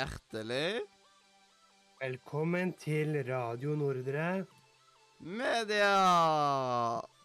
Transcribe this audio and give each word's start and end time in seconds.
Hjertelig 0.00 0.80
Velkommen 2.00 2.70
til 2.80 3.18
Radio 3.28 3.74
Nordre. 3.76 4.46
media! 5.20 5.90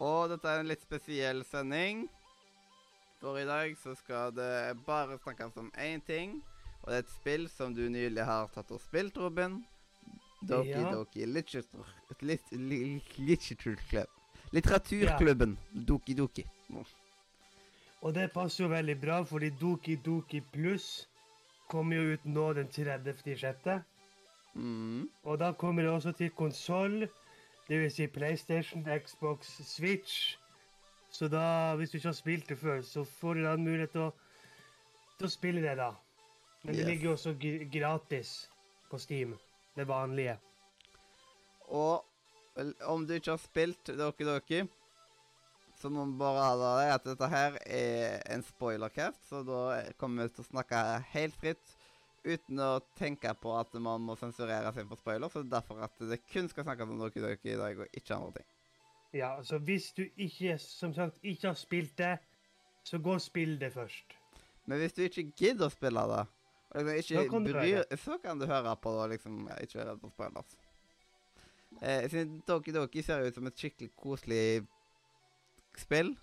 Og 0.04 0.28
dette 0.28 0.50
er 0.50 0.60
en 0.60 0.68
litt 0.68 0.82
spesiell 0.84 1.40
sending. 1.48 2.02
For 3.22 3.38
i 3.40 3.46
dag 3.48 3.72
så 3.80 3.94
skal 3.96 4.34
det 4.36 4.76
bare 4.84 5.16
snakkes 5.22 5.56
om 5.56 5.70
én 5.78 6.04
ting. 6.04 6.42
Og 6.82 6.90
det 6.90 6.98
er 6.98 7.06
et 7.06 7.14
spill 7.14 7.48
som 7.48 7.72
du 7.72 7.88
nylig 7.88 8.28
har 8.28 8.52
tatt 8.52 8.70
og 8.70 8.80
spilt, 8.84 9.16
Robin. 9.16 9.62
Doki 10.42 10.76
Ja. 10.76 10.92
Doki 10.92 11.24
Literature 11.24 11.88
lit, 12.20 12.52
li, 12.52 13.00
Literature 13.16 13.80
Club. 13.88 14.06
Litteraturklubben. 14.52 15.56
Doki 15.72 16.12
Doki. 16.14 16.44
Og 18.02 18.12
det 18.14 18.32
passer 18.32 18.64
jo 18.64 18.70
veldig 18.70 19.00
bra, 19.00 19.22
fordi 19.24 19.50
Doki 19.50 19.96
Doki 19.96 20.40
Pluss 20.52 21.06
kommer 21.68 21.96
jo 21.96 22.14
ut 22.16 22.24
nå 22.24 22.46
den 22.58 22.68
30.6. 22.72 23.68
Mm. 24.54 25.08
Og 25.24 25.38
da 25.38 25.52
kommer 25.52 25.82
det 25.82 25.92
også 25.92 26.12
til 26.16 26.30
konsoll, 26.36 27.08
dvs. 27.68 27.94
Si 27.98 28.06
PlayStation, 28.06 28.84
Xbox, 29.04 29.50
Switch. 29.66 30.38
Så 31.10 31.28
da, 31.32 31.74
hvis 31.76 31.90
du 31.90 31.96
ikke 31.98 32.08
har 32.08 32.18
spilt 32.18 32.48
det 32.48 32.58
før, 32.58 32.82
så 32.82 33.04
får 33.04 33.34
du 33.34 33.44
da 33.44 33.54
en 33.56 33.64
mulighet 33.64 33.92
til 33.94 34.06
å, 34.08 34.10
til 35.18 35.28
å 35.28 35.32
spille 35.32 35.62
det, 35.64 35.76
da. 35.78 35.90
Men 36.62 36.74
det 36.74 36.86
ligger 36.88 37.10
jo 37.10 37.14
også 37.16 37.32
gr- 37.40 37.64
gratis 37.72 38.32
på 38.90 38.98
Steam. 38.98 39.36
Det 39.76 39.86
vanlige. 39.88 40.36
Og 41.68 42.04
om 42.88 43.06
du 43.06 43.14
ikke 43.16 43.34
har 43.34 43.42
spilt 43.42 43.90
Doki 43.98 44.24
Doki, 44.26 44.62
så 45.76 45.90
må 45.92 46.04
vi 46.08 46.18
bare 46.20 46.44
advare 46.52 46.92
at 46.94 47.04
dette 47.04 47.28
her 47.28 47.58
er 47.66 48.22
en 48.32 48.44
spoilercast, 48.44 49.20
så 49.28 49.42
da 49.44 49.60
kommer 50.00 50.26
vi 50.26 50.36
til 50.36 50.46
å 50.46 50.50
snakke 50.50 50.82
helt 51.12 51.36
fritt 51.40 51.74
uten 52.26 52.60
å 52.60 52.70
tenke 52.98 53.30
på 53.38 53.52
at 53.54 53.74
man 53.82 54.02
må 54.02 54.16
sensurere 54.18 54.72
seg 54.74 54.88
for 54.90 55.00
spoiler. 55.00 55.30
Så 55.30 55.42
det 55.42 55.50
er 55.50 55.58
derfor 55.60 55.82
at 55.86 56.06
det 56.10 56.22
kun 56.32 56.48
skal 56.50 56.66
snakkes 56.66 56.90
om 56.90 57.02
Doki 57.02 57.22
Doki 57.22 57.52
i 57.54 57.58
dag, 57.60 57.82
og 57.84 57.98
ikke 57.98 58.16
andre 58.16 58.40
ting. 58.40 58.48
Ja, 59.16 59.30
så 59.46 59.60
hvis 59.62 59.92
du 59.96 60.02
ikke, 60.04 60.56
som 60.60 60.94
sagt, 60.96 61.20
ikke 61.22 61.52
har 61.52 61.58
spilt 61.58 61.94
det, 61.98 62.16
så 62.86 62.98
gå 63.02 63.14
og 63.14 63.22
spill 63.22 63.56
det 63.60 63.72
først. 63.72 64.16
Men 64.66 64.82
hvis 64.82 64.96
du 64.96 65.04
ikke 65.06 65.28
gidder 65.38 65.68
å 65.68 65.72
spille 65.72 66.02
det, 66.10 66.24
og 66.76 66.88
liksom 66.90 67.22
ikke 67.22 67.42
bryr, 67.46 67.84
så 68.02 68.18
kan 68.22 68.40
du 68.40 68.46
høre 68.50 68.74
på 68.82 68.92
det 68.92 69.04
og 69.04 69.12
liksom 69.14 69.44
ikke 69.62 69.78
være 69.78 69.92
redd 69.92 70.02
for 70.02 70.14
spoilers. 70.16 70.56
Eh, 71.82 72.16
Doki 72.48 72.74
Doki 72.74 73.02
ser 73.04 73.26
ut 73.26 73.36
som 73.36 73.46
et 73.46 73.60
skikkelig 73.60 73.92
koselig 74.00 74.66
spill. 75.80 76.14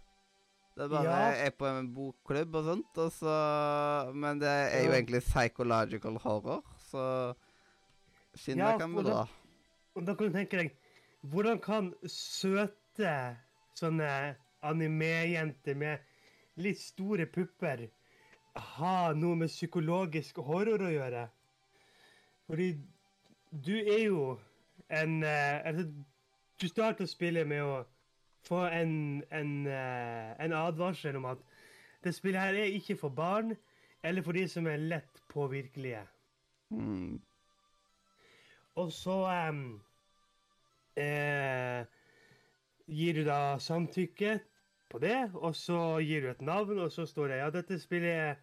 Det 0.76 0.88
bare 0.90 1.04
Ja. 1.06 1.46
er 1.46 1.52
på 1.54 1.68
en 1.70 1.92
bokklubb 1.94 2.56
og 2.56 2.64
sånt, 2.66 2.98
og 2.98 3.12
så 3.14 4.14
Men 4.16 4.40
det 4.40 4.50
er 4.50 4.86
jo 4.86 4.92
egentlig 4.92 5.22
psychological 5.22 6.18
horror, 6.18 6.64
så 6.90 7.36
skinnet 8.36 8.58
Ja, 8.74 8.78
kan 8.78 8.94
bli 8.96 9.04
bra. 9.04 9.28
Og 9.96 10.06
da 10.08 10.16
kan 10.16 10.28
du 10.32 10.34
tenke 10.34 10.58
deg, 10.58 10.72
hvordan 11.24 11.60
kan 11.62 11.94
søte 12.10 13.38
sånne 13.78 14.36
anime-jenter 14.64 15.76
med 15.78 16.00
litt 16.58 16.80
store 16.80 17.26
pupper 17.26 17.88
ha 18.56 19.14
noe 19.14 19.36
med 19.36 19.50
psykologisk 19.50 20.38
horror 20.42 20.82
å 20.82 20.92
gjøre? 20.94 21.28
Fordi 22.50 22.72
du 23.54 23.76
er 23.78 24.04
jo 24.08 24.40
en 24.90 25.24
eh, 25.24 25.62
altså, 25.66 25.86
Du 26.60 26.68
starter 26.68 27.04
å 27.06 27.08
spille 27.10 27.46
med 27.46 27.62
å 27.62 27.84
få 28.44 28.66
en, 28.68 29.24
en, 29.32 29.52
eh, 29.68 30.32
en 30.46 30.54
advarsel 30.54 31.16
om 31.20 31.26
at 31.32 31.44
det 32.04 32.16
spillet 32.16 32.42
her 32.42 32.60
er 32.60 32.76
ikke 32.76 32.98
for 33.00 33.10
barn, 33.10 33.56
eller 34.04 34.22
for 34.22 34.36
de 34.36 34.48
som 34.52 34.68
er 34.68 34.82
lett 34.82 35.22
påvirkelige. 35.32 36.02
Mm. 36.70 37.22
Og 38.76 38.92
så 38.92 39.18
um, 39.50 39.82
eh, 40.98 41.86
gir 42.88 43.14
du 43.14 43.24
da 43.28 43.60
samtykke 43.60 44.40
på 44.92 45.00
det, 45.00 45.32
og 45.34 45.56
så 45.56 46.00
gir 46.04 46.26
du 46.26 46.32
et 46.32 46.42
navn, 46.42 46.80
og 46.80 46.92
så 46.92 47.06
står 47.06 47.32
det 47.32 47.40
ja, 47.40 47.50
dette 47.54 47.80
spillet 47.80 48.12
er 48.12 48.36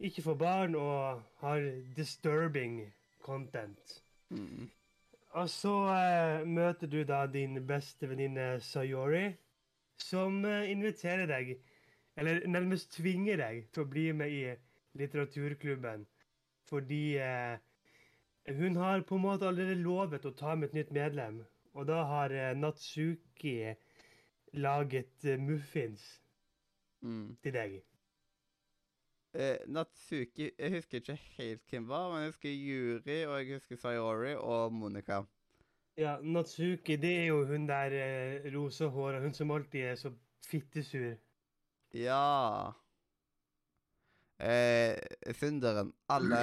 ikke 0.00 0.24
for 0.24 0.34
barn 0.34 0.74
og 0.74 1.22
har 1.44 1.70
disturbing 1.96 2.82
content. 3.22 4.02
Mm. 4.28 4.70
Og 5.38 5.50
så 5.50 5.72
uh, 5.86 6.46
møter 6.48 6.90
du 6.90 7.02
da 7.06 7.24
din 7.30 7.60
beste 7.66 8.08
venninne 8.10 8.60
Sayori, 8.64 9.28
som 10.00 10.40
uh, 10.44 10.64
inviterer 10.70 11.28
deg, 11.30 11.52
eller 12.18 12.46
nærmest 12.50 12.90
tvinger 12.96 13.38
deg 13.38 13.68
til 13.70 13.84
å 13.84 13.90
bli 13.90 14.06
med 14.16 14.34
i 14.34 14.42
litteraturklubben. 14.98 16.06
Fordi 16.70 17.04
uh, 17.22 17.60
hun 18.58 18.80
har 18.80 19.06
på 19.06 19.18
en 19.18 19.26
måte 19.28 19.46
allerede 19.46 19.78
lovet 19.78 20.26
å 20.26 20.34
ta 20.34 20.56
med 20.58 20.70
et 20.70 20.80
nytt 20.80 20.94
medlem. 20.96 21.44
Og 21.78 21.86
da 21.86 22.02
har 22.08 22.34
Natsuki 22.58 23.76
laget 24.58 25.28
muffins 25.38 26.08
Mm. 27.02 27.36
til 27.42 27.52
deg. 27.52 27.80
Eh, 29.32 29.58
Natsuki 29.70 30.50
Jeg 30.58 30.72
husker 30.74 30.98
ikke 30.98 31.14
helt 31.36 31.62
hvem 31.70 31.88
var, 31.88 32.08
men 32.10 32.24
jeg 32.24 32.32
husker 32.32 32.50
Yuri, 32.50 33.18
og 33.26 33.36
jeg 33.38 33.60
husker 33.60 33.76
Sayori 33.76 34.34
og 34.34 34.72
Monica. 34.72 35.22
Ja, 35.98 36.16
Natsuki, 36.22 36.96
det 36.96 37.12
er 37.18 37.26
jo 37.26 37.44
hun 37.46 37.68
der 37.68 37.94
eh, 37.94 38.54
rosehåra, 38.54 39.20
hun 39.20 39.34
som 39.34 39.50
alltid 39.50 39.80
er 39.92 39.94
så 39.94 40.12
fittesur. 40.46 41.14
Ja 41.94 42.72
eh, 44.40 44.96
Synderen. 45.34 45.92
Alle 46.08 46.42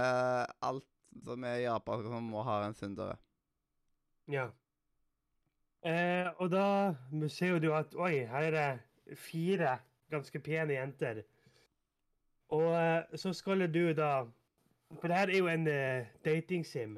Alt 0.62 0.88
som 1.26 1.44
er 1.44 1.64
japansk, 1.66 2.08
som 2.12 2.24
må 2.32 2.44
ha 2.46 2.62
en 2.68 2.76
syndere. 2.78 3.18
Ja. 4.32 4.50
Eh, 5.88 6.28
og 6.38 6.52
da 6.52 6.96
ser 7.32 7.60
du 7.64 7.72
at 7.74 7.96
oi, 7.96 8.26
her 8.28 8.48
er 8.52 8.52
det 8.56 9.18
fire 9.18 9.78
ganske 10.12 10.40
pene 10.40 10.76
jenter. 10.76 11.24
Og 12.56 12.68
eh, 12.80 13.18
så 13.20 13.34
skal 13.36 13.66
du 13.74 13.94
da 13.94 14.26
For 15.02 15.08
det 15.08 15.18
her 15.18 15.30
er 15.30 15.38
jo 15.38 15.48
en 15.52 15.68
eh, 15.68 16.08
datingsim. 16.26 16.98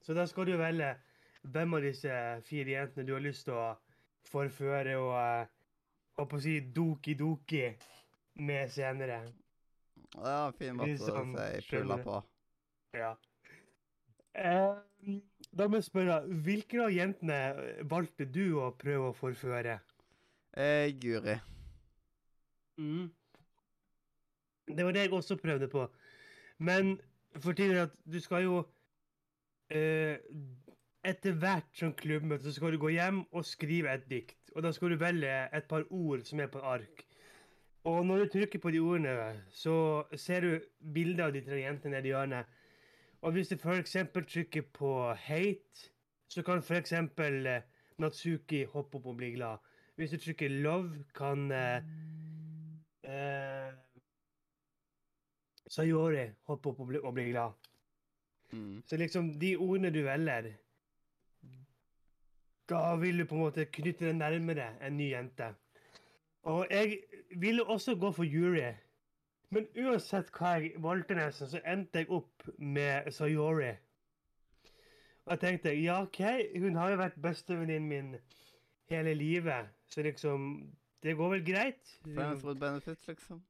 Så 0.00 0.14
da 0.14 0.24
skal 0.26 0.46
du 0.46 0.56
velge 0.56 0.94
hvem 1.42 1.74
av 1.74 1.84
disse 1.84 2.12
fire 2.46 2.70
jentene 2.70 3.06
du 3.06 3.12
har 3.12 3.22
lyst 3.22 3.44
til 3.46 3.58
å 3.58 3.66
forføre 4.30 4.96
og 4.98 5.12
eh, 5.20 5.50
holdt 6.16 6.30
på 6.30 6.38
å 6.38 6.42
si 6.42 6.56
doki-doki 6.74 7.66
med 8.46 8.72
senere. 8.72 9.20
En 10.16 10.56
fin 10.56 10.76
måte 10.76 10.94
Litt 10.94 11.04
å 11.04 11.12
sånn, 11.12 11.36
si 11.36 11.68
pulla 11.70 11.98
på. 12.02 12.20
Ja. 12.96 13.12
Eh, 14.36 15.18
da 15.56 15.68
må 15.68 15.80
jeg 15.80 15.88
spørre, 15.88 16.22
hvilke 16.44 16.80
av 16.84 16.92
jentene 16.92 17.38
valgte 17.88 18.26
du 18.28 18.58
å 18.60 18.70
prøve 18.76 19.10
å 19.10 19.16
forføre? 19.16 19.78
Eh, 20.56 20.88
Guri. 21.00 21.36
Mm. 22.80 23.10
Det 24.76 24.84
var 24.84 24.92
det 24.92 25.06
jeg 25.06 25.12
også 25.12 25.36
prøvde 25.40 25.68
på. 25.68 25.86
Men 26.58 26.96
for 27.40 27.52
tiden 27.52 27.76
at 27.76 27.90
du 28.04 28.20
skal 28.20 28.44
jo 28.44 28.62
eh, 29.70 30.16
Etter 31.06 31.36
hvert 31.38 31.68
som 31.78 31.92
klubbmøte 31.94 32.42
så 32.48 32.52
skal 32.56 32.74
du 32.74 32.80
gå 32.82 32.88
hjem 32.96 33.20
og 33.30 33.44
skrive 33.46 33.92
et 33.94 34.08
dikt. 34.10 34.50
Og 34.56 34.64
da 34.64 34.72
skal 34.74 34.90
du 34.90 34.96
velge 34.98 35.30
et 35.54 35.68
par 35.70 35.84
ord 35.94 36.24
som 36.26 36.40
er 36.42 36.48
på 36.50 36.58
ark. 36.58 37.04
Og 37.86 38.06
når 38.06 38.24
du 38.24 38.32
trykker 38.32 38.58
på 38.58 38.72
de 38.74 38.80
ordene, 38.82 39.42
så 39.54 40.02
ser 40.18 40.42
du 40.42 40.56
bilder 40.94 41.28
av 41.28 41.36
de 41.36 41.44
tre 41.46 41.60
jentene 41.60 41.94
nede 41.94 42.08
i 42.08 42.10
hjørnet. 42.10 42.48
Og 43.22 43.36
hvis 43.36 43.48
du 43.48 43.54
f.eks. 43.54 43.96
trykker 44.32 44.66
på 44.74 45.12
'hate', 45.14 45.90
så 46.28 46.42
kan 46.42 46.58
f.eks. 46.58 46.92
Eh, 46.92 47.62
Natsuki 47.98 48.64
hoppe 48.64 48.98
opp 48.98 49.06
og 49.06 49.16
bli 49.16 49.30
glad. 49.36 49.62
Hvis 49.96 50.10
du 50.10 50.16
trykker 50.16 50.48
'love', 50.48 51.04
kan 51.14 51.52
eh, 51.52 51.82
eh, 53.04 53.72
Sayori 55.68 56.28
hopp 56.48 56.66
opp 56.66 56.80
og 56.80 56.88
bli, 56.90 57.00
og 57.02 57.14
bli 57.14 57.30
glad. 57.30 57.50
Mm. 58.52 58.82
Så 58.86 58.96
liksom, 58.96 59.32
de 59.40 59.56
ordene 59.56 59.90
du 59.90 60.02
velger 60.06 60.52
Da 62.68 62.94
vil 62.96 63.18
du 63.18 63.24
på 63.26 63.34
en 63.34 63.40
måte 63.40 63.66
knytte 63.66 64.06
deg 64.06 64.16
nærmere 64.18 64.72
en 64.82 64.96
ny 64.96 65.10
jente. 65.10 65.52
Og 66.46 66.66
jeg 66.70 66.98
ville 67.36 67.64
også 67.64 67.94
gå 67.94 68.12
for 68.12 68.24
Yuri. 68.24 68.72
Men 69.50 69.66
uansett 69.78 70.30
hva 70.34 70.56
jeg 70.56 70.72
valgte, 70.82 71.14
nesten, 71.14 71.50
så 71.50 71.60
endte 71.66 72.02
jeg 72.02 72.10
opp 72.10 72.48
med 72.58 73.10
Sayori. 73.14 73.72
Og 75.26 75.32
jeg 75.34 75.42
tenkte 75.42 75.74
ja, 75.74 76.00
OK, 76.02 76.20
hun 76.58 76.78
har 76.78 76.90
jo 76.92 76.98
vært 77.00 77.18
bestevenninnen 77.22 77.88
min 77.90 78.18
hele 78.90 79.14
livet, 79.14 79.70
så 79.90 80.02
liksom 80.02 80.66
Det 81.02 81.16
går 81.16 81.28
vel 81.30 81.44
greit. 81.44 81.98
Friends 82.02 82.44
with 82.44 82.58
benefits, 82.60 83.08
liksom. 83.08 83.42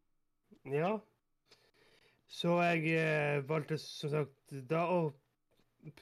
Ja. 0.65 0.99
Så 2.27 2.57
jeg 2.63 2.97
eh, 2.99 3.49
valgte 3.49 3.79
som 3.79 4.11
sagt 4.11 4.57
da 4.71 4.85
å 4.91 5.01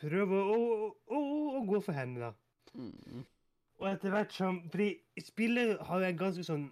prøve 0.01 0.41
å, 0.41 0.59
å, 0.75 0.91
å, 1.13 1.23
å 1.61 1.65
gå 1.69 1.81
for 1.85 1.97
henne, 1.97 2.31
da. 2.31 2.33
Mm. 2.75 3.25
Og 3.79 3.89
etter 3.91 4.11
hvert 4.11 4.33
som 4.35 4.57
Fordi 4.71 4.89
spillet 5.23 5.83
har 5.87 6.03
en 6.03 6.17
ganske 6.19 6.43
sånn 6.47 6.65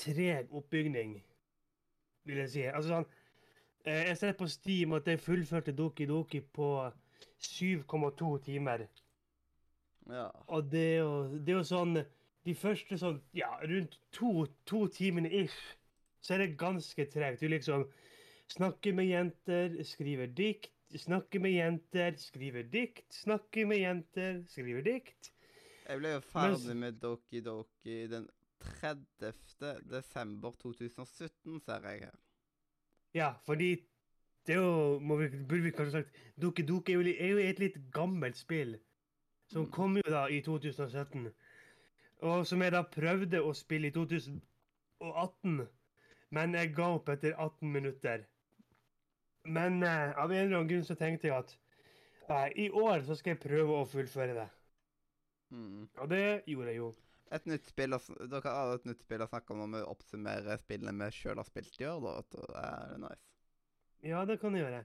treg 0.00 0.50
oppbygning, 0.54 1.18
vil 2.26 2.40
jeg 2.42 2.52
si. 2.54 2.64
Altså 2.70 2.94
sånn 2.94 3.10
Eh, 3.84 4.06
Jeg 4.08 4.16
ser 4.16 4.32
på 4.32 4.46
Steam 4.46 4.92
at 4.92 5.06
jeg 5.06 5.20
fullførte 5.20 5.72
Doki 5.72 6.06
Doki 6.06 6.40
på 6.40 6.90
7,2 7.40 8.38
timer. 8.44 8.86
Ja. 10.10 10.28
Og 10.46 10.70
det 10.72 10.84
er 10.94 10.96
jo, 10.96 11.38
det 11.38 11.48
er 11.48 11.58
jo 11.60 11.64
sånn 11.64 12.00
De 12.44 12.54
første 12.56 12.96
sånn 12.98 13.20
Ja, 13.36 13.50
rundt 13.68 13.98
to, 14.16 14.46
to 14.66 14.86
timene 14.88 15.28
ish, 15.28 15.76
så 16.20 16.34
er 16.34 16.38
det 16.44 16.58
ganske 16.58 17.04
tregt. 17.12 17.40
Du 17.40 17.48
liksom 17.48 17.84
snakker 18.54 18.94
med 18.96 19.06
jenter, 19.10 19.76
skriver 19.84 20.26
dikt. 20.36 20.72
Snakker 20.98 21.40
med 21.40 21.52
jenter, 21.54 22.16
skriver 22.18 22.66
dikt. 22.72 23.04
Snakker 23.14 23.66
med 23.70 23.78
jenter, 23.84 24.40
skriver 24.50 24.82
dikt. 24.86 25.30
Jeg 25.88 25.98
ble 25.98 26.12
jo 26.16 26.20
ferdig 26.30 26.76
med 26.78 26.98
Doki 27.02 27.40
Doki 27.42 28.04
den 28.10 28.28
30. 28.80 29.32
desember 29.90 30.52
2017, 30.62 31.60
ser 31.64 31.86
jeg 31.88 32.04
her. 32.04 32.18
Ja, 33.14 33.32
fordi 33.46 33.70
det 34.46 34.54
er 34.54 34.60
jo 34.60 34.98
må 35.02 35.16
vi, 35.20 35.28
Burde 35.28 35.62
vi 35.64 35.70
kanskje 35.74 36.00
sagt 36.00 36.20
Doki 36.40 36.62
Doki 36.66 36.92
er 36.94 37.00
jo, 37.00 37.14
er 37.14 37.32
jo 37.34 37.40
et 37.42 37.58
litt 37.62 37.78
gammelt 37.94 38.38
spill. 38.38 38.76
Som 39.50 39.64
Mm. 39.66 39.70
kom 39.72 39.96
jo 39.96 40.02
da 40.06 40.26
i 40.30 40.40
2017. 40.46 41.32
Og 42.22 42.46
som 42.46 42.62
jeg 42.62 42.72
da 42.72 42.82
prøvde 42.82 43.40
å 43.42 43.54
spille 43.54 43.88
i 43.88 43.90
2018. 43.90 45.66
Men 46.30 46.54
jeg 46.54 46.74
ga 46.76 46.86
opp 46.94 47.08
etter 47.08 47.34
18 47.34 47.72
minutter. 47.72 48.26
Men 49.44 49.82
eh, 49.82 50.16
av 50.18 50.32
en 50.32 50.44
eller 50.44 50.56
annen 50.56 50.70
grunn 50.70 50.86
så 50.86 50.96
tenkte 50.98 51.30
jeg 51.30 51.36
at 51.36 51.54
eh, 52.28 52.48
i 52.66 52.70
år 52.70 53.06
så 53.06 53.16
skal 53.18 53.34
jeg 53.34 53.44
prøve 53.44 53.78
å 53.78 53.88
fullføre 53.88 54.36
det. 54.36 54.48
Mm. 55.50 55.86
Og 55.98 56.10
det 56.10 56.24
gjorde 56.50 56.74
jeg 56.74 56.80
jo. 56.82 56.90
Et 57.30 57.46
nytt 57.46 57.68
spill 57.70 57.94
Dere 57.94 58.52
har 58.52 58.72
et 58.74 58.86
nytt 58.90 59.04
spill 59.04 59.22
å 59.22 59.28
snakke 59.30 59.54
om 59.54 59.62
når 59.62 59.72
vi 59.76 59.90
oppsummerer 59.92 60.62
spillene 60.62 61.06
vi 61.06 61.18
sjøl 61.20 61.38
har 61.38 61.46
spilt 61.46 61.78
i 61.80 61.86
år, 61.86 62.00
da. 62.06 62.14
Det 62.34 62.64
er 62.64 62.96
nice. 63.04 63.26
Ja, 64.06 64.24
det 64.26 64.40
kan 64.42 64.56
jeg 64.56 64.64
gjøre. 64.64 64.84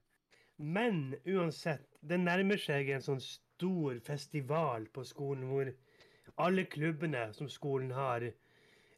Men 0.58 1.16
uansett, 1.28 1.88
det 2.00 2.20
nærmer 2.22 2.60
seg 2.62 2.90
en 2.94 3.04
sånn 3.04 3.22
stor 3.24 3.98
festival 4.06 4.88
på 4.96 5.04
skolen 5.08 5.50
hvor 5.50 5.72
alle 6.42 6.66
klubbene 6.72 7.28
som 7.36 7.50
skolen 7.52 7.92
har, 7.96 8.28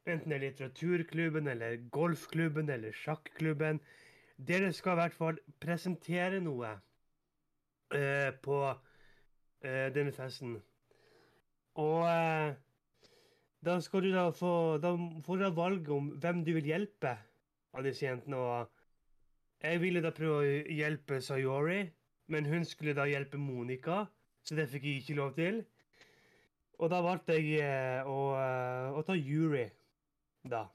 enten 0.07 0.31
det 0.31 0.37
er 0.37 0.43
litteraturklubben 0.45 1.49
eller 1.51 1.79
golfklubben 1.93 2.69
eller 2.73 2.95
sjakklubben, 2.95 3.81
dere 4.37 4.71
skal 4.73 4.95
i 4.95 5.01
hvert 5.01 5.17
fall 5.17 5.39
presentere 5.59 6.39
noe 6.43 6.69
eh, 7.93 8.31
på 8.43 8.61
eh, 8.69 9.87
denne 9.95 10.13
festen. 10.13 10.57
Og 11.81 12.05
eh, 12.09 12.55
da 13.65 13.79
skal 13.81 14.05
du 14.05 14.11
da 14.13 14.29
få 14.31 14.77
Da 14.81 14.93
får 15.25 15.37
du 15.37 15.43
da 15.43 15.49
valget 15.49 15.89
om 15.93 16.09
hvem 16.21 16.43
du 16.45 16.53
vil 16.53 16.69
hjelpe 16.69 17.17
av 17.73 17.83
disse 17.83 18.05
jentene. 18.05 18.37
og 18.37 18.73
jeg 19.63 19.81
ville 19.81 20.01
da 20.05 20.11
prøve 20.13 20.37
å 20.37 20.75
hjelpe 20.77 21.17
Sayori, 21.21 21.81
men 22.29 22.45
hun 22.45 22.65
skulle 22.65 22.93
da 22.93 23.07
hjelpe 23.09 23.39
Monica, 23.41 24.05
så 24.45 24.55
det 24.55 24.67
fikk 24.69 24.85
jeg 24.85 25.01
ikke 25.01 25.17
lov 25.17 25.33
til. 25.33 25.63
Og 26.77 26.91
da 26.93 27.01
valgte 27.01 27.33
jeg 27.39 27.63
eh, 27.65 28.05
å, 28.05 28.19
eh, 28.37 28.93
å 28.93 29.01
ta 29.05 29.15
Yuri, 29.17 29.65
da. 30.45 30.67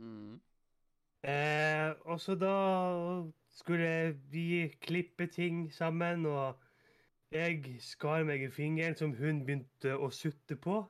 Mm. 0.00 0.40
Eh, 1.26 1.90
og 2.06 2.20
så 2.22 2.36
da 2.38 2.54
skulle 3.56 4.14
vi 4.30 4.68
klippe 4.80 5.26
ting 5.32 5.66
sammen, 5.74 6.26
og 6.30 6.60
jeg 7.34 7.80
skar 7.82 8.22
meg 8.28 8.44
i 8.46 8.50
fingeren 8.52 8.94
som 8.98 9.14
hun 9.18 9.40
begynte 9.46 9.96
å 9.98 10.10
sutte 10.14 10.54
på. 10.60 10.84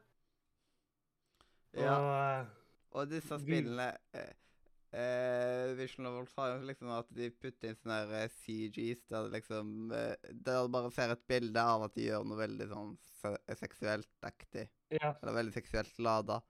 Ja, 1.77 1.95
Og 1.97 2.11
eh, 2.17 2.53
og 2.97 3.11
disse 3.11 3.37
spillene 3.43 3.91
eh, 4.17 4.33
eh, 4.97 5.73
Vision 5.77 6.07
Novels 6.09 6.33
har 6.39 6.55
jo 6.55 6.63
liksom 6.69 6.93
at 6.97 7.09
de 7.13 7.29
putter 7.35 7.69
inn 7.73 7.77
sånne 7.81 7.99
her, 8.03 8.15
eh, 8.23 8.37
CGs 8.45 9.03
der 9.11 9.27
det 9.27 9.35
liksom 9.35 9.93
eh, 9.93 10.15
Der 10.33 10.63
du 10.65 10.73
bare 10.73 10.93
ser 10.95 11.13
et 11.13 11.27
bilde 11.29 11.61
av 11.61 11.85
at 11.89 11.97
de 11.97 12.07
gjør 12.07 12.25
noe 12.25 12.41
veldig 12.41 12.69
sånn 12.73 12.95
se 13.19 13.35
seksuelt 13.61 14.29
aktig. 14.29 14.69
ja. 14.93 15.13
Eller 15.21 15.37
veldig 15.41 15.57
seksuelt 15.57 15.99
lada. 15.99 16.41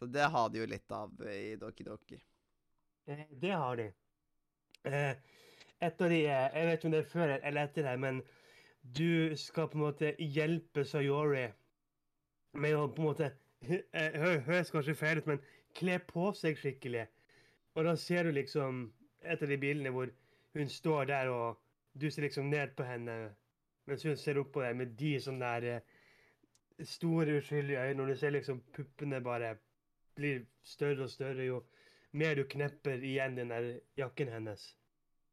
Så 0.00 0.08
det 0.08 0.28
har 0.32 0.48
de 0.48 0.60
jo 0.62 0.68
litt 0.68 0.92
av 0.96 1.12
i 1.28 1.56
Doki 1.60 1.84
Doki. 1.84 2.20
Eh, 3.06 3.26
Det 3.30 3.50
har 3.50 3.76
de. 3.76 3.92
Eh, 4.84 5.16
Et 5.82 6.00
av 6.00 6.08
de 6.10 6.26
er 6.26 6.50
Jeg 6.54 6.66
vet 6.66 6.78
ikke 6.78 6.86
om 6.86 6.92
det 6.92 6.98
er 7.00 7.08
før 7.08 7.30
eller 7.42 7.62
etter 7.64 7.82
det, 7.82 8.00
men 8.00 8.22
du 8.82 9.36
skal 9.36 9.68
på 9.68 9.78
en 9.78 9.84
måte 9.84 10.10
hjelpe 10.18 10.84
Sayori 10.84 11.46
med 12.52 12.74
å 12.76 12.88
på 12.88 13.00
en 13.00 13.06
måte 13.06 13.30
eh, 13.92 14.18
Høres 14.44 14.70
kanskje 14.70 14.94
feil 14.94 15.18
ut, 15.22 15.26
men 15.26 15.40
kle 15.74 15.98
på 15.98 16.32
seg 16.36 16.58
skikkelig. 16.60 17.06
Og 17.74 17.84
da 17.84 17.96
ser 17.96 18.24
du 18.24 18.32
liksom 18.32 18.92
et 19.22 19.42
av 19.42 19.48
de 19.48 19.58
bildene 19.60 19.92
hvor 19.94 20.12
hun 20.54 20.68
står 20.68 21.04
der, 21.06 21.30
og 21.30 21.60
du 21.94 22.10
ser 22.10 22.22
liksom 22.26 22.50
ned 22.50 22.74
på 22.76 22.84
henne, 22.84 23.34
mens 23.86 24.04
hun 24.04 24.16
ser 24.16 24.40
opp 24.40 24.52
på 24.52 24.64
deg 24.64 24.76
med 24.76 24.96
de 24.98 25.14
sånne 25.20 25.54
der 25.60 25.80
store, 26.84 27.38
uskyldige 27.40 27.88
øyne, 27.88 28.02
og 28.02 28.08
du 28.08 28.16
ser 28.16 28.30
liksom 28.36 28.60
puppene 28.72 29.20
bare 29.24 29.56
blir 30.16 30.44
større 30.64 31.04
og 31.06 31.10
større 31.10 31.46
jo 31.46 31.62
mer 32.12 32.36
du 32.36 32.44
knepper 32.48 33.02
igjen 33.04 33.36
den 33.38 33.52
der 33.52 33.68
jakken 33.98 34.28
hennes. 34.32 34.64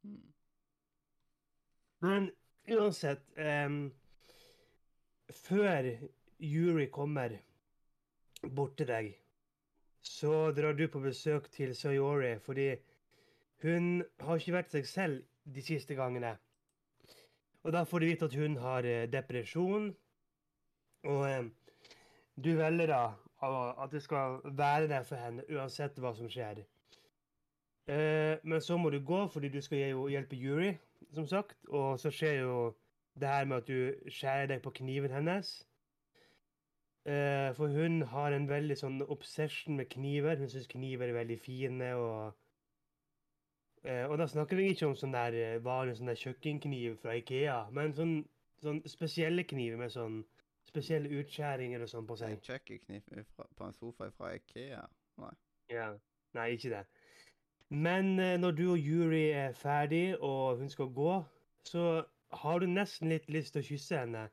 Mm. 0.03 0.33
Men 1.99 2.31
uansett 2.69 3.23
um, 3.37 3.91
Før 5.33 5.89
Yuri 6.39 6.85
kommer 6.93 7.33
bort 8.43 8.77
til 8.77 8.87
deg, 8.87 9.09
så 10.05 10.51
drar 10.55 10.77
du 10.77 10.85
på 10.87 11.01
besøk 11.03 11.49
til 11.51 11.73
Sayori 11.75 12.37
fordi 12.39 12.69
hun 13.65 14.05
har 14.21 14.37
ikke 14.37 14.55
vært 14.55 14.75
seg 14.75 14.85
selv 14.87 15.23
de 15.43 15.63
siste 15.65 15.97
gangene. 15.97 16.35
Og 17.65 17.73
da 17.73 17.83
får 17.83 17.99
du 17.99 18.05
vite 18.05 18.29
at 18.29 18.35
hun 18.37 18.57
har 18.61 18.85
eh, 18.87 19.07
depresjon, 19.11 19.89
og 21.03 21.23
em, 21.27 21.49
du 22.37 22.53
velger 22.55 22.91
da 22.93 23.01
at 23.41 23.91
det 23.91 24.01
skal 24.03 24.39
være 24.43 24.87
der 24.87 25.03
for 25.03 25.15
henne 25.15 25.45
uansett 25.53 25.99
hva 26.01 26.13
som 26.17 26.29
skjer. 26.29 26.63
Eh, 27.87 28.37
men 28.43 28.61
så 28.61 28.77
må 28.77 28.89
du 28.89 28.99
gå 28.99 29.27
fordi 29.31 29.49
du 29.49 29.61
skal 29.61 30.09
hjelpe 30.11 30.35
Yuri, 30.35 30.73
som 31.13 31.27
sagt. 31.27 31.57
Og 31.67 31.99
så 31.99 32.11
skjer 32.11 32.41
jo 32.41 32.75
det 33.19 33.27
her 33.27 33.45
med 33.45 33.57
at 33.57 33.67
du 33.67 34.11
skjærer 34.11 34.47
deg 34.51 34.61
på 34.61 34.73
kniven 34.81 35.11
hennes. 35.11 35.53
Eh, 37.05 37.53
for 37.55 37.67
hun 37.67 38.01
har 38.11 38.35
en 38.35 38.49
veldig 38.49 38.75
sånn 38.77 38.99
obsession 39.07 39.77
med 39.77 39.89
kniver. 39.93 40.35
Hun 40.37 40.49
syns 40.51 40.67
kniver 40.67 41.07
er 41.07 41.19
veldig 41.21 41.39
fine. 41.39 41.93
Og, 41.95 42.33
eh, 43.85 44.03
og 44.09 44.17
da 44.17 44.27
snakker 44.27 44.59
vi 44.59 44.73
ikke 44.73 44.89
om 44.89 44.97
sånn 44.97 45.15
der 45.15 45.61
vanlig 45.63 45.97
sånn 45.97 46.11
der 46.11 46.19
kjøkkenkniv 46.19 46.97
fra 47.03 47.15
Ikea, 47.15 47.61
men 47.71 47.95
sånn, 47.95 48.17
sånn 48.63 48.81
spesielle 48.89 49.47
kniver 49.47 49.79
med 49.79 49.93
sånn 49.95 50.25
spesielle 50.77 51.09
utskjæringer 51.21 51.81
og 51.81 51.89
sånn 51.89 52.07
på 52.07 52.17
seg. 52.19 52.35
En 52.35 52.43
kjøkkenkniv 52.45 53.25
på 53.35 53.65
en 53.65 53.73
sofa 53.73 54.11
fra 54.13 54.33
Ikea. 54.37 54.83
Ja. 55.73 55.87
Nei, 56.37 56.51
ikke 56.53 56.69
det. 56.75 56.83
Men 57.73 58.19
eh, 58.21 58.37
når 58.39 58.53
du 58.55 58.63
og 58.75 58.77
Yuri 58.79 59.31
er 59.35 59.55
ferdig, 59.57 60.19
og 60.21 60.61
hun 60.61 60.69
skal 60.69 60.91
gå, 60.93 61.15
så 61.65 62.03
har 62.43 62.59
du 62.59 62.67
nesten 62.69 63.09
litt 63.09 63.27
lyst 63.33 63.55
til 63.55 63.63
å 63.63 63.67
kysse 63.67 64.03
henne. 64.03 64.27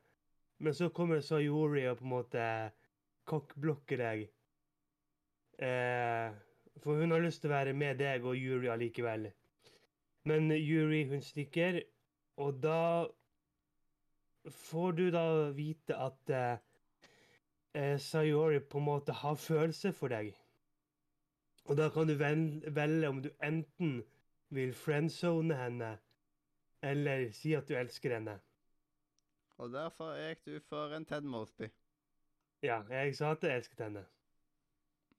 Men 0.61 0.77
så 0.77 0.91
kommer 0.93 1.23
så 1.25 1.41
Yuri 1.43 1.87
og 1.89 1.97
på 1.99 2.05
en 2.05 2.13
måte 2.13 2.45
kokkblokker 3.27 4.03
deg. 4.03 4.27
Eh, 5.65 6.29
for 6.83 7.01
hun 7.01 7.15
har 7.15 7.25
lyst 7.25 7.41
til 7.43 7.49
å 7.49 7.55
være 7.55 7.73
med 7.73 7.99
deg 7.99 8.23
og 8.23 8.37
Yuri 8.37 8.69
allikevel. 8.71 9.31
Men 10.29 10.51
Yuri, 10.53 11.05
hun 11.09 11.25
stikker, 11.25 11.81
og 12.37 12.61
da 12.61 13.07
får 14.51 14.91
du 14.91 15.05
da 15.11 15.51
vite 15.55 15.97
at 15.97 16.29
eh, 16.29 16.57
eh, 17.73 17.99
Sayori 17.99 18.59
på 18.59 18.77
en 18.77 18.87
måte 18.89 19.13
har 19.13 19.35
følelser 19.35 19.91
for 19.91 20.13
deg. 20.13 20.33
Og 21.65 21.77
da 21.77 21.89
kan 21.89 22.07
du 22.07 22.13
velge 22.15 23.09
om 23.09 23.21
du 23.21 23.29
enten 23.43 24.03
vil 24.53 24.73
friendzone 24.73 25.55
henne, 25.57 25.97
eller 26.81 27.31
si 27.33 27.55
at 27.57 27.69
du 27.69 27.73
elsker 27.73 28.13
henne. 28.13 28.37
Og 29.57 29.71
derfor 29.73 30.13
gikk 30.19 30.45
du 30.45 30.59
for 30.69 30.93
en 30.93 31.05
Ted 31.05 31.21
Mosby. 31.21 31.71
Ja, 32.63 32.81
jeg 32.89 33.15
sa 33.15 33.31
at 33.31 33.43
jeg 33.43 33.55
elsket 33.55 33.81
henne. 33.81 34.05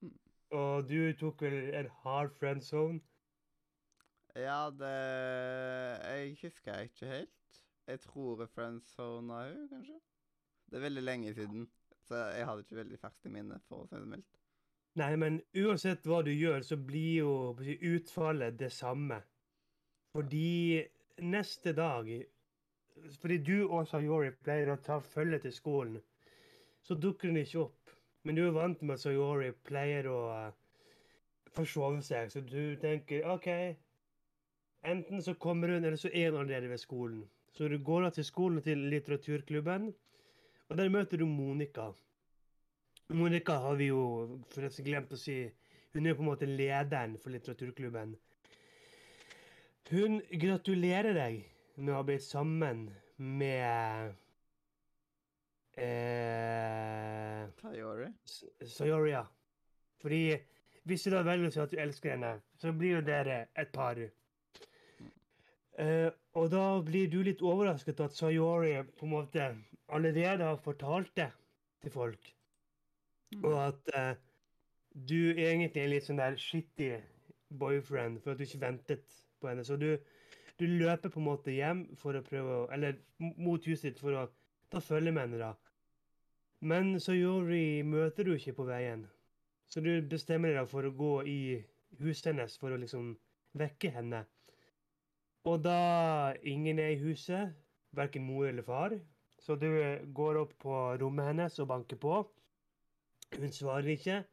Mm. 0.01 0.15
Og 0.51 0.89
du 0.89 1.13
tok 1.19 1.43
vel 1.43 1.75
en 1.75 1.91
hard 2.03 2.31
friendzone? 2.39 3.01
Ja, 4.37 4.71
det 4.71 4.95
Jeg 6.05 6.37
husker 6.43 6.75
jeg 6.75 6.85
ikke 6.85 7.07
helt. 7.07 7.31
Jeg 7.87 8.01
tror 8.01 8.41
jeg 8.43 8.51
friendzona 8.51 9.43
hun, 9.53 9.69
kanskje. 9.71 10.01
Det 10.67 10.79
er 10.79 10.83
veldig 10.89 11.03
lenge 11.03 11.35
siden, 11.35 11.69
så 12.09 12.17
jeg 12.35 12.47
hadde 12.47 12.65
ikke 12.65 12.81
veldig 12.81 12.99
ferskt 12.99 13.29
i 13.29 13.31
minne, 13.31 13.61
for 13.69 13.85
å 13.85 13.87
si 13.87 14.01
det 14.01 14.09
mildt. 14.11 14.41
Nei, 14.97 15.13
men 15.21 15.39
uansett 15.61 16.07
hva 16.09 16.23
du 16.25 16.33
gjør, 16.33 16.65
så 16.65 16.79
blir 16.81 17.21
jo 17.21 17.33
utfallet 17.93 18.57
det 18.59 18.73
samme. 18.73 19.21
Fordi 20.17 20.83
neste 21.23 21.73
dag 21.77 22.09
Fordi 23.21 23.37
du 23.45 23.67
og 23.67 23.85
Sayori 23.87 24.31
pleier 24.41 24.71
å 24.73 24.79
ta 24.81 24.97
følge 25.05 25.39
til 25.43 25.53
skolen, 25.53 25.99
så 26.83 26.95
dukker 26.97 27.29
hun 27.29 27.37
ikke 27.37 27.59
opp. 27.61 27.91
Men 28.25 28.39
du 28.39 28.47
er 28.47 28.55
vant 28.57 28.81
med 28.83 28.95
at 28.95 29.03
Sayori 29.03 29.51
pleier 29.69 30.09
å 30.09 30.21
uh, 30.33 30.55
forsove 31.53 32.01
seg, 32.03 32.33
så 32.33 32.41
du 32.41 32.79
tenker 32.81 33.29
OK, 33.29 33.51
enten 34.81 35.23
så 35.23 35.35
kommer 35.35 35.75
hun, 35.75 35.85
eller 35.85 36.01
så 36.01 36.09
er 36.09 36.31
hun 36.31 36.41
allerede 36.41 36.73
ved 36.73 36.81
skolen. 36.81 37.27
Så 37.57 37.69
du 37.73 37.79
går 37.81 38.03
da 38.05 38.11
til 38.13 38.27
skolen 38.29 38.63
til 38.63 38.83
litteraturklubben, 38.93 39.89
og 40.69 40.77
der 40.77 40.91
møter 40.93 41.17
du 41.17 41.27
Monica. 41.27 41.89
Monica 43.09 43.57
har 43.63 43.79
vi 43.79 43.89
jo 43.89 44.03
forresten 44.53 44.85
glemt 44.85 45.15
å 45.15 45.21
si. 45.21 45.39
Hun 45.95 46.07
er 46.07 46.17
på 46.19 46.25
en 46.25 46.29
måte 46.29 46.49
lederen 46.51 47.15
for 47.23 47.33
litteraturklubben. 47.33 48.13
Hun 49.89 50.19
gratulerer 50.43 51.15
deg 51.17 51.39
med 51.79 51.95
å 51.95 52.01
ha 52.01 52.05
blitt 52.05 52.27
sammen 52.27 52.89
med 53.17 54.13
eh, 55.79 57.47
Sayori? 57.63 58.11
Sayori, 58.67 59.15
ja. 59.15 59.23
Fordi 60.03 60.21
hvis 60.87 61.07
du 61.07 61.15
da 61.15 61.23
velger 61.25 61.49
å 61.49 61.55
si 61.55 61.63
at 61.63 61.73
du 61.73 61.81
elsker 61.81 62.17
henne, 62.17 62.37
så 62.61 62.75
blir 62.77 62.99
jo 62.99 63.07
dere 63.07 63.47
et 63.57 63.73
par. 63.73 64.03
Eh, 65.79 66.09
og 66.37 66.49
da 66.53 66.63
blir 66.85 67.11
du 67.13 67.19
litt 67.25 67.43
overrasket 67.45 68.01
at 68.01 68.15
Sayori 68.17 68.73
på 68.97 69.05
en 69.07 69.13
måte 69.13 69.49
allerede 69.93 70.49
har 70.49 70.63
fortalt 70.65 71.13
det 71.19 71.29
til 71.85 71.93
folk. 71.93 72.31
Og 73.43 73.57
at 73.61 73.93
eh, 73.95 74.15
du 74.97 75.19
egentlig 75.35 75.83
er 75.83 75.93
litt 75.93 76.07
sånn 76.07 76.21
der 76.21 76.39
shitty 76.41 76.95
boyfriend 77.61 78.23
for 78.23 78.33
at 78.33 78.41
du 78.41 78.47
ikke 78.47 78.63
ventet 78.63 79.19
på 79.41 79.51
henne. 79.51 79.65
Så 79.65 79.77
du, 79.77 79.91
du 80.57 80.65
løper 80.67 81.13
på 81.13 81.21
en 81.21 81.29
måte 81.29 81.53
hjem 81.53 81.85
for 82.01 82.17
å 82.17 82.25
prøve 82.25 82.63
å 82.63 82.69
Eller 82.73 82.97
mot 83.19 83.61
huset 83.69 83.91
ditt 83.91 84.01
for 84.01 84.17
å 84.17 84.27
ta 84.73 84.81
følge 84.81 85.13
med 85.13 85.29
henne, 85.29 85.43
da. 85.43 85.53
Men 86.65 86.97
Sayori 87.01 87.83
møter 87.85 88.25
du 88.25 88.33
ikke 88.35 88.57
på 88.57 88.65
veien. 88.71 89.05
Så 89.69 89.83
du 89.85 89.93
bestemmer 90.09 90.55
deg 90.57 90.71
for 90.71 90.87
å 90.87 90.95
gå 90.95 91.13
i 91.29 91.41
huset 92.01 92.31
hennes 92.33 92.57
for 92.59 92.73
å 92.73 92.81
liksom 92.81 93.13
vekke 93.59 93.91
henne. 93.93 94.25
Og 95.47 95.61
da 95.63 96.33
ingen 96.43 96.81
er 96.83 96.95
i 96.95 97.03
huset, 97.03 97.53
verken 97.95 98.25
mor 98.27 98.49
eller 98.49 98.67
far, 98.67 98.97
så 99.39 99.55
du 99.55 99.69
går 100.15 100.41
opp 100.41 100.57
på 100.59 100.79
rommet 101.01 101.29
hennes 101.31 101.59
og 101.63 101.69
banker 101.71 102.01
på. 102.03 102.17
Hun 103.37 103.53
svarer 103.55 103.93
ikke. 103.95 104.25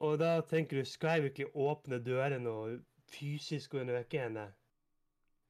Og 0.00 0.18
da 0.22 0.40
tenker 0.46 0.78
du, 0.78 0.84
skal 0.86 1.18
jeg 1.18 1.24
virkelig 1.24 1.48
åpne 1.54 1.98
døren 2.04 2.46
og 2.46 2.78
fysisk 3.10 3.74
gå 3.74 3.82
inn 3.82 3.90
og 3.90 3.98
vekke 3.98 4.22
henne? 4.22 4.46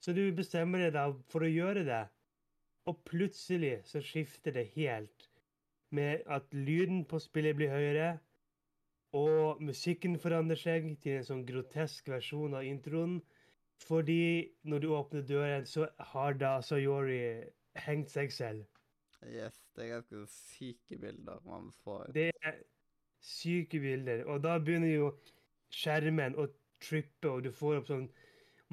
Så 0.00 0.14
du 0.16 0.23
bestemmer 0.32 0.87
deg 0.87 0.94
da 0.97 1.04
for 1.30 1.44
å 1.44 1.50
gjøre 1.50 1.85
det. 1.85 2.00
Og 2.88 3.02
plutselig 3.04 3.82
så 3.87 4.00
skifter 4.00 4.56
det 4.56 4.70
helt 4.73 5.28
med 5.92 6.25
at 6.26 6.49
lyden 6.54 7.04
på 7.04 7.20
spillet 7.20 7.59
blir 7.59 7.70
høyere, 7.75 8.14
og 9.12 9.61
musikken 9.61 10.16
forandrer 10.23 10.59
seg 10.59 10.87
til 11.02 11.18
en 11.18 11.26
sånn 11.26 11.44
grotesk 11.47 12.09
versjon 12.09 12.54
av 12.56 12.64
introen. 12.66 13.18
Fordi 13.80 14.50
når 14.62 14.78
du 14.78 14.88
åpner 14.94 15.22
døren, 15.26 15.66
så 15.66 15.88
har 16.12 16.32
da 16.32 16.60
Sayori 16.60 17.20
hengt 17.80 18.10
seg 18.10 18.32
selv. 18.32 18.64
Yes, 19.26 19.56
det 19.76 19.84
er 19.84 19.94
ganske 19.94 20.25
syke 20.32 20.99
bilder 20.99 21.40
man 21.44 21.72
får. 21.84 22.04
Det 22.14 22.30
er 22.42 22.60
syke 23.20 23.80
bilder. 23.80 24.25
Og 24.25 24.42
da 24.42 24.58
begynner 24.58 24.94
jo 24.94 25.12
skjermen 25.72 26.37
å 26.40 26.49
trippe, 26.80 27.28
og 27.28 27.44
du 27.44 27.52
får 27.52 27.80
opp 27.80 27.88
sånn 27.90 28.08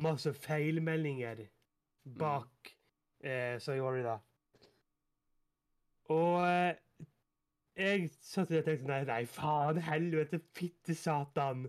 masse 0.04 0.32
feilmeldinger 0.34 1.48
bak 2.20 2.72
eh, 3.24 3.58
Sayori, 3.64 4.04
da. 4.06 4.18
Og 6.14 6.44
eh, 6.48 7.08
jeg 7.78 8.08
satt 8.22 8.50
der 8.50 8.64
og 8.64 8.70
tenkte 8.70 8.90
nei, 8.90 9.02
nei, 9.06 9.24
faen, 9.30 9.82
helvete, 9.84 10.40
fitte 10.56 10.96
satan. 10.98 11.68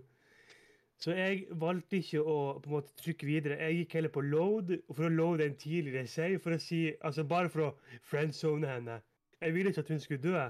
Så 0.99 1.13
jeg 1.15 1.45
valgte 1.61 2.01
ikke 2.01 2.19
å 2.19 2.37
på 2.59 2.67
en 2.67 2.73
måte 2.73 2.95
trykke 2.99 3.27
videre. 3.27 3.59
Jeg 3.63 3.77
gikk 3.77 3.93
heller 3.95 4.11
på 4.11 4.23
load 4.25 4.73
for 4.89 5.07
å 5.07 5.11
loade 5.13 5.45
en 5.47 5.55
tidligere 5.59 6.07
save, 6.11 6.39
for 6.43 6.55
å 6.57 6.59
si, 6.59 6.81
altså 6.99 7.23
bare 7.23 7.51
for 7.53 7.69
å 7.69 7.99
friendzone 8.09 8.67
henne. 8.67 8.97
Jeg 9.39 9.55
ville 9.55 9.71
ikke 9.71 9.85
at 9.85 9.93
hun 9.93 10.01
skulle 10.03 10.25
dø. 10.25 10.41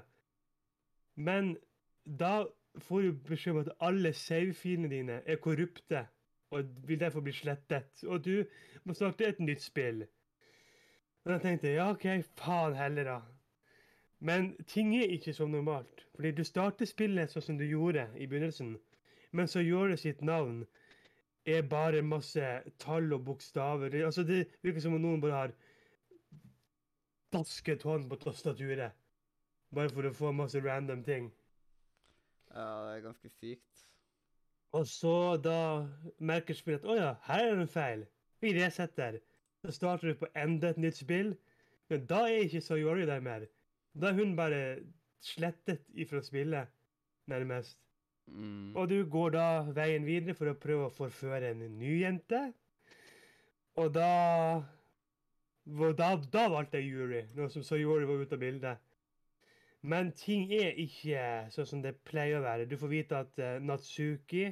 Men 1.22 1.51
da 2.03 2.48
får 2.82 3.06
du 3.06 3.20
beskjed 3.29 3.53
om 3.53 3.62
at 3.62 3.75
alle 3.86 4.13
save-filene 4.18 4.89
dine 4.89 5.20
er 5.25 5.41
korrupte 5.44 6.08
og 6.50 6.65
vil 6.89 7.00
derfor 7.00 7.22
bli 7.22 7.34
slettet. 7.36 8.01
Og 8.10 8.25
du 8.25 8.41
må 8.84 8.98
starte 8.98 9.29
et 9.29 9.41
nytt 9.44 9.62
spill. 9.62 10.08
Og 11.25 11.34
da 11.36 11.38
tenkte 11.44 11.70
jeg 11.70 11.77
ja, 11.77 11.91
OK, 11.94 12.08
faen 12.39 12.77
heller, 12.79 13.06
da. 13.06 13.20
Men 14.20 14.56
ting 14.68 14.96
er 14.98 15.13
ikke 15.13 15.34
som 15.34 15.53
normalt. 15.53 16.08
Fordi 16.15 16.32
du 16.36 16.44
starter 16.44 16.89
spillet 16.89 17.29
sånn 17.32 17.46
som 17.46 17.60
du 17.60 17.68
gjorde 17.70 18.08
i 18.18 18.25
begynnelsen, 18.25 18.79
men 19.31 19.48
så 19.48 19.62
gjør 19.63 19.95
sitt 20.00 20.21
navn 20.25 20.63
er 21.50 21.65
bare 21.69 22.01
masse 22.05 22.45
tall 22.81 23.13
og 23.13 23.25
bokstaver. 23.25 23.93
Altså 24.05 24.24
det 24.24 24.45
virker 24.62 24.83
som 24.83 24.95
om 24.98 25.01
noen 25.01 25.21
bare 25.24 25.38
har 25.38 25.53
dasket 27.33 27.83
hånd 27.88 28.09
på 28.09 28.19
tastaturet. 28.24 28.95
Bare 29.75 29.93
for 29.93 30.09
å 30.09 30.15
få 30.15 30.31
masse 30.33 30.62
random 30.65 31.03
ting. 31.05 31.29
Ja, 32.50 32.69
det 32.86 32.95
er 32.98 33.05
ganske 33.05 33.29
sykt. 33.38 33.86
Og 34.74 34.86
så 34.89 35.38
da 35.41 35.86
merker 36.21 36.57
spillet 36.57 36.83
at 36.83 36.89
å 36.89 36.98
ja, 36.98 37.12
her 37.25 37.45
er 37.45 37.55
det 37.55 37.65
en 37.65 37.71
feil. 37.71 38.05
Vi 38.41 38.53
resetter. 38.57 39.19
Så 39.65 39.74
starter 39.75 40.12
du 40.12 40.19
på 40.21 40.29
enda 40.38 40.71
et 40.71 40.81
nytt 40.81 41.00
spill. 41.01 41.33
Men 41.89 42.05
da 42.09 42.24
er 42.29 42.45
ikke 42.45 42.62
Sayori 42.62 43.07
der 43.09 43.21
mer. 43.25 43.48
Da 43.98 44.12
er 44.12 44.19
hun 44.21 44.36
bare 44.38 44.62
slettet 45.25 45.86
ifra 45.98 46.21
spillet, 46.24 46.69
nærmest. 47.27 47.77
Mm. 48.29 48.75
Og 48.77 48.89
du 48.89 48.98
går 49.09 49.33
da 49.36 49.45
veien 49.75 50.05
videre 50.07 50.36
for 50.38 50.51
å 50.51 50.57
prøve 50.57 50.88
å 50.88 50.93
forføre 50.93 51.53
en 51.53 51.63
ny 51.79 52.00
jente. 52.03 52.50
Og 53.79 53.93
da 53.95 54.12
Da, 55.69 56.15
da 56.33 56.48
valgte 56.50 56.79
jeg 56.79 56.95
Yuri, 56.95 57.19
noe 57.38 57.50
som 57.53 57.62
Sayori 57.62 58.07
var 58.09 58.24
ute 58.24 58.33
av 58.33 58.41
bildet. 58.41 58.79
Men 59.81 60.09
ting 60.17 60.50
er 60.51 60.79
ikke 60.81 61.25
sånn 61.53 61.67
som 61.69 61.83
det 61.83 61.91
pleier 62.07 62.39
å 62.39 62.45
være. 62.45 62.65
Du 62.65 62.74
får 62.79 62.89
vite 62.89 63.19
at 63.19 63.38
uh, 63.38 63.59
Natsuki 63.62 64.48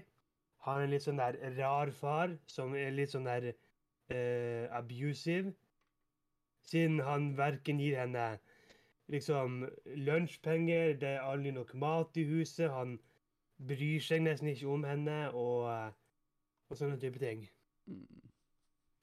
har 0.67 0.83
en 0.83 0.93
litt 0.93 1.07
sånn 1.07 1.17
der 1.17 1.39
rar 1.57 1.89
far, 1.91 2.35
som 2.45 2.75
er 2.77 2.93
litt 2.93 3.15
sånn 3.15 3.25
der 3.25 3.49
uh, 3.49 4.69
abusive. 4.77 5.55
Siden 6.67 7.01
han 7.01 7.31
verken 7.39 7.81
gir 7.81 7.97
henne 7.97 8.27
liksom 9.11 9.63
lunsjpenger, 10.05 10.95
det 11.01 11.15
er 11.15 11.27
aldri 11.27 11.51
nok 11.55 11.73
mat 11.79 12.17
i 12.19 12.27
huset, 12.27 12.69
han 12.71 12.99
bryr 13.57 14.03
seg 14.03 14.21
nesten 14.25 14.51
ikke 14.51 14.69
om 14.69 14.83
henne, 14.87 15.17
og, 15.33 15.69
eh, 15.71 15.91
og 16.69 16.77
sånne 16.79 16.99
type 17.01 17.19
ting. 17.21 17.45
Mm. 17.87 18.27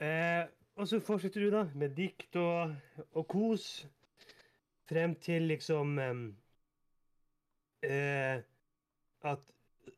Eh, 0.05 0.45
og 0.75 0.89
så 0.91 0.99
fortsetter 1.01 1.41
du 1.45 1.51
da 1.55 1.65
med 1.79 1.95
dikt 1.95 2.37
og, 2.37 2.75
og 3.15 3.29
kos 3.31 3.87
frem 4.89 5.15
til 5.23 5.47
liksom 5.49 5.99
eh, 7.87 8.43
At 9.25 9.53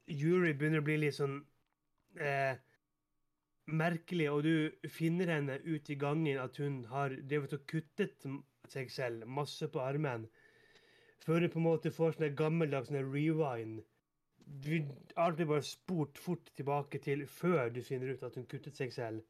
Yuri 0.06 0.52
begynner 0.52 0.82
å 0.82 0.86
bli 0.86 0.98
litt 1.00 1.16
sånn 1.16 1.40
eh, 2.20 2.54
merkelig, 3.66 4.28
og 4.30 4.44
du 4.46 4.88
finner 4.92 5.32
henne 5.32 5.58
ute 5.64 5.94
i 5.94 5.98
gangen 5.98 6.38
at 6.38 6.60
hun 6.62 6.84
har 6.92 7.14
drevet 7.26 7.56
og 7.56 7.66
kuttet 7.66 8.26
seg 8.70 8.90
selv 8.92 9.26
masse 9.26 9.66
på 9.72 9.82
armen. 9.82 10.28
Før 11.24 11.40
hun 11.42 11.50
på 11.50 11.58
en 11.58 11.66
måte 11.66 11.90
får 11.94 12.16
sånn 12.16 12.36
gammeldags 12.38 12.92
sånn 12.92 13.10
rewind. 13.10 13.82
Du 14.46 14.70
har 14.78 15.24
alltid 15.26 15.46
bare 15.46 15.62
spurt 15.62 16.18
fort 16.18 16.50
tilbake 16.54 16.98
til 17.02 17.26
før 17.26 17.68
du 17.74 17.82
finner 17.82 18.14
ut 18.14 18.22
at 18.22 18.34
hun 18.38 18.46
kuttet 18.46 18.78
seg 18.78 18.92
selv. 18.94 19.24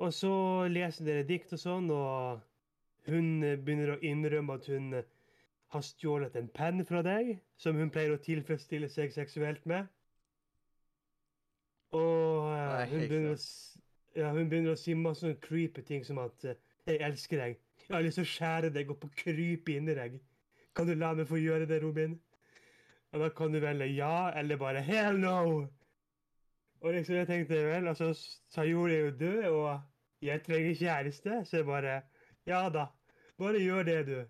Og 0.00 0.14
så 0.16 0.32
leser 0.72 1.04
dere 1.04 1.26
dikt 1.28 1.52
og 1.52 1.60
sånn, 1.60 1.90
og 1.92 2.40
hun 3.10 3.42
begynner 3.42 3.94
å 3.94 4.00
innrømme 4.00 4.56
at 4.56 4.68
hun 4.72 4.94
har 5.72 5.84
stjålet 5.84 6.36
en 6.36 6.48
penn 6.52 6.84
fra 6.88 7.02
deg, 7.04 7.36
som 7.60 7.76
hun 7.76 7.92
pleier 7.92 8.14
å 8.14 8.22
tilfredsstille 8.22 8.88
seg 8.92 9.12
seksuelt 9.12 9.64
med. 9.68 9.88
Og 11.96 12.48
eh, 12.56 12.88
hun, 12.88 13.06
begynner 13.08 13.36
å, 13.36 13.38
ja, 14.16 14.32
hun 14.32 14.48
begynner 14.48 14.74
å 14.74 14.80
si 14.80 14.96
masse 14.96 15.24
sånne 15.24 15.40
creepy 15.44 15.84
ting 15.84 16.04
som 16.08 16.20
at 16.24 16.48
eh, 16.48 16.60
'Jeg 16.88 16.98
elsker 17.06 17.38
deg. 17.38 17.58
Jeg 17.86 17.94
har 17.94 18.02
lyst 18.02 18.18
til 18.18 18.26
å 18.26 18.32
skjære 18.32 18.70
deg 18.74 18.90
opp 18.90 19.04
og 19.06 19.16
krype 19.16 19.76
inni 19.76 19.94
deg. 19.94 20.16
Kan 20.74 20.88
du 20.88 20.94
la 20.96 21.12
meg 21.14 21.28
få 21.28 21.40
gjøre 21.40 21.68
det, 21.68 21.82
Robin?' 21.84 22.18
Og 23.12 23.20
da 23.20 23.28
kan 23.28 23.52
du 23.52 23.60
velge 23.60 23.86
ja, 23.92 24.30
eller 24.38 24.56
bare 24.56 24.82
'hell 24.82 25.20
no'. 25.20 25.68
Og 26.80 26.94
liksom 26.94 27.14
jeg 27.16 27.26
tenkte 27.26 27.64
vel, 27.64 27.88
altså 27.88 28.12
Sayori 28.50 28.94
er 28.94 29.04
jo 29.04 29.10
død, 29.10 29.44
og 29.44 29.80
jeg 30.22 30.42
trenger 30.42 30.74
kjæreste, 30.74 31.44
så 31.44 31.56
jeg 31.56 31.66
bare 31.66 32.02
Ja 32.46 32.68
da, 32.68 32.86
bare 33.38 33.60
gjør 33.62 33.82
det, 33.82 34.06
du. 34.06 34.24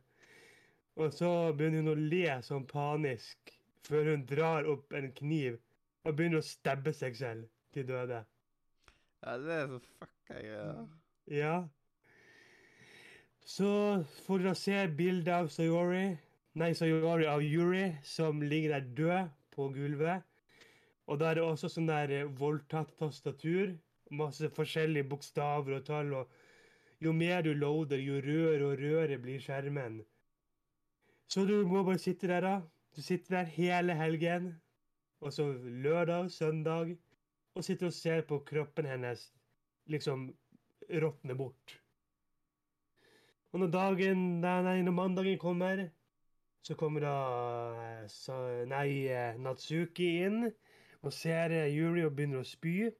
Og 0.96 1.12
så 1.12 1.52
begynner 1.56 1.80
hun 1.80 1.92
å 1.94 1.94
le 1.96 2.42
sånn 2.44 2.66
panisk 2.68 3.54
før 3.86 4.10
hun 4.10 4.26
drar 4.28 4.68
opp 4.68 4.92
en 4.92 5.08
kniv 5.16 5.56
og 6.04 6.16
begynner 6.16 6.42
å 6.42 6.46
stabbe 6.46 6.92
seg 6.92 7.16
selv 7.16 7.48
til 7.72 7.86
døde. 7.88 8.20
Ja, 9.22 9.38
det 9.38 9.54
er 9.56 9.70
så 9.70 9.78
fucka 9.78 10.34
greier. 10.34 10.82
Ja. 11.30 11.54
Så 13.46 13.70
får 14.26 14.44
dere 14.44 14.54
se 14.58 14.76
bildet 14.98 15.32
av 15.34 15.48
Sayori, 15.54 16.18
nei, 16.58 16.72
så 16.74 16.84
Sayori 16.84 17.26
av 17.30 17.42
Yuri, 17.44 17.86
som 18.04 18.42
ligger 18.42 18.76
der 18.76 18.88
død 18.98 19.32
på 19.54 19.68
gulvet. 19.74 20.24
Og 21.10 21.18
da 21.20 21.30
er 21.30 21.38
det 21.38 21.44
også 21.46 21.70
sånn 21.72 21.88
der 21.90 22.12
eh, 22.12 22.28
voldtatt 22.38 22.94
tastatur. 22.98 23.78
masse 24.12 24.44
forskjellige 24.52 25.08
bokstaver 25.08 25.78
og 25.78 25.84
tall, 25.86 26.10
og 26.12 26.28
jo 27.00 27.14
mer 27.16 27.40
du 27.42 27.54
loader, 27.54 27.96
jo 27.96 28.18
rødere 28.20 28.66
og 28.66 28.78
rødere 28.78 29.16
blir 29.18 29.40
skjermen. 29.40 30.02
Så 31.32 31.46
du 31.48 31.64
må 31.64 31.80
bare 31.82 31.98
sitte 31.98 32.28
der, 32.28 32.44
da. 32.44 32.60
Du 32.92 33.00
sitter 33.00 33.38
der 33.38 33.48
hele 33.54 33.96
helgen, 33.96 34.60
og 35.20 35.32
så 35.32 35.46
lørdag, 35.64 36.30
søndag, 36.30 36.92
og 37.54 37.64
sitter 37.64 37.88
og 37.88 37.96
ser 37.96 38.20
på 38.28 38.42
kroppen 38.44 38.84
hennes 38.84 39.30
liksom 39.88 40.28
råtne 40.92 41.36
bort. 41.36 41.78
Og 43.52 43.60
når 43.60 43.72
dagen, 43.72 44.40
nei, 44.44 44.82
når 44.84 44.96
mandagen 44.96 45.40
kommer, 45.40 45.86
så 46.62 46.74
kommer 46.78 47.00
da 47.02 47.14
eh, 47.82 48.06
så, 48.08 48.36
nei, 48.70 49.08
eh, 49.10 49.38
Natsuki 49.42 50.08
inn 50.26 50.44
og 51.02 51.12
ser 51.14 51.50
eh, 51.50 51.70
Yuri 51.74 52.04
og 52.06 52.14
begynner 52.14 52.42
å 52.42 52.46
spy. 52.46 52.92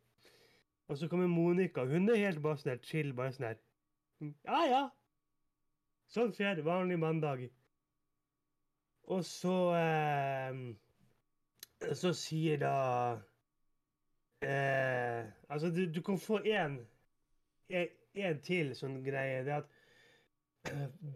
Og 0.90 0.98
så 0.98 1.08
kommer 1.08 1.30
Monica. 1.30 1.84
Hun 1.86 2.10
er 2.10 2.18
helt 2.24 2.42
bare 2.42 2.58
sånn 2.58 2.74
her 2.74 2.80
chill. 2.82 3.12
bare 3.16 3.32
sånn 3.36 3.46
her. 3.52 3.60
Ja, 4.48 4.62
ja. 4.66 4.80
Sånn 6.10 6.34
skjer. 6.34 6.64
Vanlig 6.66 6.98
mandag. 7.00 7.46
Og 9.12 9.22
så 9.26 9.54
eh, 9.78 10.58
Så 11.94 12.12
sier 12.14 12.60
da 12.62 12.74
eh, 14.46 15.30
Altså, 15.48 15.70
du, 15.74 15.86
du 15.90 16.02
kan 16.02 16.18
få 16.18 16.42
én 16.46 16.80
til 18.44 18.74
sånn 18.76 18.98
greie. 19.06 19.46
Det 19.46 19.54
at 19.62 19.70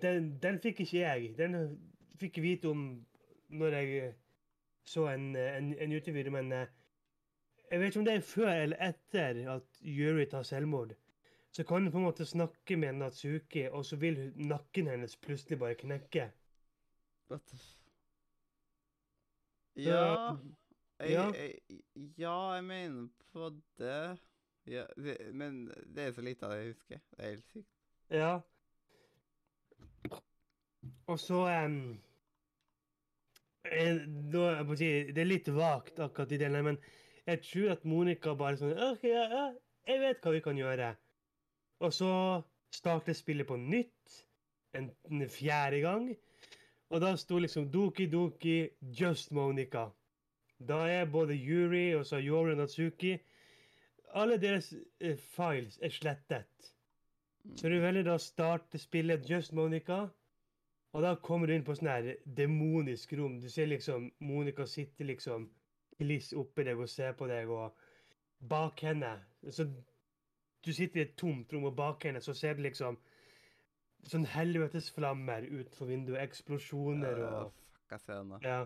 den, 0.02 0.32
den 0.42 0.62
fikk 0.62 0.80
ikke 0.86 1.02
jeg. 1.02 1.34
Den 1.38 1.58
fikk 2.20 2.40
vite 2.42 2.70
om 2.70 2.86
når 3.48 3.78
jeg 3.78 4.14
så 4.86 5.06
en, 5.10 5.30
en, 5.36 5.72
en 5.74 5.92
YouTube-video, 5.92 6.32
men 6.34 6.52
eh, 6.52 6.66
jeg 7.70 7.80
vet 7.80 7.90
ikke 7.90 8.00
om 8.00 8.06
det 8.06 8.14
er 8.14 8.26
før 8.26 8.52
eller 8.52 8.82
etter 8.88 9.40
at 9.56 9.80
Yuri 9.82 10.26
tar 10.30 10.46
selvmord. 10.46 10.94
Så 11.50 11.64
kan 11.64 11.82
hun 11.82 11.92
på 11.92 11.98
en 11.98 12.04
måte 12.04 12.26
snakke 12.26 12.76
med 12.76 12.98
Natsuki, 13.00 13.68
og 13.70 13.84
så 13.84 13.96
vil 13.96 14.32
nakken 14.36 14.90
hennes 14.92 15.16
plutselig 15.16 15.58
bare 15.58 15.74
knekke. 15.74 16.30
What 17.30 17.42
the 17.50 17.56
f... 17.56 17.72
Ja 19.76 20.36
jeg, 20.98 21.10
ja. 21.10 21.24
jeg, 21.32 21.54
ja, 22.18 22.52
jeg 22.52 22.64
mener 22.64 23.08
på 23.32 23.50
det. 23.78 24.18
Ja, 24.66 24.84
det 24.96 25.34
men 25.34 25.66
det 25.94 26.02
er 26.02 26.12
så 26.12 26.20
lite 26.20 26.46
av 26.46 26.52
det 26.52 26.58
jeg 26.58 26.72
husker. 26.72 26.98
Det 27.10 27.24
er 27.24 27.30
helt 27.30 27.50
sykt. 27.52 27.68
Ja. 28.10 28.38
Og 31.06 31.18
så 31.20 31.42
um, 31.46 31.78
si, 33.66 34.90
Det 35.12 35.22
er 35.22 35.28
litt 35.28 35.48
vagt 35.54 36.00
akkurat 36.02 36.32
i 36.32 36.40
delen, 36.40 36.70
men 36.70 36.78
jeg 37.26 37.42
tror 37.42 37.72
at 37.74 37.84
Monica 37.88 38.34
bare 38.38 38.58
sånn 38.60 38.76
OK, 38.90 39.06
ja, 39.10 39.24
ja, 39.32 39.46
jeg 39.86 40.02
vet 40.02 40.22
hva 40.22 40.34
vi 40.34 40.44
kan 40.44 40.58
gjøre. 40.58 40.92
Og 41.82 41.92
så 41.92 42.10
starter 42.74 43.16
spillet 43.16 43.48
på 43.48 43.58
nytt 43.58 44.16
en, 44.76 44.90
en 45.10 45.28
fjerde 45.30 45.80
gang. 45.82 46.08
Og 46.90 47.02
da 47.02 47.12
sto 47.18 47.38
liksom 47.42 47.70
Doki 47.72 48.06
Doki 48.10 48.58
Just 48.94 49.32
Monica. 49.34 49.88
Da 50.58 50.84
er 50.88 51.10
både 51.10 51.34
Yuri 51.34 51.90
og 51.96 52.06
Sayori 52.06 52.54
Natsuki 52.56 53.18
Alle 54.16 54.38
deres 54.40 54.70
eh, 55.00 55.18
files 55.18 55.76
er 55.82 55.92
slettet. 55.92 56.70
Så 57.56 57.68
du 57.68 57.76
velger 57.82 58.06
da 58.06 58.14
å 58.16 58.22
starte 58.22 58.78
spillet 58.80 59.28
Just 59.28 59.52
Monica. 59.52 60.06
Og 60.96 61.02
da 61.04 61.12
kommer 61.20 61.50
du 61.50 61.52
inn 61.52 61.64
på 61.64 61.74
sånn 61.76 61.90
her 61.92 62.06
demonisk 62.38 63.10
rom. 63.18 63.36
Du 63.42 63.50
ser 63.52 63.68
liksom 63.68 64.08
Monica 64.24 64.64
sitte 64.64 65.04
liksom 65.04 65.50
kliss 65.98 66.30
oppi 66.36 66.64
deg 66.64 66.80
og 66.80 66.88
ser 66.88 67.12
på 67.18 67.28
deg, 67.28 67.50
og 67.52 67.76
bak 68.48 68.80
henne 68.84 69.12
Så 69.52 69.66
du 70.64 70.72
sitter 70.72 71.00
i 71.00 71.04
et 71.04 71.12
tomt 71.20 71.52
rom, 71.52 71.68
og 71.68 71.76
bak 71.76 72.04
henne 72.08 72.22
så 72.24 72.32
ser 72.34 72.56
du 72.56 72.64
liksom 72.64 72.96
sånn 74.08 74.24
helvetesflammer 74.32 75.44
utenfor 75.50 75.90
vinduet. 75.90 76.22
Eksplosjoner 76.24 77.20
Ja, 77.20 77.28
og 77.28 77.52
fuck, 77.52 77.92
jeg 77.92 78.04
ser 78.06 78.22
den. 78.22 78.32
Ja. 78.46 78.60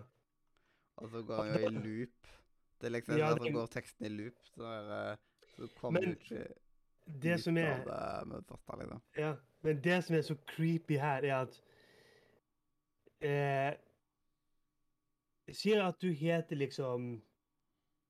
Og 1.01 1.11
så 1.11 1.23
går 1.27 1.41
han 1.41 1.51
jo 1.51 1.67
i 1.67 1.83
loop. 1.89 2.31
Det 2.79 2.89
er 2.89 2.95
liksom 2.95 3.19
Ja, 3.19 3.33
det... 3.35 3.43
så 3.43 3.53
går 3.57 3.73
teksten 3.75 4.07
i 4.07 4.13
loop, 4.15 4.47
så, 4.53 4.71
er, 4.71 5.19
så 5.55 5.67
kommer 5.81 5.99
Men 5.99 6.15
du 6.15 6.15
ikke 6.15 6.47
Det 7.27 7.37
som 7.43 7.57
ut 7.57 7.63
er 7.65 7.83
av 7.83 8.23
det 8.23 8.31
med 8.31 8.47
det 8.47 8.79
liksom. 8.85 9.03
Ja, 9.17 9.35
men 9.61 9.83
det 9.83 9.99
som 10.07 10.15
er 10.15 10.25
så 10.25 10.37
creepy 10.55 10.97
her, 11.01 11.27
er 11.27 11.35
at 11.41 11.61
eh, 13.21 13.73
Sier 15.51 15.81
at 15.83 16.01
du 16.01 16.11
heter 16.15 16.55
liksom 16.55 17.21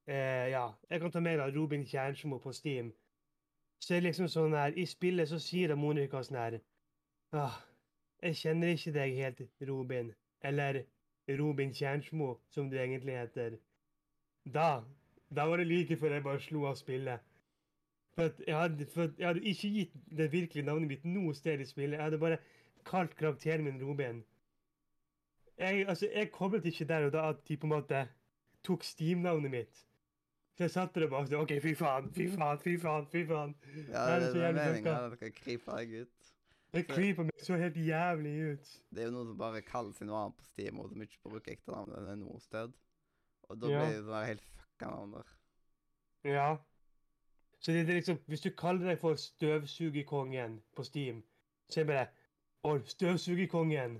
eh, 0.08 0.50
Ja, 0.52 0.72
jeg 0.90 1.02
kan 1.02 1.12
ta 1.12 1.20
med 1.20 1.40
deg 1.40 1.56
Robin 1.58 1.86
Kjernsmo 1.88 2.38
på 2.40 2.54
Steam. 2.54 2.92
Så 3.82 3.96
er 3.96 4.02
det 4.02 4.12
liksom 4.12 4.30
sånn 4.30 4.56
her 4.58 4.78
I 4.78 4.86
spillet 4.86 5.30
så 5.32 5.40
sier 5.42 5.72
da 5.72 5.78
Monica 5.80 6.22
sånn 6.24 6.38
her 6.38 6.60
ah, 7.34 7.58
Jeg 8.22 8.38
kjenner 8.44 8.76
ikke 8.76 8.96
deg 8.98 9.18
helt, 9.18 9.44
Robin. 9.68 10.14
Eller 10.42 10.84
Robin 11.40 11.74
Kjernsmo, 11.74 12.36
som 12.50 12.70
du 12.70 12.78
egentlig 12.78 13.18
heter. 13.18 13.58
Da 14.46 14.84
Da 15.32 15.46
var 15.48 15.58
det 15.58 15.68
like 15.68 15.96
før 15.98 16.18
jeg 16.18 16.24
bare 16.24 16.40
slo 16.44 16.66
av 16.68 16.76
spillet. 16.76 17.22
For, 18.16 18.34
jeg, 18.48 18.56
hadde, 18.56 18.86
for 18.92 19.14
jeg 19.18 19.28
hadde 19.28 19.44
ikke 19.48 19.70
gitt 19.72 19.94
det 20.18 20.32
virkelige 20.32 20.66
navnet 20.68 20.90
mitt 20.90 21.06
noe 21.08 21.34
sted 21.34 21.62
i 21.64 21.66
spillet. 21.66 21.96
Jeg 21.96 22.04
hadde 22.04 22.20
bare 22.20 22.42
kalt 22.86 23.16
karakteren 23.16 23.64
min 23.64 23.80
Robin. 23.80 24.20
Jeg, 25.62 25.86
altså, 25.88 26.10
jeg 26.10 26.32
koblet 26.34 26.66
ikke 26.66 26.88
der 26.90 27.08
og 27.08 27.14
da 27.14 27.28
at 27.30 27.42
de 27.48 27.58
på 27.58 27.70
en 27.70 27.76
måte 27.76 28.02
tok 28.66 28.84
Steam-navnet 28.86 29.54
mitt. 29.54 29.84
Så 30.58 30.66
jeg 30.66 30.74
satte 30.74 31.04
og 31.06 31.14
bare 31.14 31.30
sånn 31.30 31.44
OK, 31.46 31.54
fy 31.64 31.76
faen, 31.78 32.10
fy 32.16 32.28
faen, 32.34 32.60
fy 32.62 32.74
faen, 32.82 33.06
fy 33.14 33.22
faen. 33.30 33.54
Ja, 33.88 34.08
det 34.10 34.26
det 34.26 34.32
så 34.34 34.42
er 34.48 34.58
meninga 34.58 34.96
at 34.98 35.20
dere 35.22 35.32
skal 35.38 35.78
deg 35.78 35.94
ut. 36.02 36.32
Det 36.72 36.86
creeper 36.88 37.28
meg 37.28 37.44
så 37.44 37.58
helt 37.60 37.78
jævlig 37.78 38.34
ut. 38.54 38.74
Det 38.96 39.04
er 39.04 39.10
jo 39.10 39.14
noen 39.18 39.32
som 39.32 39.40
bare 39.40 39.62
kaller 39.68 39.96
seg 39.98 40.08
noe 40.08 40.20
annet 40.22 40.38
på 40.40 40.46
Steam, 40.48 40.80
og 40.80 40.92
som 40.92 41.02
ikke 41.04 41.24
bruker 41.26 41.56
ekte 41.56 41.74
navn 41.74 41.96
enn 42.00 42.22
noe 42.24 42.40
sted. 42.44 42.76
Og 43.50 43.60
da 43.60 43.72
blir 43.72 43.96
det 43.98 44.04
sånn 44.06 44.28
helt 44.30 44.46
fucka 44.56 44.92
navn 44.92 45.18
der. 45.18 45.34
Ja. 46.32 46.48
Så 47.60 47.76
det 47.76 47.82
er 47.84 48.00
liksom, 48.00 48.22
hvis 48.32 48.46
du 48.46 48.50
kaller 48.58 48.88
deg 48.94 49.02
for 49.02 49.20
Støvsugerkongen 49.20 50.62
på 50.78 50.86
Steam, 50.88 51.22
så 51.70 51.82
er 51.82 51.86
det 51.86 51.92
bare 51.92 52.08
Å, 52.62 52.78
Støvsugerkongen, 52.86 54.00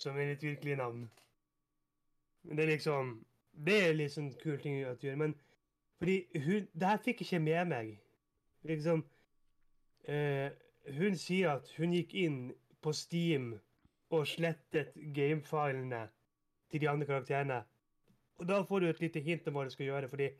som 0.00 0.16
er 0.16 0.32
litt 0.32 0.44
virkelige 0.44 0.80
navn. 0.80 1.04
Men 2.42 2.56
det 2.56 2.64
er 2.64 2.74
liksom 2.74 3.18
Det 3.66 3.76
er 3.84 3.96
litt 3.98 4.12
sånn 4.14 4.30
kul 4.40 4.60
ting 4.62 4.78
å 4.78 4.94
gjøre. 4.94 5.16
Men 5.16 5.34
fordi 5.98 6.26
hun 6.44 6.68
Det 6.72 6.88
her 6.88 7.02
fikk 7.04 7.24
ikke 7.24 7.40
med 7.44 7.66
meg. 7.68 7.90
Liksom 8.64 9.02
eh, 10.08 10.50
Hun 10.96 11.16
sier 11.16 11.56
at 11.56 11.68
hun 11.76 11.92
gikk 11.92 12.14
inn 12.14 12.38
på 12.80 12.92
Steam 12.96 13.52
og 14.10 14.26
slettet 14.26 14.94
gamefilene 15.14 16.08
til 16.70 16.80
de 16.80 16.88
andre 16.88 17.06
karakterene. 17.06 17.58
Og 18.40 18.48
da 18.48 18.62
får 18.64 18.80
du 18.80 18.86
et 18.88 19.00
lite 19.00 19.20
hint 19.20 19.46
om 19.46 19.54
hva 19.54 19.66
du 19.68 19.70
skal 19.70 19.86
gjøre, 19.86 20.08
fordi 20.08 20.30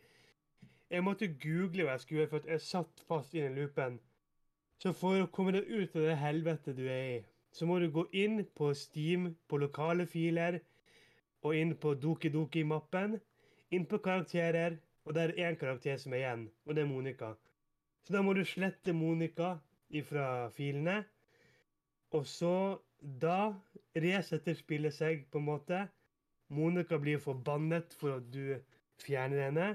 jeg 0.91 1.05
måtte 1.05 1.29
google 1.43 1.85
hva 1.85 1.95
jeg 1.95 2.01
skulle 2.01 2.21
gjøre, 2.21 2.31
for 2.31 2.43
at 2.43 2.49
jeg 2.51 2.61
satt 2.61 3.03
fast 3.07 3.35
i 3.35 3.45
den 3.45 3.55
loopen. 3.55 4.01
Så 4.81 4.95
for 4.97 5.21
å 5.21 5.29
komme 5.31 5.53
deg 5.55 5.69
ut 5.69 5.95
av 5.95 6.09
det 6.09 6.17
helvete 6.19 6.75
du 6.75 6.87
er 6.89 7.05
i, 7.11 7.21
så 7.53 7.67
må 7.67 7.79
du 7.79 7.89
gå 7.91 8.07
inn 8.13 8.45
på 8.57 8.73
Steam, 8.75 9.35
på 9.49 9.59
lokale 9.59 10.07
filer, 10.07 10.61
og 11.43 11.57
inn 11.57 11.75
på 11.81 11.95
Doki 11.99 12.31
Doki-mappen, 12.33 13.19
inn 13.71 13.87
på 13.87 14.01
karakterer, 14.05 14.77
og 15.05 15.17
det 15.17 15.23
er 15.25 15.49
én 15.49 15.59
karakter 15.59 15.97
som 15.99 16.13
er 16.13 16.23
igjen, 16.23 16.45
og 16.67 16.77
det 16.77 16.85
er 16.85 16.91
Monica. 16.91 17.33
Så 18.05 18.15
da 18.15 18.23
må 18.23 18.35
du 18.37 18.45
slette 18.45 18.93
Monica 18.93 19.57
ifra 19.91 20.49
filene, 20.55 21.03
og 22.11 22.27
så 22.27 22.55
da 23.01 23.53
resetter 23.97 24.55
spillet 24.59 24.95
seg 24.95 25.25
på 25.31 25.41
en 25.41 25.49
måte. 25.49 25.85
Monica 26.51 26.99
blir 26.99 27.23
forbannet 27.23 27.95
for 27.97 28.19
at 28.19 28.27
du 28.35 28.57
fjerner 29.01 29.45
henne. 29.47 29.69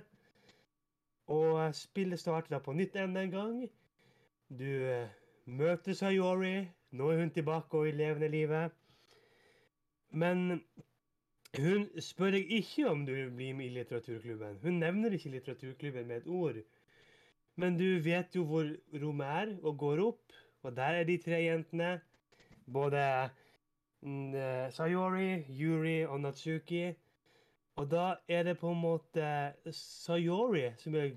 Og 1.31 1.61
eh, 1.63 1.71
spillet 1.73 2.19
starter 2.19 2.57
da 2.57 2.59
på 2.61 2.75
nytt 2.75 2.95
enda 2.99 3.23
en 3.23 3.31
gang. 3.31 3.61
Du 4.49 4.67
eh, 4.67 5.07
møter 5.45 5.93
Sayori. 5.97 6.67
Nå 6.95 7.11
er 7.11 7.19
hun 7.19 7.31
tilbake 7.35 7.77
og 7.77 7.87
i 7.89 7.91
levende 7.91 8.27
livet. 8.31 8.71
Men 10.15 10.61
hun 11.59 11.87
spør 12.03 12.35
deg 12.35 12.51
ikke 12.59 12.87
om 12.89 13.03
du 13.07 13.13
vil 13.15 13.31
bli 13.35 13.51
med 13.55 13.67
i 13.67 13.73
litteraturklubben. 13.77 14.59
Hun 14.63 14.79
nevner 14.79 15.15
ikke 15.15 15.33
litteraturklubben 15.33 16.07
med 16.07 16.23
et 16.23 16.27
ord. 16.27 16.59
Men 17.55 17.77
du 17.79 17.87
vet 18.03 18.35
jo 18.35 18.43
hvor 18.47 18.69
rommet 19.01 19.27
er, 19.27 19.55
og 19.63 19.77
går 19.79 20.03
opp, 20.03 20.35
og 20.63 20.75
der 20.75 20.99
er 20.99 21.07
de 21.07 21.17
tre 21.23 21.39
jentene. 21.43 21.99
Både 22.73 23.01
mm, 24.01 24.35
eh, 24.35 24.71
Sayori, 24.71 25.45
Yuri 25.51 26.05
og 26.05 26.21
Natsuki. 26.21 26.93
Og 27.75 27.91
da 27.91 28.15
er 28.27 28.43
det 28.43 28.57
på 28.59 28.71
en 28.71 28.81
måte 28.81 29.27
Sayori 29.71 30.69
som 30.79 30.95
er 30.95 31.11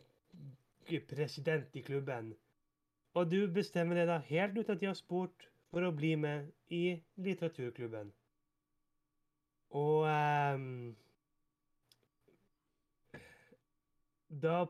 president 1.09 1.75
i 1.75 1.83
klubben. 1.87 2.35
Og 3.15 3.31
du 3.31 3.47
bestemmer 3.55 3.99
deg 3.99 4.11
da 4.11 4.19
helt 4.27 4.59
ut 4.59 4.71
at 4.71 4.81
de 4.81 4.91
har 4.91 4.99
spurt 4.99 5.49
for 5.71 5.85
å 5.85 5.93
bli 5.95 6.15
med 6.17 6.49
i 6.73 6.99
litteraturklubben. 7.21 8.13
Og 9.79 10.07
um, 10.09 10.97
da 14.29 14.63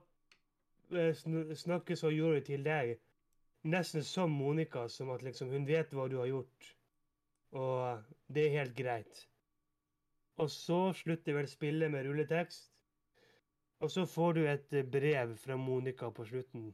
snakkes 1.58 2.02
og 2.08 2.16
gjorde 2.16 2.40
til 2.48 2.64
deg 2.66 2.96
nesten 3.68 4.04
som 4.06 4.30
Monica, 4.30 4.88
som 4.88 5.10
at 5.10 5.22
liksom 5.22 5.50
hun 5.52 5.66
vet 5.68 5.92
hva 5.94 6.08
du 6.08 6.18
har 6.18 6.30
gjort, 6.30 6.72
og 7.58 8.02
det 8.28 8.46
er 8.46 8.56
helt 8.60 8.76
greit. 8.76 9.22
Og 10.38 10.50
så 10.50 10.92
slutter 10.94 11.34
vel 11.34 11.48
spillet 11.50 11.90
med 11.90 12.06
rulletekst, 12.06 12.70
og 13.80 13.90
så 13.90 14.06
får 14.06 14.32
du 14.34 14.40
et 14.46 14.72
eh, 14.74 14.86
brev 14.86 15.36
fra 15.38 15.56
Monica 15.56 16.10
på 16.10 16.24
slutten, 16.26 16.72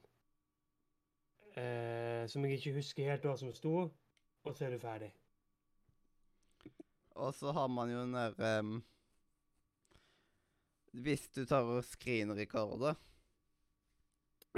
eh, 1.57 2.25
som 2.29 2.45
jeg 2.45 2.59
ikke 2.59 2.77
husker 2.79 3.11
helt 3.11 3.25
hva 3.29 3.37
som 3.41 3.53
sto, 3.57 3.89
og 4.45 4.57
så 4.57 4.67
er 4.67 4.71
du 4.75 4.79
ferdig. 4.79 5.13
Og 7.15 7.35
så 7.35 7.53
har 7.53 7.67
man 7.71 7.91
jo 7.91 8.01
den 8.03 8.15
der 8.15 8.59
um, 8.61 8.85
Hvis 10.93 11.29
du 11.29 11.45
tar 11.45 11.63
og 11.63 11.85
screenrecorder 11.85 12.95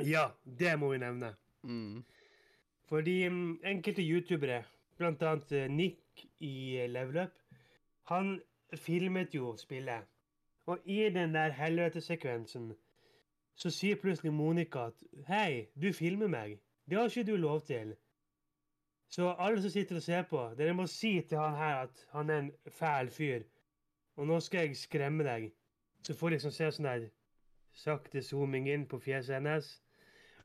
Ja, 0.05 0.29
det 0.44 0.79
må 0.79 0.92
vi 0.92 0.99
nevne. 0.99 1.35
mm, 1.62 2.05
Fordi 2.88 3.27
um, 3.29 3.61
enkelte 3.64 4.03
youtubere, 4.03 4.64
blant 4.96 5.22
annet 5.22 5.53
eh, 5.53 5.70
Nick 5.70 6.27
i 6.40 6.77
eh, 6.77 6.90
Level 6.90 7.16
Up, 7.25 7.33
han 8.05 8.40
filmet 8.77 9.35
jo 9.35 9.57
spillet. 9.57 10.05
Og 10.66 10.79
i 10.85 11.09
den 11.09 11.35
der 11.35 11.51
helvetesekvensen 11.51 12.75
så 13.55 13.70
sier 13.70 13.96
plutselig 13.96 14.33
Monica 14.33 14.87
at 14.90 15.03
Hei, 15.29 15.66
du 15.83 15.92
filmer 15.92 16.29
meg. 16.29 16.59
Det 16.87 16.99
har 16.99 17.09
ikke 17.09 17.31
du 17.33 17.37
lov 17.37 17.61
til. 17.66 17.96
Så 19.08 19.28
alle 19.38 19.62
som 19.62 19.70
sitter 19.70 19.96
og 19.96 20.02
ser 20.02 20.22
på, 20.30 20.40
dere 20.58 20.74
må 20.74 20.86
si 20.90 21.20
til 21.28 21.38
han 21.38 21.54
her 21.56 21.84
at 21.86 22.06
han 22.12 22.30
er 22.30 22.38
en 22.38 22.50
fæl 22.68 23.10
fyr. 23.10 23.44
Og 24.16 24.26
nå 24.26 24.40
skal 24.40 24.66
jeg 24.66 24.76
skremme 24.76 25.24
deg. 25.24 25.52
Så 26.02 26.14
får 26.14 26.28
de 26.28 26.38
liksom 26.38 26.54
se 26.54 26.70
sånn 26.72 26.88
der 26.88 27.08
sakte 27.76 28.22
zooming 28.22 28.68
inn 28.72 28.86
på 28.88 28.98
fjeset 28.98 29.36
hennes. 29.36 29.68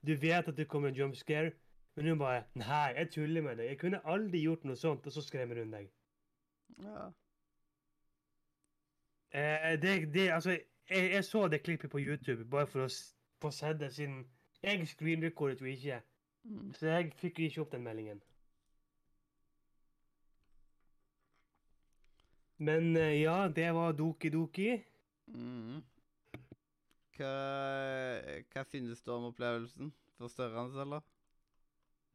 Du 0.06 0.14
vet 0.16 0.48
at 0.48 0.58
det 0.58 0.68
kommer 0.68 0.90
en 0.90 0.98
jump 0.98 1.16
scare, 1.16 1.52
men 1.96 2.08
hun 2.08 2.20
bare 2.20 2.44
Nei, 2.56 2.94
jeg 2.98 3.12
tuller 3.12 3.42
med 3.42 3.58
deg. 3.58 3.70
Jeg 3.70 3.80
kunne 3.80 4.06
aldri 4.06 4.44
gjort 4.44 4.64
noe 4.68 4.76
sånt. 4.76 5.08
Og 5.08 5.14
så 5.14 5.24
skremmer 5.26 5.60
hun 5.64 5.74
deg. 5.74 5.90
ja. 6.84 7.10
Eh, 9.34 9.82
det, 9.82 10.14
det, 10.14 10.30
altså, 10.32 10.58
jeg, 10.90 11.12
jeg 11.12 11.24
så 11.24 11.48
det 11.48 11.64
klippet 11.64 11.92
på 11.92 12.00
YouTube 12.00 12.46
bare 12.46 12.68
for 12.68 12.84
å 12.84 12.88
få 13.42 13.52
sett 13.56 13.80
det, 13.80 13.94
siden 13.96 14.26
jeg 14.64 14.88
screenrecordet 14.88 15.62
jo 15.62 15.70
ikke. 15.72 16.02
Mm. 16.44 16.74
Så 16.76 16.88
jeg 16.88 17.14
fikk 17.16 17.40
ikke 17.40 17.62
opp 17.62 17.72
den 17.72 17.86
meldingen. 17.86 18.20
Men 22.62 22.96
eh, 22.98 23.22
ja, 23.22 23.48
det 23.50 23.72
var 23.74 23.96
Doki 23.98 24.30
Doki. 24.34 24.76
Mm. 25.34 25.80
Hva, 27.18 27.32
hva 28.54 28.64
synes 28.70 29.02
du 29.02 29.12
om 29.16 29.30
opplevelsen? 29.32 29.90
Forstørrende, 30.22 30.84
eller? 30.84 31.02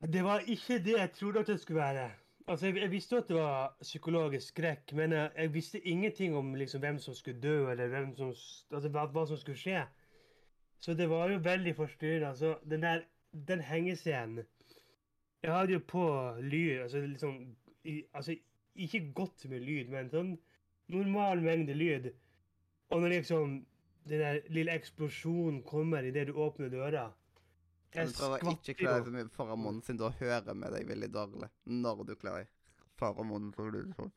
Det 0.07 0.23
var 0.25 0.45
ikke 0.47 0.79
det 0.85 0.95
jeg 0.99 1.13
trodde 1.17 1.43
at 1.43 1.51
det 1.51 1.59
skulle 1.61 1.81
være. 1.81 2.11
Altså, 2.47 2.67
jeg, 2.67 2.77
jeg 2.85 2.91
visste 2.91 3.19
at 3.19 3.29
det 3.29 3.37
var 3.37 3.77
psykologisk 3.83 4.53
skrekk, 4.55 4.93
men 4.95 5.13
jeg, 5.13 5.31
jeg 5.37 5.55
visste 5.55 5.81
ingenting 5.83 6.37
om 6.37 6.55
liksom, 6.55 6.81
hvem 6.85 6.99
som 7.03 7.15
skulle 7.15 7.41
dø, 7.43 7.71
eller 7.71 7.91
hvem 7.91 8.15
som, 8.17 8.31
altså, 8.71 8.89
hva, 8.95 9.07
hva 9.11 9.27
som 9.27 9.41
skulle 9.41 9.59
skje. 9.59 9.83
Så 10.81 10.95
det 10.95 11.11
var 11.11 11.31
jo 11.33 11.43
veldig 11.43 11.75
forstyrrende. 11.75 12.29
Altså, 12.29 12.59
den 12.71 12.83
der 12.83 13.03
den 13.49 13.61
hengescenen 13.61 14.45
Jeg 15.43 15.53
hadde 15.53 15.73
jo 15.73 15.81
på 15.89 16.35
lyd, 16.41 16.81
altså 16.81 17.01
liksom 17.01 17.57
i, 17.85 18.05
Altså, 18.15 18.37
ikke 18.85 19.13
godt 19.17 19.47
med 19.51 19.65
lyd, 19.65 19.91
men 19.93 20.11
sånn 20.13 20.35
normal 20.93 21.43
mengde 21.45 21.75
lyd. 21.77 22.11
Og 22.93 23.03
når 23.03 23.17
liksom 23.17 23.57
den 24.07 24.23
der 24.23 24.41
lille 24.55 24.75
eksplosjonen 24.79 25.63
kommer 25.67 26.07
idet 26.07 26.29
du 26.29 26.37
åpner 26.39 26.71
døra 26.71 27.09
Du 27.91 28.13
prøver 28.19 28.53
ikke 28.53 28.75
skvatt 28.75 28.77
klare 28.79 29.01
jo. 29.01 29.05
deg 29.05 29.09
så 29.09 29.15
mye 29.17 29.33
foran 29.35 29.63
munnen, 29.63 29.83
siden 29.83 29.99
da 30.03 30.13
hører 30.21 30.55
vi 30.55 30.71
deg 30.77 30.89
veldig 30.91 31.09
dårlig. 31.15 31.49
Når 31.65 32.05
du 32.05 32.15
munnen, 33.33 33.53
så 33.57 33.67
blir 33.67 33.89
det 33.89 33.97
sånn. 33.97 34.13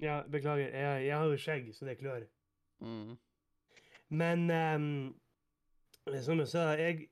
Ja, 0.00 0.22
beklager. 0.32 0.68
Jeg, 0.72 1.06
jeg 1.06 1.16
har 1.16 1.28
jo 1.28 1.38
skjegg, 1.40 1.70
så 1.76 1.86
det 1.86 1.98
klør. 2.00 2.24
Mm. 2.80 3.16
Men 4.20 4.44
um, 4.50 4.86
som 6.24 6.40
jeg 6.40 6.48
sa, 6.50 6.64
jeg, 6.80 7.06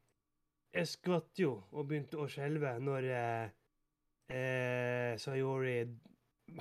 jeg 0.75 0.91
skvatt 0.91 1.41
jo 1.41 1.53
og 1.71 1.89
begynte 1.89 2.19
å 2.19 2.27
skjelve 2.33 2.75
når 2.83 3.09
eh, 3.13 3.51
eh, 4.35 5.13
Sayori 5.21 5.77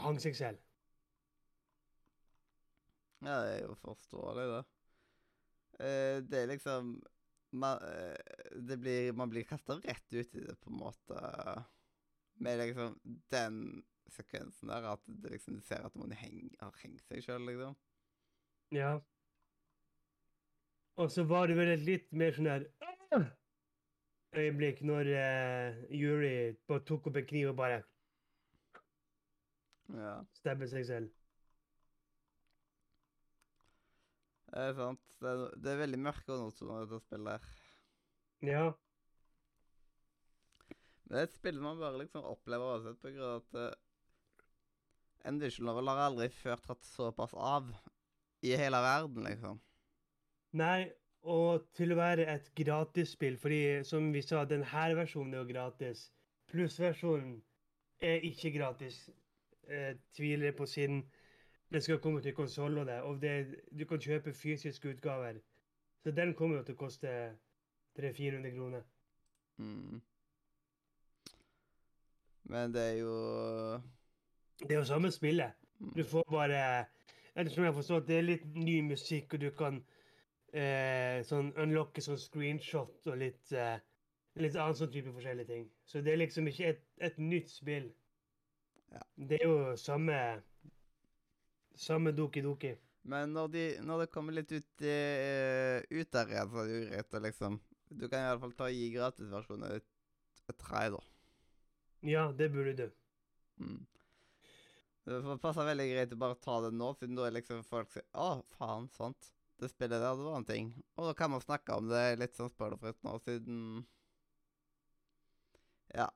hang 0.01 0.19
seg 0.21 0.35
selv. 0.37 0.63
Ja, 3.25 3.39
det 3.41 3.53
er 3.55 3.61
jo 3.63 3.75
forståelig, 3.81 4.47
det. 4.53 4.63
Eh, 5.77 6.17
det 6.25 6.41
er 6.43 6.51
liksom 6.51 6.97
man, 7.57 7.81
eh, 7.81 8.15
det 8.55 8.77
blir, 8.77 9.13
man 9.13 9.29
blir 9.29 9.43
kasta 9.43 9.79
rett 9.79 10.13
ut 10.13 10.35
i 10.35 10.39
det, 10.39 10.55
på 10.61 10.69
en 10.69 10.79
måte. 10.79 11.21
Med 12.33 12.59
liksom 12.59 12.99
den 13.33 13.85
sekvensen 14.13 14.69
der, 14.69 14.91
at 14.93 15.01
det 15.05 15.31
liksom, 15.33 15.57
du 15.57 15.61
ser 15.65 15.85
at 15.85 15.95
man 15.95 16.13
heng, 16.15 16.51
har 16.61 16.75
hengt 16.83 17.03
seg 17.09 17.23
sjøl, 17.25 17.47
liksom. 17.49 17.75
Ja. 18.75 18.97
Og 20.97 21.11
så 21.13 21.25
var 21.29 21.47
det 21.47 21.57
vel 21.57 21.73
et 21.73 21.85
litt 21.85 22.11
mer 22.11 22.35
sånn 22.35 22.49
der 22.49 22.67
øyeblikk 24.37 24.81
når 24.85 25.09
uh, 25.13 25.77
Yuri 25.93 26.57
tok 26.67 27.09
opp 27.09 27.19
en 27.19 27.27
kniv 27.29 27.51
og 27.53 27.59
bare 27.59 27.81
Ja, 29.95 30.17
stabbet 30.35 30.71
seg 30.73 30.83
selv. 30.87 31.13
det 34.57 34.65
er 34.71 34.75
sant. 34.77 35.15
Det 35.21 35.31
er, 35.31 35.41
det 35.61 35.71
er 35.71 35.81
veldig 35.81 35.99
mørke 36.01 36.33
undertoner 36.33 36.83
i 36.83 36.89
dette 36.89 37.05
spillet. 37.05 37.41
her. 37.41 38.51
Ja. 38.51 38.63
Men 41.07 41.15
det 41.15 41.19
er 41.21 41.27
et 41.29 41.35
spill 41.35 41.59
man 41.63 41.79
bare 41.81 42.01
liksom 42.01 42.25
opplever 42.27 42.73
uansett, 42.73 42.99
på 43.01 43.11
grunn 43.13 43.27
av 43.27 43.43
at 43.43 43.59
uh, 43.61 44.47
en 45.29 45.39
visual 45.41 45.69
novel 45.69 45.91
har 45.91 46.03
aldri 46.07 46.29
før 46.35 46.61
tatt 46.63 46.87
såpass 46.87 47.35
av 47.35 47.69
i 48.45 48.53
hele 48.59 48.81
verden, 48.83 49.23
liksom. 49.27 49.61
Nei, 50.57 50.89
og 51.27 51.67
til 51.75 51.93
å 51.93 51.99
være 51.99 52.27
et 52.31 52.49
gratisspill, 52.55 53.37
fordi 53.41 53.61
som 53.87 54.11
vi 54.13 54.23
sa, 54.23 54.43
denne 54.47 54.89
versjonen 54.99 55.33
er 55.35 55.43
jo 55.43 55.51
gratis. 55.51 56.07
Plussversjonen 56.51 57.39
er 58.03 58.23
ikke 58.27 58.53
gratis. 58.55 59.07
Eh, 59.67 59.95
tviler 60.15 60.51
på 60.51 60.65
siden 60.65 61.01
det 61.71 61.83
skal 61.83 61.99
komme 61.99 62.21
til 62.21 62.33
konsoll 62.33 62.77
og 62.77 62.85
det, 62.85 63.01
og 63.01 63.21
det, 63.21 63.55
du 63.79 63.85
kan 63.85 63.99
kjøpe 63.99 64.33
fysiske 64.33 64.89
utgaver. 64.89 65.33
Så 66.03 66.11
den 66.11 66.33
kommer 66.33 66.57
jo 66.57 66.63
til 66.63 66.77
å 66.77 66.79
koste 66.79 67.09
300-400 67.99 68.53
kroner. 68.55 68.85
Mm. 69.57 70.01
Men 72.43 72.73
det 72.73 72.81
er 72.81 72.93
jo 73.01 73.15
Det 74.59 74.71
er 74.71 74.79
jo 74.79 74.83
samme 74.83 75.11
spillet. 75.11 75.51
mm, 75.79 75.93
Du 75.95 76.03
får 76.03 76.23
bare 76.31 76.85
Ettersom 77.35 77.63
jeg 77.63 77.73
har 77.73 77.75
forstått, 77.75 78.07
det 78.07 78.17
er 78.17 78.21
litt 78.21 78.45
ny 78.55 78.81
musikk, 78.81 79.33
og 79.33 79.41
du 79.41 79.51
kan 79.51 79.75
eh, 80.53 81.21
sånn 81.23 81.51
unlocke 81.53 82.01
sånn 82.01 82.17
screenshot 82.17 83.05
og 83.05 83.17
litt 83.17 83.51
eh, 83.51 83.77
litt 84.41 84.55
annen 84.55 84.75
sånn 84.75 84.89
type 84.93 85.13
forskjellige 85.13 85.51
ting. 85.51 85.67
Så 85.85 86.01
det 86.01 86.13
er 86.13 86.21
liksom 86.23 86.47
ikke 86.49 86.71
et, 86.71 86.81
et 86.97 87.17
nytt 87.21 87.51
spill. 87.51 87.91
Ja. 88.93 89.01
Det 89.15 89.41
er 89.41 89.49
jo 89.49 89.75
samme 89.79 90.19
samme 91.77 92.11
Doki 92.11 92.41
Doki. 92.41 92.73
Men 93.07 93.31
når, 93.33 93.51
de, 93.53 93.65
når 93.87 94.03
det 94.03 94.11
kommer 94.11 94.35
litt 94.35 94.51
ut, 94.51 94.71
eh, 94.83 95.79
ut 95.93 96.11
der 96.11 96.31
igjen, 96.33 96.49
så 96.51 96.63
er 96.63 96.67
det 96.67 96.77
jo 96.77 96.87
greit 96.89 97.13
å 97.13 97.21
liksom 97.23 97.59
Du 97.87 98.07
kan 98.11 98.19
i 98.19 98.31
alle 98.31 98.41
fall 98.41 98.55
ta 98.57 98.67
gi 98.67 98.89
gratisversjonen 98.91 99.77
et, 99.77 99.85
et 100.51 100.57
try, 100.59 100.89
da. 100.91 100.99
Ja, 102.03 102.25
det 102.35 102.49
burde 102.51 102.73
du. 102.75 102.89
Mm. 103.63 103.85
Det 105.07 105.37
passer 105.39 105.69
veldig 105.69 105.85
greit 105.93 106.11
å 106.11 106.19
bare 106.19 106.35
ta 106.43 106.57
det 106.65 106.73
nå, 106.75 106.91
siden 106.99 107.15
da 107.15 107.29
er 107.29 107.37
liksom 107.37 107.63
folk 107.63 107.93
sier 107.93 108.03
Å, 108.11 108.41
faen, 108.57 108.89
sant. 108.91 109.29
Det 109.57 109.71
spillet 109.71 109.95
der, 110.03 110.19
det 110.19 110.25
var 110.27 110.35
en 110.41 110.45
ting. 110.45 110.73
Og 110.99 111.07
da 111.07 111.13
kan 111.17 111.31
man 111.31 111.41
snakke 111.41 111.79
om 111.79 111.87
det 111.89 112.03
litt 112.19 112.35
sånn 112.37 112.51
spørrefritt 112.51 112.99
nå, 113.07 113.15
siden 113.23 113.61
Ja. 115.95 116.11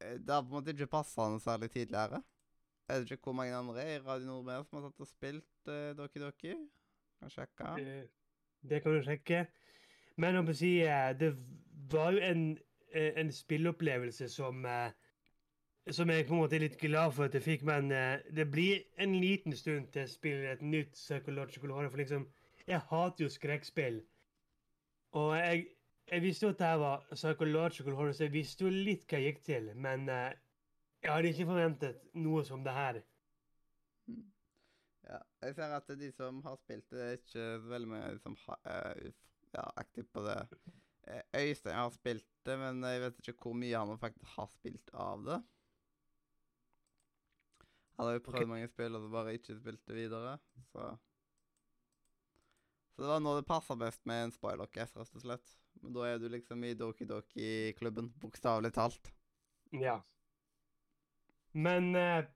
Eh, 0.00 0.18
Det 0.20 0.34
har 0.34 0.42
på 0.42 0.48
en 0.48 0.58
måte 0.58 0.74
ikke 0.74 0.90
passa 0.90 1.28
noe 1.30 1.40
særlig 1.40 1.70
tidligere. 1.70 2.22
Jeg 2.88 3.00
vet 3.00 3.10
ikke 3.16 3.30
hvor 3.30 3.32
mange 3.40 3.54
andre 3.54 3.84
i 3.94 3.98
Radio 3.98 4.26
Nordmøre 4.26 4.64
som 4.64 4.78
har 4.78 4.90
tatt 4.90 5.00
og 5.02 5.08
spilt 5.10 5.70
uh, 5.70 5.90
Doki 5.98 6.22
Doki. 6.22 6.52
Kan 7.20 7.32
sjekke. 7.32 7.72
Det, 7.78 7.96
Det 8.62 8.82
kan 8.82 8.94
du 8.94 9.02
sjekke. 9.02 9.46
Men 10.16 10.36
om 10.36 10.48
å 10.48 10.54
si, 10.54 10.78
eh, 10.86 11.10
det 11.18 11.32
var 11.92 12.12
jo 12.14 12.22
en, 12.22 12.44
en 12.94 13.32
spillopplevelse 13.32 14.28
som 14.28 14.64
som 15.90 16.10
jeg 16.10 16.26
på 16.26 16.34
en 16.34 16.40
måte 16.40 16.56
er 16.56 16.64
litt 16.64 16.80
glad 16.80 17.12
for 17.14 17.28
at 17.28 17.34
jeg 17.34 17.44
fikk, 17.44 17.60
men 17.62 17.92
det 18.34 18.46
blir 18.50 18.80
en 18.98 19.12
liten 19.20 19.54
stund 19.54 19.92
til 19.92 20.00
jeg 20.02 20.10
spiller 20.10 20.48
et 20.50 20.62
nytt 20.62 20.96
psychological 20.98 21.70
horror. 21.70 21.92
For 21.92 22.00
liksom, 22.02 22.24
jeg 22.66 22.80
hater 22.90 23.22
jo 23.24 23.28
skrekkspill. 23.30 24.00
Og 25.14 25.36
jeg, 25.38 25.66
jeg 26.10 26.22
visste 26.22 26.46
jo 26.46 26.52
at 26.54 26.60
det 26.62 26.72
var 26.80 27.04
psychological 27.12 27.94
horror, 27.98 28.12
så 28.14 28.26
jeg 28.26 28.34
visste 28.36 28.66
jo 28.66 28.70
litt 28.70 29.06
hva 29.10 29.18
jeg 29.18 29.32
gikk 29.32 29.42
til. 29.48 29.70
Men 29.74 30.08
eh, 30.12 30.38
jeg 31.02 31.12
hadde 31.12 31.32
ikke 31.32 31.48
forventet 31.50 32.04
noe 32.22 32.44
som 32.46 32.62
det 32.66 32.74
her. 32.74 33.00
Ja. 35.06 35.20
Jeg 35.42 35.54
ser 35.58 35.74
at 35.76 35.90
de 35.98 36.10
som 36.14 36.38
har 36.46 36.56
spilt 36.62 36.86
det, 36.90 37.02
er 37.02 37.18
ikke 37.18 37.32
så 37.32 37.48
veldig 37.70 37.90
mange 37.90 38.22
som 38.22 38.38
har 38.44 38.70
eh, 38.70 39.10
ja, 39.52 39.66
aktiv 39.82 40.06
på 40.12 40.22
det. 40.26 40.38
Eh, 41.06 41.42
Øystein 41.42 41.78
har 41.78 41.90
spilt 41.94 42.30
det, 42.46 42.56
men 42.58 42.82
jeg 42.86 43.02
vet 43.02 43.20
ikke 43.22 43.36
hvor 43.42 43.58
mye 43.58 43.82
han 43.82 44.02
faktisk 44.02 44.32
har 44.36 44.48
spilt 44.54 44.94
av 44.94 45.26
det. 45.26 45.42
Han 47.96 48.10
har 48.10 48.18
jo 48.18 48.24
prøvd 48.26 48.42
okay. 48.42 48.50
mange 48.50 48.70
spill 48.70 48.96
og 48.98 49.06
så 49.06 49.12
bare 49.12 49.36
ikke 49.38 49.58
spilt 49.58 49.86
det 49.88 49.96
videre, 49.96 50.38
så 50.72 50.96
Så 52.96 53.02
det 53.02 53.08
var 53.08 53.20
nå 53.20 53.36
det 53.36 53.44
passa 53.44 53.74
best 53.76 54.06
med 54.08 54.24
en 54.24 54.32
spoilercast, 54.32 54.96
rett 54.96 55.16
og 55.18 55.20
slett. 55.20 55.56
Men 55.82 55.94
da 55.94 56.06
er 56.08 56.18
du 56.18 56.28
liksom 56.28 56.64
i 56.64 56.74
Doki 56.74 57.06
Doki-klubben, 57.08 58.10
bokstavelig 58.20 58.72
talt. 58.74 59.12
Ja. 59.72 60.00
Men 61.52 61.94
eh, 61.96 62.26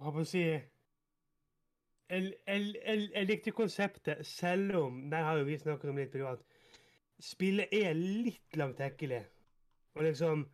Hva 0.00 0.10
skal 0.10 0.24
jeg 0.24 0.30
si 0.30 0.44
jeg, 0.44 2.32
jeg, 2.46 2.74
jeg, 2.86 3.10
jeg 3.14 3.26
likte 3.26 3.52
konseptet, 3.56 4.26
selv 4.26 4.76
om 4.76 5.10
Der 5.10 5.24
har 5.24 5.38
jo 5.38 5.44
vi 5.44 5.58
snakket 5.58 5.90
om 5.90 5.96
litt 5.96 6.12
privat. 6.12 6.42
Spillet 7.20 7.72
er 7.72 7.94
litt 7.96 8.56
langtekkelig. 8.56 9.22
Og 9.94 10.04
liksom 10.04 10.48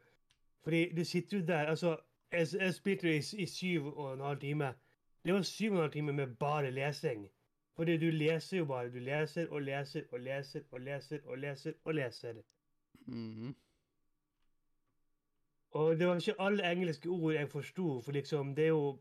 Fordi 0.63 0.93
du 0.97 1.05
sitter 1.05 1.39
jo 1.39 1.47
der 1.47 1.73
Altså, 1.73 1.97
jeg, 2.33 2.75
spilte 2.75 3.09
det 3.09 3.15
i, 3.15 3.43
i 3.43 3.47
syv 3.47 3.87
og 3.87 4.13
en 4.13 4.21
halv 4.21 4.41
time. 4.41 4.75
Det 5.25 5.35
var 5.35 5.43
syv 5.43 5.73
og 5.73 5.77
en 5.77 5.83
halv 5.83 5.93
time 5.93 6.13
med 6.13 6.37
bare 6.37 6.71
lesing. 6.71 7.29
Fordi 7.81 7.97
du 7.97 8.11
leser 8.11 8.59
jo 8.59 8.65
bare. 8.69 8.91
Du 8.93 8.99
leser 9.01 9.47
og 9.49 9.63
leser 9.63 10.03
og 10.13 10.21
leser 10.21 10.61
og 10.71 10.81
leser 10.81 11.21
og 11.25 11.39
leser 11.39 11.73
og 11.85 11.95
leser. 11.95 12.43
Mhm. 13.07 13.55
Og 15.71 15.99
det 15.99 16.07
var 16.07 16.15
ikke 16.15 16.41
alle 16.41 16.73
engelske 16.73 17.09
ord 17.09 17.33
jeg 17.33 17.49
forsto, 17.49 18.01
for 18.01 18.13
liksom, 18.13 18.55
det 18.55 18.65
er 18.65 18.69
jo 18.69 19.01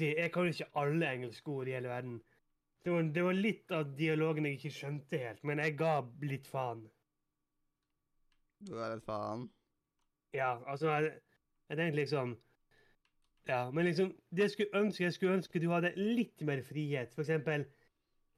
Jeg 0.00 0.16
jeg 0.18 0.32
kan 0.32 0.42
jo 0.42 0.48
ikke 0.48 0.66
alle 0.74 1.12
engelske 1.12 1.48
ord 1.48 1.68
i 1.68 1.70
hele 1.70 1.88
verden. 1.88 2.22
Det 2.84 2.92
var, 2.92 3.02
det 3.02 3.24
var 3.24 3.32
litt 3.32 3.70
av 3.70 3.96
dialogen 3.98 4.44
jeg 4.46 4.52
ikke 4.52 4.70
skjønte 4.70 5.18
helt, 5.18 5.44
men 5.44 5.58
jeg 5.58 5.78
ga 5.78 6.00
litt 6.22 6.46
faen. 6.46 6.90
Du 8.66 8.74
er 8.74 8.96
litt 8.96 9.04
faen. 9.04 9.50
Ja, 10.34 10.56
altså 10.66 10.90
Jeg, 10.90 11.20
jeg 11.68 11.76
tenkte 11.76 11.96
liksom 11.96 12.40
Ja, 13.48 13.70
men 13.70 13.84
liksom 13.84 14.16
Det 14.30 14.42
jeg 14.42 14.50
skulle 14.50 14.78
ønske 14.82 15.04
Jeg 15.04 15.12
skulle 15.12 15.34
ønske 15.34 15.60
du 15.60 15.70
hadde 15.70 15.92
litt 15.96 16.42
mer 16.42 16.62
frihet. 16.62 17.14
For 17.14 17.22
eksempel 17.22 17.64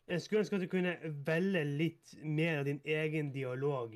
Jeg 0.08 0.22
skulle 0.22 0.38
ønske 0.38 0.56
at 0.56 0.62
du 0.62 0.68
kunne 0.68 0.96
velge 1.26 1.64
litt 1.64 2.14
mer 2.24 2.58
av 2.58 2.64
din 2.64 2.80
egen 2.84 3.32
dialog. 3.32 3.94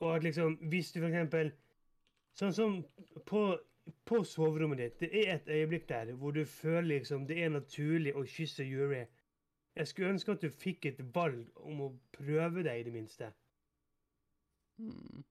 Og 0.00 0.16
at 0.16 0.22
liksom 0.22 0.54
Hvis 0.54 0.92
du 0.92 1.00
for 1.00 1.08
eksempel 1.08 1.52
Sånn 2.34 2.54
som 2.54 2.80
på, 3.26 3.42
på 4.04 4.22
soverommet 4.26 4.80
ditt 4.80 5.04
Det 5.04 5.10
er 5.20 5.34
et 5.34 5.48
øyeblikk 5.48 5.88
der 5.88 6.12
hvor 6.18 6.34
du 6.34 6.44
føler 6.44 6.96
liksom 6.96 7.26
det 7.26 7.38
er 7.44 7.52
naturlig 7.54 8.14
å 8.14 8.24
kysse 8.26 8.66
Yuri. 8.66 9.04
Jeg 9.74 9.86
skulle 9.90 10.10
ønske 10.14 10.32
at 10.32 10.42
du 10.42 10.50
fikk 10.50 10.86
et 10.86 11.00
valg 11.14 11.46
om 11.56 11.80
å 11.80 11.92
prøve 12.14 12.62
deg, 12.62 12.80
i 12.80 12.84
det 12.86 12.92
minste. 12.94 13.30
Mm. 14.78 15.24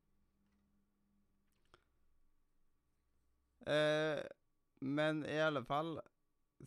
Eh, 3.68 4.20
men 4.80 5.24
i 5.26 5.38
alle 5.40 5.64
fall 5.64 5.96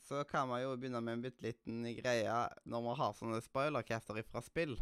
så 0.02 0.24
kan 0.28 0.48
man 0.48 0.62
jo 0.62 0.74
begynne 0.76 1.00
med 1.04 1.16
en 1.16 1.24
bitte 1.24 1.44
liten 1.46 1.84
greie 1.98 2.36
når 2.68 2.84
man 2.84 2.98
har 2.98 3.16
sånne 3.16 3.40
spoilercaster 3.44 4.20
fra 4.28 4.42
spill. 4.44 4.76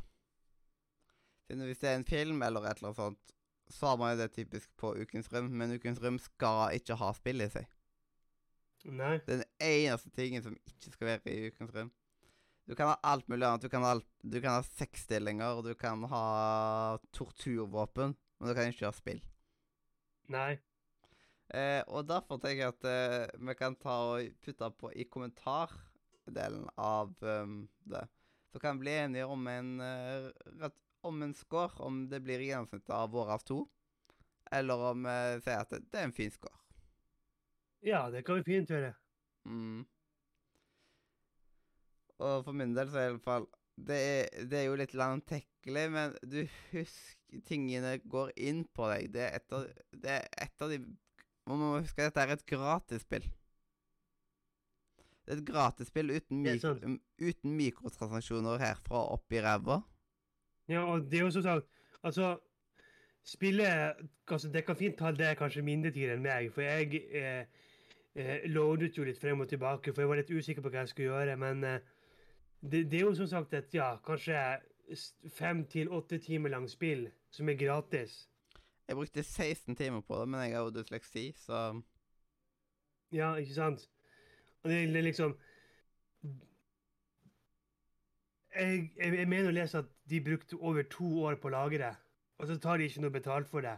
Siden 1.44 1.66
hvis 1.68 1.82
det 1.82 1.90
er 1.90 1.98
en 2.00 2.08
film 2.08 2.42
eller 2.42 2.64
et 2.64 2.78
eller 2.78 2.90
annet 2.92 3.00
sånt, 3.02 3.34
så 3.72 3.92
har 3.92 4.00
man 4.00 4.12
jo 4.12 4.20
det 4.22 4.32
typisk 4.34 4.70
på 4.80 4.92
Ukens 5.00 5.30
Rom, 5.32 5.48
men 5.52 5.72
Ukens 5.76 6.00
Rom 6.02 6.18
skal 6.20 6.76
ikke 6.76 6.96
ha 7.00 7.10
spill 7.16 7.44
i 7.44 7.50
seg. 7.52 7.68
Nei? 8.84 9.16
Den 9.24 9.44
eneste 9.64 10.10
tingen 10.12 10.44
som 10.44 10.56
ikke 10.68 10.92
skal 10.92 11.08
være 11.14 11.32
i 11.32 11.48
Ukens 11.48 11.72
Rom. 11.76 11.92
Du 12.68 12.74
kan 12.76 12.92
ha 12.92 12.98
alt 13.04 13.28
mulig 13.28 13.46
annet. 13.46 13.64
Du 13.64 13.72
kan 13.72 13.84
ha, 13.84 13.94
alt, 13.96 14.06
du 14.20 14.38
kan 14.40 14.58
ha 14.58 14.62
sexstillinger, 14.64 15.60
du 15.64 15.74
kan 15.76 16.04
ha 16.08 16.26
torturvåpen, 17.16 18.14
men 18.40 18.48
du 18.48 18.56
kan 18.56 18.72
ikke 18.72 18.88
ha 18.88 18.92
spill. 18.96 19.20
Nei? 20.32 20.56
Eh, 21.52 21.82
og 21.92 22.06
derfor 22.08 22.40
tenker 22.40 22.62
jeg 22.62 22.72
at 22.72 22.86
eh, 22.88 23.32
vi 23.36 23.54
kan 23.58 23.76
ta 23.76 23.96
og 24.14 24.36
putte 24.44 24.70
på 24.80 24.90
i 24.96 25.04
kommentardelen 25.04 26.68
av 26.80 27.12
um, 27.20 27.64
det. 27.84 28.06
Så 28.52 28.60
kan 28.62 28.78
vi 28.78 28.86
bli 28.86 28.94
enige 29.02 29.28
om 29.28 29.46
en, 29.50 29.72
eh, 29.84 30.30
rett, 30.62 30.76
om 31.04 31.22
en 31.22 31.34
score, 31.36 31.74
om 31.84 32.04
det 32.08 32.22
blir 32.24 32.40
gjennomsnittet 32.40 32.94
av 32.96 33.10
våre 33.12 33.38
to. 33.44 33.64
Eller 34.54 34.86
om 34.92 35.04
vi 35.04 35.40
sier 35.44 35.64
at 35.64 35.72
det, 35.74 35.82
det 35.90 36.00
er 36.00 36.08
en 36.08 36.16
fin 36.16 36.32
score. 36.32 36.56
Ja, 37.84 38.06
det 38.10 38.24
kan 38.24 38.40
vi 38.40 38.46
fint 38.46 38.70
gjøre. 38.72 38.94
Mm. 39.44 39.82
Og 42.24 42.44
for 42.46 42.56
min 42.56 42.72
del 42.76 42.88
så 42.88 43.02
er 43.02 43.08
det 43.08 43.12
i 43.12 43.16
hvert 43.18 43.28
fall 43.28 43.50
det 43.74 43.96
er, 43.98 44.44
det 44.46 44.58
er 44.58 44.68
jo 44.68 44.76
litt 44.78 44.92
langtekkelig, 44.94 45.84
men 45.90 46.12
du 46.22 46.44
husker 46.70 47.42
tingene 47.48 47.96
går 48.06 48.30
inn 48.38 48.62
på 48.70 48.86
deg. 48.92 49.08
Det 49.14 49.24
er 49.24 49.40
et 49.40 49.54
av, 49.56 49.64
det 49.90 50.12
er 50.20 50.28
et 50.44 50.62
av 50.62 50.70
de 50.70 50.78
Man 51.46 51.60
må 51.60 51.72
huske 51.78 52.02
at 52.02 52.12
dette 52.12 52.24
er 52.24 52.36
et 52.36 52.46
gratisspill. 52.48 53.26
Det 55.24 55.32
er 55.32 55.40
et 55.40 55.46
gratisspill 55.48 56.12
uten, 56.12 56.42
mik 56.44 56.64
uten 57.20 57.56
mikrotransaksjoner 57.56 58.60
herfra 58.60 59.00
og 59.00 59.18
opp 59.18 59.32
i 59.32 59.40
ræva. 59.44 59.80
Ja, 60.68 60.84
og 60.84 61.08
det 61.10 61.20
er 61.20 61.26
jo 61.26 61.30
som 61.30 61.42
sagt 61.44 61.70
Altså, 62.04 62.38
spillet 63.24 63.94
altså, 64.28 64.48
Det 64.48 64.64
kan 64.66 64.76
fint 64.76 64.98
ta 64.98 65.12
det 65.12 65.36
kanskje 65.38 65.62
mindre 65.64 65.90
tid 65.90 66.12
enn 66.12 66.24
meg, 66.24 66.50
for 66.52 66.64
jeg 66.64 67.00
eh, 67.16 67.46
eh, 68.14 68.44
loadet 68.52 68.96
jo 68.98 69.04
litt 69.04 69.20
frem 69.20 69.40
og 69.40 69.48
tilbake, 69.48 69.92
for 69.92 70.04
jeg 70.04 70.08
var 70.08 70.20
litt 70.20 70.32
usikker 70.32 70.62
på 70.62 70.72
hva 70.72 70.84
jeg 70.84 70.92
skulle 70.92 71.08
gjøre, 71.08 71.36
men 71.40 71.64
eh, 71.64 71.78
det, 72.60 72.84
det 72.90 73.00
er 73.00 73.06
jo 73.06 73.14
som 73.16 73.30
sagt 73.30 73.56
et 73.56 73.72
ja, 73.74 73.94
kanskje 74.04 74.36
fem 75.32 75.64
til 75.72 75.88
åtte 75.88 76.18
timer 76.20 76.52
langt 76.52 76.72
spill 76.72 77.08
som 77.32 77.48
er 77.48 77.56
gratis. 77.60 78.26
Jeg 78.88 78.96
brukte 78.98 79.22
16 79.22 79.76
timer 79.76 80.00
på 80.04 80.20
det, 80.20 80.28
men 80.28 80.42
jeg 80.44 80.56
har 80.56 80.66
jo 80.66 80.74
dysleksi, 80.74 81.32
så 81.40 81.82
Ja, 83.12 83.34
ikke 83.40 83.54
sant? 83.54 83.88
Og 84.62 84.70
det, 84.70 84.82
er 84.82 85.02
liksom 85.04 85.36
jeg, 88.54 88.90
jeg, 88.96 89.14
jeg 89.18 89.28
mener 89.28 89.50
å 89.50 89.54
lese 89.54 89.80
at 89.82 89.90
de 90.10 90.20
brukte 90.24 90.58
over 90.60 90.86
to 90.90 91.08
år 91.24 91.38
på 91.40 91.48
å 91.50 91.54
lage 91.54 91.80
det, 91.80 91.94
og 92.38 92.48
så 92.48 92.58
tar 92.60 92.80
de 92.80 92.88
ikke 92.88 93.04
noe 93.04 93.14
betalt 93.14 93.50
for 93.50 93.64
det. 93.64 93.76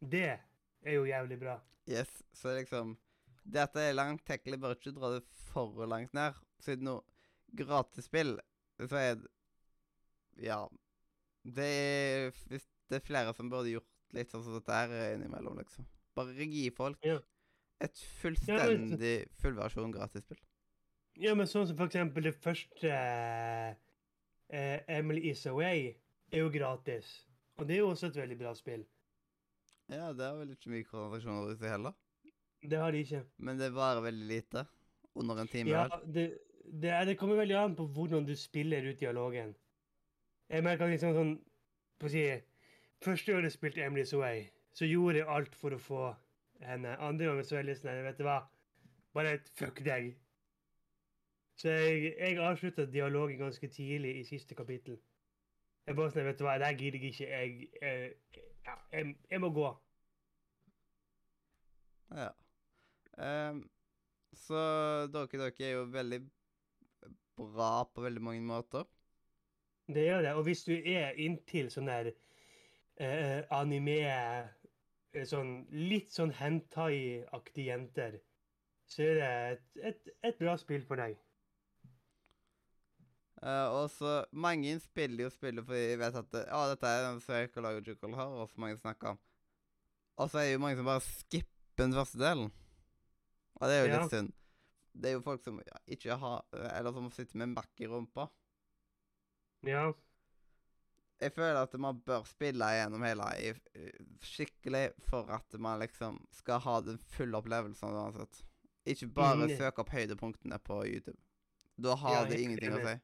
Det 0.00 0.26
er 0.30 0.96
jo 0.96 1.06
jævlig 1.08 1.38
bra. 1.40 1.58
Yes, 1.90 2.10
så 2.32 2.56
liksom 2.56 2.96
Dette 3.50 3.80
er 3.82 3.96
langt, 3.96 4.20
langtekkelig, 4.20 4.58
bør 4.60 4.76
ikke 4.76 4.92
dra 4.94 5.14
det 5.14 5.22
for 5.50 5.86
langt 5.88 6.12
ned. 6.14 6.36
Siden 6.62 6.86
noe 6.86 7.00
gratisspill, 7.56 8.36
så 8.86 8.96
er 9.00 9.14
det 9.20 9.30
Ja. 10.40 10.66
Det 11.44 11.64
er 11.64 12.30
Hvis 12.46 12.68
det 12.90 13.00
er 13.00 13.06
flere 13.06 13.34
som 13.34 13.50
burde 13.50 13.72
gjort 13.72 13.89
litt 14.16 14.30
sånn 14.32 14.42
som 14.44 14.56
dette 14.58 14.72
her 14.76 14.94
innimellom, 15.14 15.58
liksom. 15.62 15.86
Bare 16.16 16.34
gi 16.50 16.70
folk 16.74 16.98
Ja. 17.06 17.18
et 17.80 17.96
fullstendig 18.20 19.28
fullversjon 19.40 19.92
gratisspill. 19.94 20.38
Ja, 21.20 21.34
men 21.34 21.46
sånn 21.46 21.66
som 21.68 21.76
for 21.76 21.86
eksempel 21.90 22.22
det 22.24 22.34
første 22.40 22.88
eh, 22.90 23.74
eh, 24.50 24.80
Emily 24.88 25.30
Is 25.30 25.46
Away 25.46 25.94
er 26.32 26.38
jo 26.44 26.50
gratis. 26.50 27.26
Og 27.58 27.66
det 27.68 27.76
er 27.76 27.82
jo 27.84 27.90
også 27.92 28.08
et 28.10 28.16
veldig 28.16 28.38
bra 28.40 28.54
spill. 28.54 28.84
Ja, 29.90 30.12
det 30.14 30.24
har 30.24 30.36
vel 30.38 30.52
ikke 30.54 30.70
mye 30.70 30.86
konsentrasjoner 30.86 31.50
i 31.52 31.58
seg 31.58 31.72
heller. 31.74 31.96
Det 32.62 32.78
har 32.78 32.92
de 32.94 33.00
ikke. 33.02 33.24
Men 33.38 33.58
det 33.58 33.72
varer 33.74 34.04
veldig 34.04 34.28
lite. 34.28 34.66
Under 35.18 35.40
en 35.42 35.48
time, 35.50 35.68
Ja, 35.72 35.88
det, 36.06 36.38
det, 36.70 36.92
det 37.08 37.16
kommer 37.18 37.40
veldig 37.40 37.56
an 37.58 37.74
på 37.76 37.88
hvordan 37.90 38.24
du 38.28 38.34
spiller 38.38 38.84
ut 38.86 39.00
dialogen. 39.00 39.56
Jeg 40.48 40.62
merker 40.62 40.88
liksom 40.92 41.14
sånn 41.16 41.32
på 41.98 42.06
å 42.06 42.12
si, 42.12 42.22
Første 43.04 43.32
gang 43.32 43.44
jeg 43.44 43.52
spilte 43.52 43.86
Emily's 43.86 44.16
Way, 44.16 44.42
så 44.72 44.84
gjorde 44.84 45.18
jeg 45.18 45.28
alt 45.28 45.54
for 45.56 45.72
å 45.72 45.78
få 45.80 46.08
henne. 46.60 46.96
Andre 47.00 47.30
gangen 47.30 47.44
så 47.44 47.56
er 47.56 47.62
jeg 47.62 47.70
litt 47.70 47.80
sånn 47.80 48.02
Vet 48.04 48.18
du 48.18 48.26
hva? 48.26 48.40
Bare 49.16 49.38
fuck 49.56 49.80
deg. 49.84 50.12
Så 51.60 51.72
jeg, 51.72 52.12
jeg 52.18 52.38
avslutta 52.44 52.84
dialogen 52.88 53.40
ganske 53.40 53.68
tidlig 53.72 54.14
i 54.20 54.26
siste 54.28 54.56
kapittel. 54.56 55.00
Jeg 55.86 55.96
bare 55.96 56.12
sånn 56.12 56.28
Vet 56.28 56.38
du 56.40 56.44
hva, 56.44 56.58
det 56.60 56.68
her 56.68 56.78
gidder 56.78 57.04
jeg 57.04 57.14
ikke. 57.14 57.30
Jeg, 57.30 57.68
jeg, 57.80 58.44
jeg, 58.92 59.16
jeg 59.30 59.42
må 59.42 59.50
gå. 59.56 59.72
Ja. 62.20 62.30
Um, 63.20 63.64
så 64.36 64.60
Doki 65.12 65.40
Doki 65.40 65.66
er 65.66 65.76
jo 65.78 65.84
veldig 65.92 66.20
bra 67.40 67.74
på 67.88 68.04
veldig 68.04 68.22
mange 68.22 68.44
måter. 68.44 68.84
Det 69.90 70.04
gjør 70.04 70.22
det. 70.22 70.34
Og 70.38 70.44
hvis 70.46 70.64
du 70.68 70.74
er 70.76 71.16
inntil 71.18 71.70
sånn 71.72 71.88
der 71.90 72.12
eh, 73.00 73.40
anime 73.56 73.98
eh, 74.06 75.24
Sånn 75.26 75.64
litt 75.74 76.12
sånn 76.14 76.30
hentai-aktige 76.38 77.72
jenter, 77.72 78.12
så 78.86 79.02
er 79.08 79.16
det 79.18 79.30
et, 79.30 79.64
et, 79.88 80.10
et 80.28 80.36
bra 80.38 80.52
spill 80.60 80.84
for 80.86 81.00
deg. 81.02 81.16
Uh, 83.40 83.72
og 83.72 83.86
så 83.90 84.10
Mange 84.36 84.74
spiller 84.84 85.24
jo 85.24 85.30
spillet 85.32 85.64
fordi 85.64 85.86
de 85.88 85.96
vet 86.02 86.16
at 86.20 86.28
det, 86.34 86.42
ja, 86.44 86.60
dette 86.68 86.90
er 86.92 87.06
den 87.06 87.22
psychological 87.24 88.14
har 88.18 88.34
som 88.52 88.62
mange 88.62 88.78
snakker 88.78 89.14
om. 89.14 89.20
Og 90.20 90.28
så 90.30 90.42
er 90.42 90.50
det 90.50 90.52
jo 90.58 90.60
mange 90.62 90.76
som 90.78 90.90
bare 90.90 91.02
skipper 91.06 91.80
den 91.80 91.96
første 91.96 92.20
delen. 92.20 92.52
Og 93.56 93.64
det 93.66 93.76
er 93.76 93.80
jo 93.82 93.88
Ja. 93.90 94.02
litt 94.02 94.14
synd. 94.14 94.32
Det 94.92 95.10
er 95.10 95.16
jo 95.16 95.24
folk 95.24 95.42
som 95.42 95.58
ja, 95.64 95.78
ikke 95.86 96.16
har 96.18 96.44
Eller 96.52 96.92
som 96.92 97.10
sitter 97.14 97.38
med 97.38 97.54
makk 97.54 97.80
i 97.80 97.88
rumpa. 97.88 98.28
Ja. 99.66 99.92
Jeg 101.20 101.32
føler 101.36 101.58
at 101.62 101.74
man 101.80 101.98
bør 102.06 102.22
spille 102.24 102.64
gjennom 102.72 103.02
hele 103.04 103.26
i, 103.44 103.50
skikkelig 104.24 104.86
for 105.10 105.28
at 105.36 105.56
man 105.60 105.80
liksom 105.82 106.16
skal 106.32 106.62
ha 106.64 106.78
den 106.80 106.96
fulle 107.12 107.36
opplevelsen 107.36 107.92
uansett. 107.92 108.42
Ikke 108.88 109.06
bare 109.12 109.46
Mm. 109.46 109.56
søke 109.58 109.82
opp 109.84 109.90
høydepunktene 109.92 110.58
på 110.64 110.78
YouTube. 110.88 111.18
Da 111.76 111.94
har 111.94 112.22
Ja, 112.22 112.24
det 112.28 112.40
ingenting 112.40 112.72
å 112.72 112.80
si. 112.86 112.94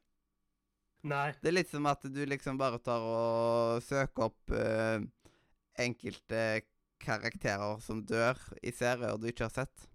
Nei. 1.03 1.31
Det 1.41 1.47
er 1.47 1.51
litt 1.53 1.69
som 1.69 1.85
at 1.85 2.01
du 2.01 2.25
liksom 2.25 2.57
bare 2.57 2.79
tar 2.79 2.99
og 3.05 3.83
søker 3.85 4.23
opp 4.31 4.49
uh, 4.51 4.99
enkelte 5.77 6.63
karakterer 6.99 7.79
som 7.79 8.01
dør 8.03 8.35
i 8.63 8.71
serier 8.71 9.17
du 9.21 9.27
ikke 9.29 9.45
har 9.45 9.53
sett. 9.53 9.87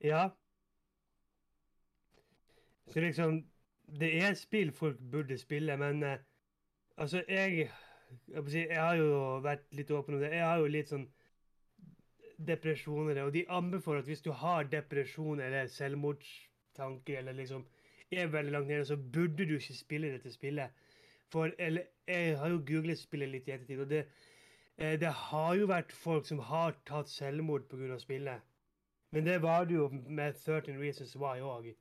Ja. 0.00 0.30
Så 2.88 3.00
liksom 3.00 3.44
Det 4.00 4.22
er 4.22 4.34
spill 4.34 4.70
folk 4.72 4.98
burde 5.12 5.36
spille, 5.38 5.76
men 5.76 6.02
eh, 6.02 6.18
altså, 7.00 7.24
jeg 7.28 7.70
jeg, 8.28 8.80
har 8.80 8.94
jo 8.98 9.40
vært 9.44 9.66
litt 9.76 9.90
åpen 9.94 10.16
om 10.16 10.22
det. 10.22 10.32
Jeg 10.34 10.46
har 10.46 10.60
jo 10.60 10.70
litt 10.70 10.90
sånn 10.90 11.06
depresjoner, 12.40 13.20
og 13.24 13.34
de 13.34 13.44
anbefaler 13.52 14.02
at 14.02 14.08
hvis 14.08 14.24
du 14.24 14.30
har 14.32 14.68
depresjon 14.72 15.42
eller 15.44 15.68
selvmordstanker 15.70 17.20
eller 17.20 17.36
liksom 17.36 17.66
er 18.10 18.30
veldig 18.32 18.52
langt 18.52 18.70
nede, 18.70 18.86
så 18.88 18.96
burde 18.96 19.46
du 19.46 19.56
ikke 19.58 19.76
spille 19.76 20.12
dette 20.14 20.32
spillet. 20.32 20.70
For 21.30 21.52
eller, 21.58 21.86
jeg 22.08 22.38
har 22.38 22.50
jo 22.50 22.62
googlet 22.66 22.98
spillet 22.98 23.30
litt 23.30 23.48
i 23.48 23.54
ettertid, 23.54 23.84
og 23.84 23.90
det, 23.90 24.00
eh, 24.78 24.96
det 24.98 25.12
har 25.14 25.52
jo 25.54 25.68
vært 25.70 25.92
folk 25.94 26.26
som 26.26 26.40
har 26.48 26.74
tatt 26.86 27.08
selvmord 27.08 27.68
pga. 27.70 27.98
spillet. 27.98 28.40
Men 29.12 29.26
det 29.26 29.42
var 29.42 29.64
det 29.64 29.74
jo 29.74 29.88
med 29.88 30.34
13 30.34 30.80
Reasons 30.80 31.16
Why 31.16 31.38
òg. 31.40 31.74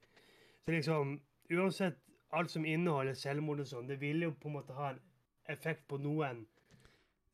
Så 0.66 0.72
liksom, 0.72 1.22
uansett 1.52 1.98
alt 2.32 2.52
som 2.52 2.66
inneholder 2.66 3.14
selvmord 3.14 3.60
og 3.60 3.68
sånn, 3.68 3.88
det 3.88 4.02
vil 4.02 4.22
jo 4.22 4.32
på 4.32 4.50
en 4.50 4.54
måte 4.54 4.74
ha 4.74 4.92
en 4.92 5.00
effekt 5.50 5.88
på 5.88 5.98
noen. 6.02 6.46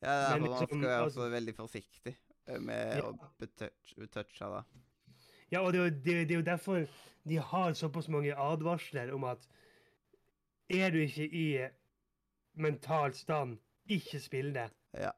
Ja, 0.02 0.34
det 0.34 0.40
Men 0.40 0.42
derfor 0.42 0.50
man 0.50 0.50
liksom, 0.50 0.66
skal 0.68 0.88
være 0.88 1.04
altså- 1.04 1.30
veldig 1.32 1.54
forsiktig 1.56 2.16
med 2.60 2.96
Ja. 2.96 3.02
å 3.02 3.30
betouch- 3.40 3.94
betouche 3.98 4.50
det. 4.56 4.64
Ja, 5.52 5.60
og 5.60 5.72
det 5.72 5.80
er, 5.80 5.90
det, 5.90 6.28
det 6.28 6.30
er 6.30 6.36
jo 6.40 6.42
derfor 6.42 6.86
de 7.28 7.36
har 7.38 7.72
såpass 7.72 8.08
mange 8.08 8.34
advarsler 8.34 9.12
om 9.14 9.24
at 9.24 9.48
er 10.70 10.90
du 10.90 10.98
ikke 10.98 11.28
i 11.32 11.68
mental 12.54 13.12
stand, 13.14 13.58
ikke 13.88 14.20
spill 14.20 14.52
det. 14.54 14.70
Ja. 14.94 15.10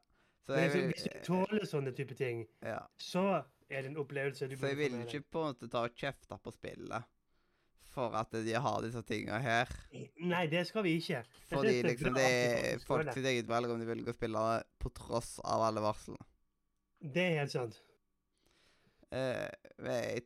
Så 0.45 0.53
jeg 0.57 0.71
men, 0.75 0.91
hvis 0.93 1.03
du 1.03 1.19
tåler 1.25 1.65
sånne 1.65 1.91
type 1.95 2.15
ting, 2.17 2.47
ja. 2.63 2.79
så 2.97 3.43
er 3.69 3.81
det 3.83 3.91
en 3.91 3.97
opplevelse 3.97 4.47
du 4.49 4.55
Så 4.57 4.67
jeg 4.67 4.77
vil 4.77 4.93
ikke 5.05 5.21
på 5.31 5.43
en 5.43 5.53
måte 5.53 5.69
ta 5.69 5.83
og 5.85 5.95
kjefte 5.95 6.39
på 6.41 6.51
spillet 6.53 7.03
for 7.93 8.15
at 8.17 8.33
de 8.45 8.53
har 8.53 8.81
disse 8.85 9.01
tingene 9.07 9.39
her. 9.43 9.71
Nei, 10.21 10.45
det 10.51 10.65
skal 10.69 10.85
vi 10.85 10.95
ikke. 10.99 11.21
Jeg 11.23 11.51
Fordi 11.51 11.75
det 11.75 11.91
liksom 11.93 12.17
det 12.17 12.25
er 12.29 12.83
folk 12.85 13.11
sitt 13.15 13.29
eget 13.31 13.49
valg 13.49 13.71
om 13.73 13.81
de 13.81 13.87
velger 13.89 14.13
å 14.13 14.17
spille 14.17 14.43
på 14.81 14.91
tross 14.97 15.37
av 15.43 15.65
alle 15.69 15.83
varslene. 15.83 16.21
Det 16.99 17.25
er 17.25 17.37
helt 17.41 17.53
sant. 17.53 17.79
Eh, 19.15 19.47
jeg 19.87 20.25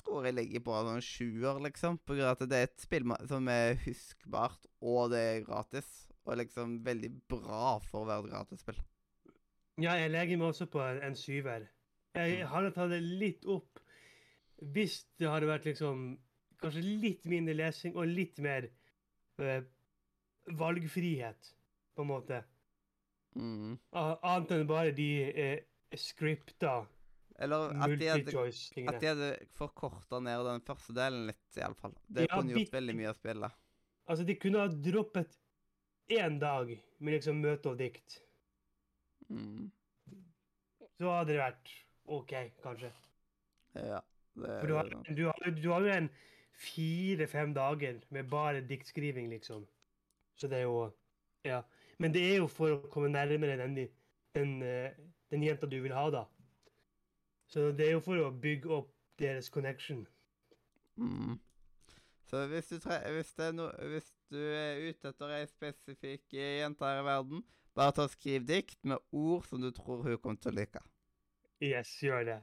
tror 0.00 0.26
jeg 0.26 0.36
ligger 0.38 0.64
på 0.66 0.76
en 0.76 0.88
sånn 0.94 1.04
sjuer, 1.04 1.60
liksom. 1.66 1.98
På 2.02 2.16
grunn 2.16 2.30
av 2.30 2.38
at 2.38 2.48
det 2.50 2.60
er 2.60 2.70
et 2.70 2.86
spill 2.86 3.12
som 3.30 3.50
er 3.52 3.76
huskbart, 3.84 4.70
og 4.80 5.12
det 5.14 5.20
er 5.34 5.44
gratis. 5.46 5.90
Og 6.26 6.38
liksom 6.40 6.80
veldig 6.86 7.10
bra 7.30 7.76
for 7.84 8.02
å 8.02 8.08
være 8.08 8.26
et 8.26 8.34
gratisspill. 8.34 8.80
Ja, 9.80 9.94
jeg 9.96 10.10
legger 10.12 10.40
meg 10.40 10.50
også 10.50 10.66
på 10.70 10.82
en, 10.84 11.00
en 11.04 11.16
syver. 11.16 11.68
Jeg 12.18 12.48
hadde 12.50 12.72
tatt 12.74 12.90
det 12.90 13.00
litt 13.00 13.46
opp 13.48 13.78
hvis 14.74 15.04
det 15.20 15.30
hadde 15.30 15.48
vært 15.48 15.68
liksom 15.70 16.18
Kanskje 16.60 16.82
litt 16.84 17.24
mindre 17.28 17.54
lesing 17.56 17.96
og 17.96 18.08
litt 18.08 18.38
mer 18.44 18.68
eh, 19.40 19.62
valgfrihet, 20.60 21.52
på 21.96 22.04
en 22.04 22.10
måte. 22.10 22.40
Mm. 23.38 23.76
Annet 23.94 24.54
enn 24.56 24.66
bare 24.68 24.92
de 24.94 25.10
eh, 25.30 25.58
scripta 25.94 26.80
Eller 27.38 27.70
at 27.70 27.92
de 28.00 28.08
hadde, 28.10 28.32
at 28.90 28.96
de 28.98 29.06
hadde 29.06 29.28
forkorta 29.56 30.18
ned 30.20 30.42
den 30.48 30.64
første 30.66 30.94
delen 30.96 31.28
litt, 31.30 31.44
iallfall. 31.56 31.94
Det 32.06 32.26
Ja, 32.26 32.34
kunne 32.34 32.56
gjort 32.56 32.66
de, 32.66 32.76
veldig 32.76 32.96
mye 32.98 33.12
å 33.12 33.16
spille. 33.16 33.52
Altså, 34.10 34.26
de 34.26 34.36
kunne 34.42 34.64
ha 34.64 34.72
droppet 34.90 35.38
én 36.10 36.40
dag 36.42 36.72
med 36.98 37.16
liksom 37.16 37.38
møte 37.40 37.70
og 37.70 37.78
dikt. 37.80 38.18
Mm. 39.30 39.70
Så 40.98 41.12
hadde 41.14 41.32
det 41.32 41.38
vært 41.40 41.70
OK, 42.10 42.34
kanskje. 42.64 42.90
Ja. 43.78 44.02
Det, 44.34 44.58
For 44.60 44.66
du 44.66 44.74
har, 44.74 44.90
du 45.06 45.22
har, 45.28 45.46
du 45.54 45.68
har 45.70 45.86
jo 45.86 45.94
en 45.94 46.10
fire-fem 46.60 47.54
dager 47.56 48.00
med 48.10 48.28
bare 48.30 48.60
diktskriving, 48.68 49.30
liksom. 49.32 49.66
Så 50.36 50.48
det 50.48 50.62
er 50.62 50.68
jo 50.68 50.90
Ja. 51.44 51.62
Men 51.98 52.12
det 52.14 52.20
er 52.32 52.36
jo 52.36 52.46
for 52.46 52.72
å 52.74 52.88
komme 52.92 53.08
nærmere 53.08 53.56
den, 53.56 53.76
den, 54.34 54.62
den 55.30 55.42
jenta 55.42 55.66
du 55.66 55.80
vil 55.80 55.92
ha, 55.92 56.10
da. 56.10 56.24
Så 57.48 57.72
det 57.72 57.86
er 57.88 57.92
jo 57.92 58.00
for 58.04 58.20
å 58.20 58.30
bygge 58.30 58.68
opp 58.70 58.90
deres 59.18 59.48
connection. 59.48 60.06
Mm. 60.96 61.38
Så 62.30 62.46
hvis 62.46 62.68
du, 62.68 62.78
tre 62.78 63.00
hvis, 63.12 63.32
no 63.52 63.70
hvis 63.90 64.12
du 64.30 64.38
er 64.38 64.84
ute 64.88 65.10
etter 65.10 65.32
ei 65.34 65.46
spesifikk 65.50 66.36
jente 66.36 66.86
her 66.86 67.00
i 67.00 67.06
verden, 67.08 67.42
bare 67.74 67.94
ta 67.96 68.06
og 68.06 68.12
skriv 68.12 68.44
dikt 68.46 68.78
med 68.84 69.02
ord 69.10 69.48
som 69.48 69.62
du 69.62 69.70
tror 69.74 70.04
hun 70.06 70.18
kommer 70.18 70.38
til 70.38 70.52
å 70.52 70.58
like. 70.60 70.82
Yes, 71.60 71.90
gjør 72.02 72.24
det. 72.28 72.38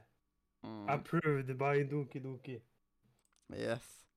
Mm. 0.66 0.84
Approved 0.92 1.54
by 1.58 1.86
Doki 1.88 2.20
Doki. 2.20 2.58
Yes. 3.56 4.07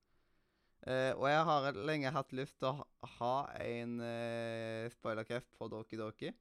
Eh, 0.88 1.12
og 1.14 1.28
jeg 1.30 1.42
har 1.46 1.76
lenge 1.78 2.12
hatt 2.16 2.32
lyst 2.34 2.58
til 2.60 2.72
å 2.72 2.86
ha- 3.20 3.52
en 3.62 4.00
uh, 4.02 4.88
spoilercast 4.90 5.52
på 5.58 5.68
Doki 5.70 6.00
Doki. 6.00 6.32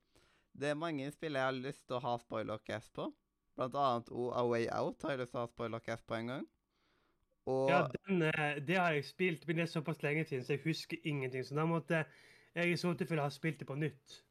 Det 0.56 0.70
er 0.70 0.78
mange 0.80 1.10
spill 1.12 1.36
jeg 1.36 1.44
har 1.44 1.52
lyst 1.56 1.84
til 1.86 1.98
å 1.98 2.04
ha 2.04 2.14
spoilercast 2.18 2.92
på. 2.96 3.10
Blant 3.58 3.76
annet 3.76 4.08
O 4.10 4.30
A 4.32 4.46
Way 4.48 4.68
Out 4.72 5.02
har 5.04 5.12
jeg 5.14 5.20
lyst 5.24 5.34
til 5.34 5.42
å 5.42 5.44
ha 5.44 5.50
spoilercast 5.52 6.06
på 6.08 6.16
en 6.16 6.32
gang. 6.32 6.48
Og 7.50 7.68
Ja, 7.70 7.82
den, 8.08 8.22
eh, 8.22 8.56
det 8.64 8.76
har 8.80 8.92
jeg 8.96 9.04
spilt, 9.04 9.46
men 9.46 9.56
det 9.56 9.62
er 9.66 9.72
såpass 9.74 10.02
lenge 10.02 10.24
siden, 10.24 10.44
så 10.44 10.56
jeg 10.56 10.64
husker 10.64 10.96
ingenting. 11.04 11.44
Så 11.44 11.54
da 11.54 11.66
måtte 11.68 12.04
jeg 12.54 12.72
i 12.72 12.76
så 12.80 12.94
tilfelle 12.96 13.22
ha 13.22 13.30
spilt 13.30 13.60
det 13.60 13.68
på 13.68 13.76
nytt. 13.76 14.22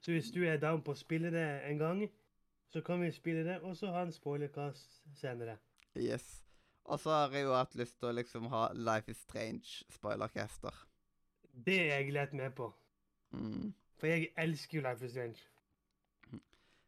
Så 0.00 0.12
hvis 0.12 0.30
du 0.30 0.44
er 0.46 0.56
down 0.62 0.82
på 0.82 0.94
å 0.94 0.98
spille 0.98 1.30
det 1.34 1.46
en 1.66 1.78
gang, 1.78 2.06
så 2.70 2.80
kan 2.80 3.00
vi 3.02 3.10
spille 3.10 3.42
det, 3.44 3.60
og 3.62 3.76
så 3.76 3.90
ha 3.90 4.02
en 4.06 4.12
spoilercast 4.12 5.02
senere. 5.18 5.58
yes. 5.96 6.45
Og 6.86 7.00
så 7.02 7.10
har 7.10 7.34
jeg 7.34 7.46
jo 7.48 7.54
hatt 7.56 7.74
lyst 7.78 7.98
til 7.98 8.10
å 8.10 8.14
liksom 8.14 8.46
ha 8.52 8.68
Life 8.78 9.10
is 9.10 9.18
Strange 9.26 9.82
spoilercaster. 9.90 10.74
Det 11.66 11.76
er 11.82 12.00
jeg 12.00 12.14
litt 12.14 12.34
med 12.36 12.54
på. 12.54 12.70
Mm. 13.34 13.72
For 13.98 14.12
jeg 14.12 14.30
elsker 14.38 14.78
jo 14.78 14.84
Life 14.86 15.06
is 15.06 15.14
Strange. 15.16 15.42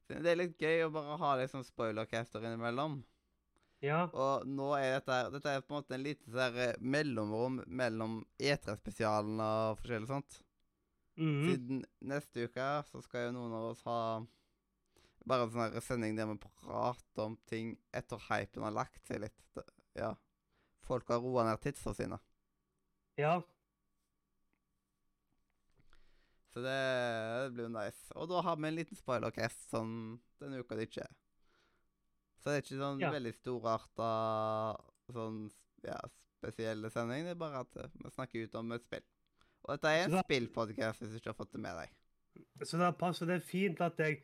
Så 0.09 0.23
Det 0.25 0.31
er 0.33 0.39
litt 0.41 0.61
gøy 0.63 0.87
å 0.87 0.93
bare 0.93 1.19
ha 1.21 1.35
litt 1.41 1.53
sånn 1.53 1.67
spoilercaster 1.67 2.45
innimellom. 2.47 3.01
Ja, 3.85 4.09
Og 4.11 4.47
nå 4.49 4.73
er 4.75 4.97
dette 4.97 5.19
Dette 5.31 5.53
er 5.55 5.61
på 5.63 5.71
en 5.71 5.79
måte 5.83 5.95
en 5.95 6.03
liten 6.03 6.33
sånn 6.35 6.57
eh, 6.59 6.79
mellomrom 6.81 7.61
mellom 7.67 8.17
E3-spesialen 8.43 9.39
og 9.39 9.79
forskjellig 9.79 10.11
sånt. 10.11 10.41
mhm. 11.19 11.45
Siden 11.47 11.85
neste 12.01 12.49
uke 12.49 12.67
så 12.91 13.03
skal 13.05 13.29
jo 13.29 13.37
noen 13.37 13.55
av 13.55 13.69
oss 13.73 13.85
ha 13.87 14.01
bare 15.29 15.47
en 15.47 15.53
sånn 15.55 15.81
sending 15.85 16.17
der 16.17 16.27
vi 16.31 16.39
prater 16.41 17.25
om 17.27 17.37
ting 17.47 17.77
etter 17.95 18.23
hypen 18.31 18.65
har 18.67 18.75
lagt 18.75 19.05
seg 19.07 19.23
litt. 19.27 19.63
Ja. 19.99 20.15
Folk 20.89 21.09
har 21.13 21.21
roa 21.21 21.45
ned 21.51 21.61
tidsa 21.61 21.93
sine. 21.95 22.19
ja. 23.21 23.37
Så 26.55 26.63
det, 26.65 26.75
det 27.45 27.51
blir 27.55 27.67
jo 27.69 27.73
nice. 27.75 28.07
Og 28.17 28.29
da 28.31 28.41
har 28.43 28.57
vi 28.57 28.69
en 28.71 28.79
liten 28.79 28.97
spoilercast 28.99 29.69
sånn 29.71 29.91
denne 30.41 30.63
uka 30.65 30.79
det 30.79 30.87
ikke 30.89 31.05
er. 31.05 31.13
Så 32.41 32.49
det 32.49 32.55
er 32.57 32.63
ikke 32.65 32.79
sånn 32.81 33.03
Ja. 33.03 33.11
veldig 33.13 33.35
storarta 33.37 34.09
sånn 35.13 35.43
ja, 35.85 35.99
spesielle 36.39 36.91
sending. 36.95 37.29
Det 37.29 37.35
er 37.37 37.41
bare 37.43 37.61
at 37.67 37.77
eh, 37.85 37.91
vi 38.01 38.11
snakker 38.15 38.47
ut 38.49 38.57
om 38.63 38.73
et 38.75 38.87
spill. 38.89 39.05
Og 39.67 39.75
dette 39.75 39.93
er 39.93 40.07
en 40.07 40.17
spillpodkast, 40.25 41.03
hvis 41.05 41.13
du 41.13 41.21
ikke 41.21 41.33
har 41.35 41.39
fått 41.39 41.53
det 41.53 41.61
med 41.63 41.77
deg. 41.83 41.95
Så 42.65 42.79
da 42.81 42.91
passer 42.97 43.29
det 43.29 43.41
fint 43.45 43.81
at 43.85 43.99
jeg 44.01 44.23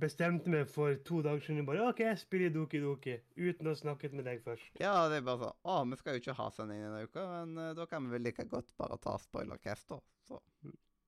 bestemte 0.00 0.50
meg 0.52 0.68
for 0.70 0.96
to 1.06 1.22
dager 1.24 1.42
siden 1.44 1.66
bare 1.68 1.84
OK, 1.88 2.02
jeg 2.04 2.20
spiller 2.20 2.52
Doki 2.52 2.80
Doki, 2.82 3.16
uten 3.38 3.68
å 3.68 3.72
ha 3.72 3.78
snakket 3.78 4.16
med 4.16 4.26
deg 4.28 4.42
først. 4.44 4.68
Ja, 4.80 5.06
det 5.10 5.20
er 5.20 5.26
bare 5.26 5.40
sånn 5.46 5.70
Å, 5.72 5.76
vi 5.90 5.98
skal 6.00 6.16
jo 6.16 6.22
ikke 6.22 6.36
ha 6.38 6.48
sending 6.54 6.82
denne 6.84 7.04
uka, 7.06 7.24
men 7.32 7.60
uh, 7.60 7.70
da 7.78 7.86
kan 7.90 8.04
vi 8.04 8.16
vel 8.16 8.26
like 8.28 8.46
godt 8.50 8.74
bare 8.80 8.98
ta 9.02 9.16
spoilercast, 9.22 9.88
da. 9.92 10.00
Så. 10.28 10.40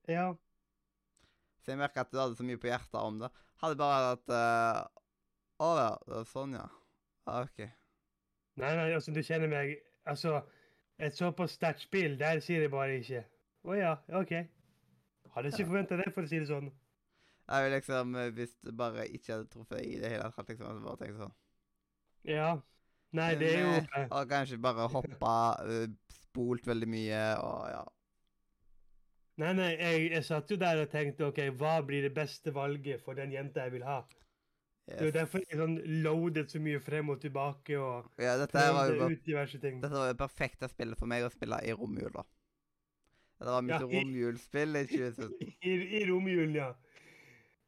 Ja. 0.09 0.28
så 1.61 1.74
jeg 1.74 1.82
merker 1.82 2.07
at 2.07 2.12
du 2.14 2.20
hadde 2.20 2.39
så 2.39 2.47
mye 2.49 2.61
på 2.61 2.70
hjertet 2.70 3.01
om 3.01 3.18
det. 3.20 3.32
Hadde 3.61 3.80
bare 3.80 4.12
hatt 4.14 4.32
uh, 4.32 4.84
Å 5.66 5.72
ja, 5.76 5.91
det 6.07 6.20
er 6.22 6.30
sånn, 6.32 6.57
ja. 6.57 6.68
ja. 7.28 7.43
OK. 7.43 7.64
Nei, 8.59 8.72
nei, 8.78 8.89
altså, 8.95 9.14
du 9.14 9.22
kjenner 9.22 9.51
meg 9.53 9.76
Altså, 10.09 10.39
et 10.97 11.12
såpass 11.12 11.59
sterkt 11.59 11.82
spill, 11.84 12.14
der 12.16 12.41
sier 12.41 12.64
jeg 12.64 12.72
bare 12.72 12.97
ikke 13.03 13.26
Å 13.68 13.74
ja, 13.76 13.91
OK. 14.16 14.32
Hadde 15.34 15.51
ikke 15.53 15.66
forventa 15.68 15.99
det, 16.01 16.09
for 16.14 16.24
å 16.24 16.30
si 16.30 16.39
det 16.41 16.49
sånn. 16.49 16.70
Jeg 17.49 17.64
vil 17.64 17.72
liksom, 17.72 18.16
eh, 18.20 18.32
Hvis 18.36 18.57
du 18.64 18.72
bare 18.76 19.07
ikke 19.09 19.32
hadde 19.32 19.49
truffet 19.53 19.84
i 19.84 19.96
det 20.01 20.11
hele 20.12 20.32
tatt, 20.34 20.49
liksom, 20.53 20.82
bare 20.84 21.01
tenkt 21.03 21.22
sånn 21.22 21.36
Ja. 22.28 22.51
Nei, 23.16 23.30
det 23.40 23.53
er 23.55 23.62
jo 23.62 23.76
eh, 23.80 24.11
Og 24.11 24.28
kanskje 24.28 24.61
bare 24.61 24.88
hoppa, 24.96 25.36
eh, 25.64 25.86
spolt 26.28 26.68
veldig 26.68 26.90
mye, 26.92 27.22
og 27.40 27.62
ja. 27.72 27.84
Nei, 29.38 29.53
nei, 29.55 29.72
jeg, 29.78 30.09
jeg 30.16 30.26
satt 30.26 30.51
jo 30.51 30.59
der 30.59 30.82
og 30.82 30.88
tenkte 30.90 31.28
OK, 31.28 31.44
hva 31.61 31.78
blir 31.86 32.09
det 32.09 32.14
beste 32.16 32.51
valget 32.55 33.05
for 33.05 33.18
den 33.18 33.32
jenta 33.32 33.68
jeg 33.68 33.76
vil 33.76 33.86
ha? 33.86 34.01
Det 34.88 34.96
er 35.03 35.11
jo 35.11 35.12
derfor 35.12 35.42
jeg 35.44 35.59
sånn 35.61 35.74
loadet 36.03 36.46
så 36.49 36.61
mye 36.64 36.80
frem 36.80 37.11
og 37.12 37.20
tilbake 37.20 37.76
og 37.76 38.07
Ja, 38.24 38.38
dette 38.40 38.62
var 38.72 38.88
jo 38.88 39.11
ut 39.12 39.26
diverse 39.26 39.61
ting. 39.61 39.82
Dette 39.82 39.92
var 39.92 40.09
jo 40.09 40.14
det 40.14 40.20
perfekte 40.22 40.70
spillet 40.72 40.99
for 40.99 41.11
meg 41.11 41.26
å 41.26 41.32
spille 41.32 41.61
i 41.61 41.74
romjula. 41.76 42.24
Dette 43.38 43.53
var 43.53 43.66
mitt 43.66 43.76
Ja, 43.76 43.84
romjulsspill 43.84 44.80
i 44.80 44.84
2017. 44.88 45.53
I, 45.68 45.74
i 46.01 46.03
romjulen, 46.09 46.57
ja. 46.57 46.70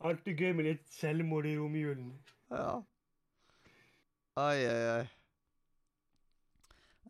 Alltid 0.01 0.41
gøy 0.41 0.55
med 0.57 0.65
litt 0.65 0.87
selvmord 0.95 1.47
i 1.49 1.57
romjulen. 1.59 2.15
Ja. 2.49 2.79
Oi, 4.41 4.61
oi, 4.65 4.85
oi. 4.95 5.09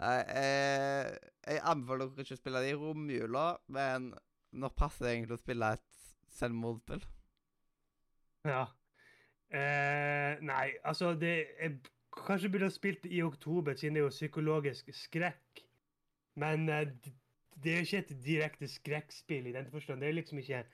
Nei, 0.01 0.17
eh, 0.41 1.11
jeg 1.45 1.63
anbefaler 1.71 2.09
dere 2.11 2.25
ikke 2.25 2.39
å 2.39 2.41
spille 2.41 2.63
det 2.65 2.73
i 2.73 2.81
romjula, 2.81 3.45
men 3.71 4.11
når 4.57 4.75
passer 4.75 5.07
det 5.07 5.15
egentlig 5.15 5.37
å 5.37 5.43
spille 5.43 5.71
et 5.77 6.05
selvmordsspill? 6.35 7.05
Ja. 8.49 8.65
Eh, 9.51 10.41
nei, 10.47 10.67
altså 10.87 11.11
det 11.19 11.33
Jeg 11.59 11.81
kanskje 12.15 12.49
burde 12.53 12.69
ha 12.69 12.75
spilt 12.75 13.03
det 13.05 13.11
i 13.13 13.23
oktober, 13.23 13.75
siden 13.77 13.99
det 13.99 14.03
er 14.03 14.09
jo 14.09 14.15
psykologisk 14.15 14.91
skrekk. 14.97 15.65
Men 16.41 16.69
eh, 16.69 16.89
det 17.61 17.73
er 17.73 17.81
jo 17.81 17.87
ikke 17.87 18.03
et 18.05 18.15
direkte 18.25 18.71
skrekkspill 18.71 19.51
i 19.51 19.55
den 19.55 19.71
forstand. 19.71 20.01
Det 20.01 20.09
er 20.09 20.19
liksom 20.19 20.41
ikke 20.43 20.65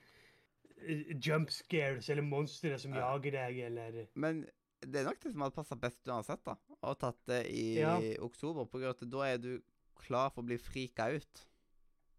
jump 1.23 1.51
scares 1.51 2.09
eller 2.11 2.23
monstre 2.23 2.79
som 2.79 2.95
Ja. 2.95 3.01
jager 3.15 3.31
deg, 3.33 3.59
eller 3.71 4.07
Men 4.15 4.47
det 4.83 5.01
er 5.01 5.05
nok 5.05 5.21
det 5.23 5.33
som 5.33 5.41
hadde 5.41 5.55
passa 5.55 5.75
best 5.77 6.07
uansett, 6.09 6.45
da. 6.45 6.55
Og 6.83 6.99
tatt 6.99 7.19
det 7.27 7.47
i 7.51 7.79
Ja. 7.81 7.97
oktober, 8.21 8.65
på 8.67 8.79
grunn 8.79 8.91
av 8.93 8.97
at 9.03 9.11
da 9.11 9.23
er 9.27 9.39
du 9.39 9.63
klar 9.97 10.31
for 10.31 10.43
å 10.43 10.47
bli 10.47 10.59
frika 10.59 11.09
ut. 11.17 11.47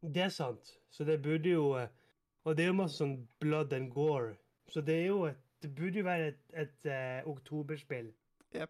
Det 0.03 0.23
er 0.23 0.29
sant. 0.29 0.77
Så 0.89 1.05
det 1.05 1.21
burde 1.21 1.49
jo 1.49 1.75
eh, 1.75 1.87
Og 2.45 2.55
det 2.55 2.63
er 2.63 2.67
jo 2.67 2.73
masse 2.79 2.95
sånn 2.97 3.27
blood 3.41 3.73
and 3.73 3.91
gore. 3.91 4.37
Så 4.69 4.79
det 4.85 4.95
er 5.03 5.07
jo 5.07 5.25
et 5.25 5.37
Det 5.61 5.75
burde 5.75 5.97
jo 5.97 6.03
være 6.03 6.27
et, 6.27 6.39
et 6.53 6.85
uh, 7.25 7.31
oktoberspill. 7.31 8.13
Jepp. 8.53 8.69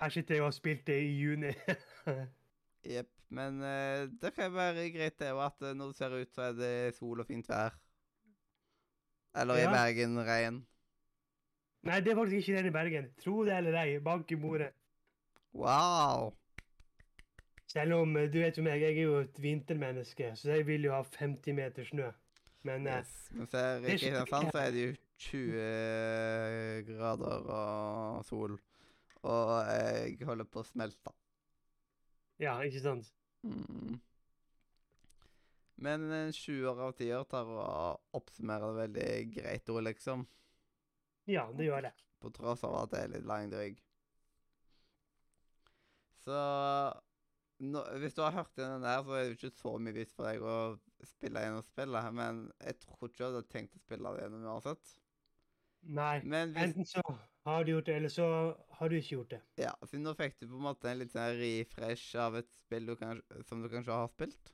Her 0.00 0.08
sitter 0.10 0.34
jeg 0.34 0.42
og 0.42 0.46
har 0.46 0.50
spilt 0.56 0.84
det 0.86 0.96
i 1.02 1.20
juni. 1.22 1.52
Jepp. 2.84 3.08
Men 3.30 3.60
uh, 3.62 4.08
det 4.20 4.34
kan 4.34 4.52
være 4.52 4.90
greit, 4.90 5.18
det, 5.20 5.30
og 5.32 5.44
at 5.46 5.60
når 5.76 5.86
det 5.92 5.96
ser 5.96 6.16
ut, 6.20 6.32
så 6.34 6.42
er 6.48 6.52
det 6.58 6.94
sol 6.96 7.20
og 7.20 7.26
fint 7.28 7.46
vær. 7.48 7.76
Eller 9.34 9.60
i 9.60 9.62
Ja. 9.62 9.70
Bergen 9.72 10.18
regn. 10.26 10.66
Nei, 11.82 12.00
det 12.00 12.12
er 12.12 12.16
faktisk 12.18 12.36
ikke 12.48 12.58
den 12.58 12.66
i 12.66 12.70
Bergen. 12.74 13.06
Tro 13.22 13.44
det 13.44 13.56
eller 13.56 13.76
ei, 13.80 13.98
bank 14.04 14.30
i 14.32 14.36
bordet. 14.36 14.72
Wow! 15.54 16.34
Selv 17.70 17.94
om 17.94 18.16
eh, 18.16 18.26
du 18.32 18.40
vet 18.42 18.58
jo 18.58 18.62
meg, 18.66 18.82
jeg 18.82 18.96
er 18.98 19.06
jo 19.06 19.20
et 19.22 19.38
vintermenneske, 19.42 20.32
så 20.36 20.56
jeg 20.58 20.66
vil 20.66 20.84
jo 20.84 20.92
ha 20.92 21.02
50 21.02 21.54
meter 21.56 21.86
snø. 21.86 22.10
Men 22.66 22.86
eh, 22.86 22.98
Yes. 22.98 23.14
Men 23.32 23.46
ser 23.48 23.58
er 23.58 23.78
i 23.78 23.94
ikke 23.94 24.10
Kristiansand, 24.10 24.50
så 24.52 24.58
er 24.58 24.70
det 24.74 24.82
jo 24.84 24.96
20 25.30 26.84
grader 26.90 27.48
og 27.54 28.24
sol. 28.28 28.58
Og 29.22 29.50
jeg 29.68 30.18
holder 30.26 30.44
på 30.48 30.60
å 30.62 30.68
smelte. 30.68 31.12
ja, 32.40 32.58
ikke 32.64 32.80
sant? 32.80 33.10
Mm. 33.44 34.00
Men 35.80 36.10
en 36.12 36.32
sjuer 36.36 36.76
av 36.84 36.92
tier 36.98 37.24
tar 37.30 37.48
å 37.48 37.66
oppsummere 38.16 38.68
det 38.68 38.80
veldig 38.82 39.12
greit 39.36 39.70
ord, 39.72 39.86
liksom. 39.86 40.26
Ja, 41.30 41.46
det 41.56 41.70
gjør 41.70 41.86
det. 41.88 41.94
På 42.20 42.32
tross 42.36 42.64
av 42.68 42.76
at 42.82 42.92
det 42.92 43.04
er 43.04 43.14
litt 43.14 43.28
langdryg. 43.28 43.78
Så 46.20 46.36
nå, 47.64 47.84
Hvis 48.02 48.16
du 48.16 48.22
har 48.26 48.36
hørt 48.36 48.52
den 48.60 48.84
der, 48.84 49.00
så 49.04 49.16
er 49.16 49.22
det 49.22 49.30
jo 49.30 49.38
ikke 49.38 49.56
så 49.56 49.74
mye 49.80 49.96
vits 49.96 50.16
for 50.16 50.28
deg 50.28 50.44
å 50.44 50.56
spille 51.08 51.46
gjennom 51.46 51.64
spillet. 51.64 52.12
Men 52.16 52.44
jeg 52.60 52.80
tror 52.84 53.08
ikke 53.08 53.16
du 53.16 53.26
hadde 53.30 53.42
tenkt 53.52 53.76
å 53.78 53.82
spille 53.84 54.14
det 54.14 54.26
gjennom 54.26 54.46
uansett. 54.52 54.94
Nei. 55.96 56.14
Men 56.28 56.52
hvis 56.52 56.66
Enten 56.74 56.88
så 56.88 57.04
har 57.48 57.64
du 57.64 57.72
gjort 57.72 57.88
det, 57.88 57.96
eller 57.96 58.12
så 58.12 58.30
har 58.76 58.92
du 58.92 58.98
ikke 58.98 59.14
gjort 59.14 59.34
det. 59.38 59.42
Ja, 59.62 59.72
siden 59.88 60.04
nå 60.04 60.12
fikk 60.18 60.36
du 60.42 60.46
på 60.46 60.58
en 60.58 60.66
måte 60.68 60.90
en 60.90 61.00
litt 61.00 61.14
sånn 61.14 61.38
refresh 61.40 62.20
av 62.20 62.36
et 62.40 62.52
spill 62.52 62.92
du 62.92 62.98
kan, 63.00 63.22
som 63.48 63.64
du 63.64 63.72
kanskje 63.72 63.96
har 63.96 64.12
spilt. 64.12 64.52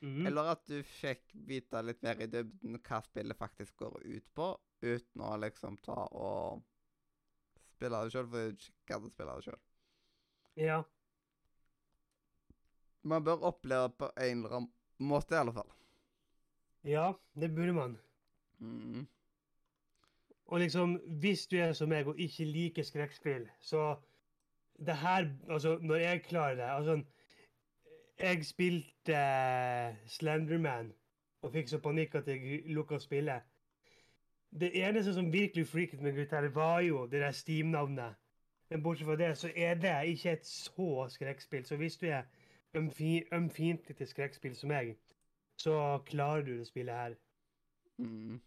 Mhm. 0.00 0.26
Eller 0.26 0.52
at 0.54 0.62
du 0.66 0.78
fikk 0.82 1.34
vite 1.46 1.82
litt 1.84 2.02
mer 2.02 2.20
i 2.24 2.28
dybden 2.30 2.78
hva 2.80 3.02
spillet 3.04 3.36
faktisk 3.36 3.76
går 3.82 3.98
ut 4.06 4.30
på, 4.34 4.46
uten 4.80 5.24
å 5.26 5.34
liksom 5.42 5.76
ta 5.84 6.06
og 6.16 6.62
spille 7.74 8.00
det 8.04 8.14
sjøl, 8.14 8.28
for 8.32 8.54
du 8.56 8.70
gadd 8.88 9.04
å 9.04 9.12
spille 9.12 9.34
det 9.36 9.44
sjøl. 9.48 9.60
Ja. 10.56 10.78
Man 13.02 13.24
bør 13.24 13.46
oppleve 13.52 13.88
det 13.88 13.96
på 14.00 14.10
en 14.16 14.38
eller 14.38 14.56
annen 14.56 14.72
måte, 15.10 15.34
i 15.34 15.38
alle 15.40 15.52
fall. 15.56 15.70
ja, 16.84 17.12
det 17.36 17.54
burde 17.54 17.72
man. 17.76 17.98
Mm. 18.58 19.06
Og 20.46 20.60
liksom, 20.60 20.96
hvis 21.20 21.46
du 21.46 21.56
er 21.60 21.72
som 21.76 21.88
meg 21.88 22.08
og 22.08 22.18
ikke 22.20 22.44
liker 22.44 22.82
skrekkspill, 22.84 23.48
så 23.60 23.94
det 24.80 24.96
her 24.96 25.28
Altså, 25.48 25.78
når 25.78 25.96
jeg 25.96 26.22
klarer 26.22 26.54
det 26.56 26.64
Altså, 26.64 27.02
jeg 28.20 28.44
spilte 28.46 29.16
eh, 29.16 29.96
Slenderman 30.06 30.92
og 31.42 31.52
fikk 31.54 31.70
så 31.70 31.78
panikk 31.80 32.14
at 32.20 32.28
jeg 32.28 32.62
lukka 32.74 32.98
spillet. 33.00 33.46
Det 34.50 34.72
eneste 34.82 35.14
som 35.14 35.30
virkelig 35.32 35.66
freaket 35.70 36.02
meg 36.02 36.18
ut 36.18 36.32
her, 36.34 36.48
var 36.52 36.80
jo 36.84 37.06
det 37.06 37.22
der 37.22 37.32
Steam-navnet. 37.32 38.18
Men 38.70 38.82
bortsett 38.82 39.06
fra 39.06 39.16
det, 39.16 39.30
så 39.38 39.50
er 39.56 39.78
det 39.82 39.94
ikke 40.12 40.34
et 40.36 40.46
så 40.46 41.06
skrekkspill. 41.10 41.64
Så 41.66 41.76
hvis 41.76 41.96
du 41.98 42.06
er 42.06 42.26
ømfi- 42.76 43.26
ømfintlig 43.32 43.96
til 43.96 44.06
skrekkspill 44.06 44.54
som 44.56 44.70
meg, 44.70 44.96
så 45.58 45.98
klarer 46.06 46.42
du 46.46 46.52
det 46.58 46.66
spillet 46.66 46.94
her. 46.94 47.14
Mm. 47.98 48.40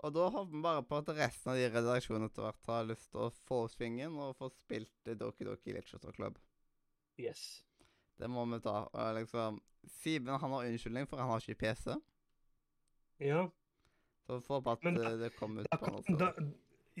Og 0.00 0.14
da 0.14 0.28
håper 0.32 0.56
vi 0.56 0.62
bare 0.62 0.84
på 0.88 1.00
at 1.02 1.10
resten 1.16 1.52
av 1.52 1.58
de 1.58 1.66
redaksjonene 1.74 2.30
etter 2.30 2.46
hvert 2.46 2.70
har 2.72 2.86
lyst 2.88 3.10
til 3.10 3.26
å 3.26 3.32
få 3.48 3.64
opp 3.66 3.74
svingen 3.74 4.16
og 4.16 4.36
få 4.38 4.48
spilt 4.54 5.10
Doki 5.20 5.44
Doki 5.44 5.74
Literature 5.76 6.14
Club. 6.16 6.38
Yes. 7.20 7.64
Det 8.20 8.28
må 8.30 8.44
vi 8.50 8.58
ta. 8.64 8.84
Og 8.92 9.14
liksom 9.16 9.60
Simen 10.02 10.36
han 10.40 10.52
har 10.52 10.66
unnskyldning, 10.68 11.06
for 11.08 11.16
han 11.22 11.30
har 11.32 11.40
ikke 11.40 11.58
PC. 11.62 11.94
Ja. 13.20 13.46
Så 14.26 14.36
vi 14.38 14.44
får 14.46 14.54
håpe 14.60 14.70
at 14.76 14.82
da- 14.84 15.12
eh, 15.12 15.18
det 15.18 15.30
kommer 15.36 15.62
ut 15.64 15.70
Da 15.72 15.76
på 15.80 15.90
noe 15.94 16.18
da, 16.20 16.32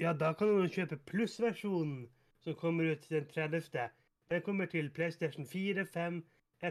ja, 0.00 0.12
da 0.12 0.32
kan 0.32 0.48
du 0.48 0.68
kjøpe 0.68 0.96
plussversjonen 1.06 2.08
som 2.40 2.54
kommer 2.54 2.92
ut 2.94 3.08
den 3.08 3.26
30. 3.28 3.90
Den 4.30 4.42
kommer 4.42 4.66
til 4.66 4.90
PlayStation 4.90 5.46
4, 5.46 5.84
5, 5.86 6.22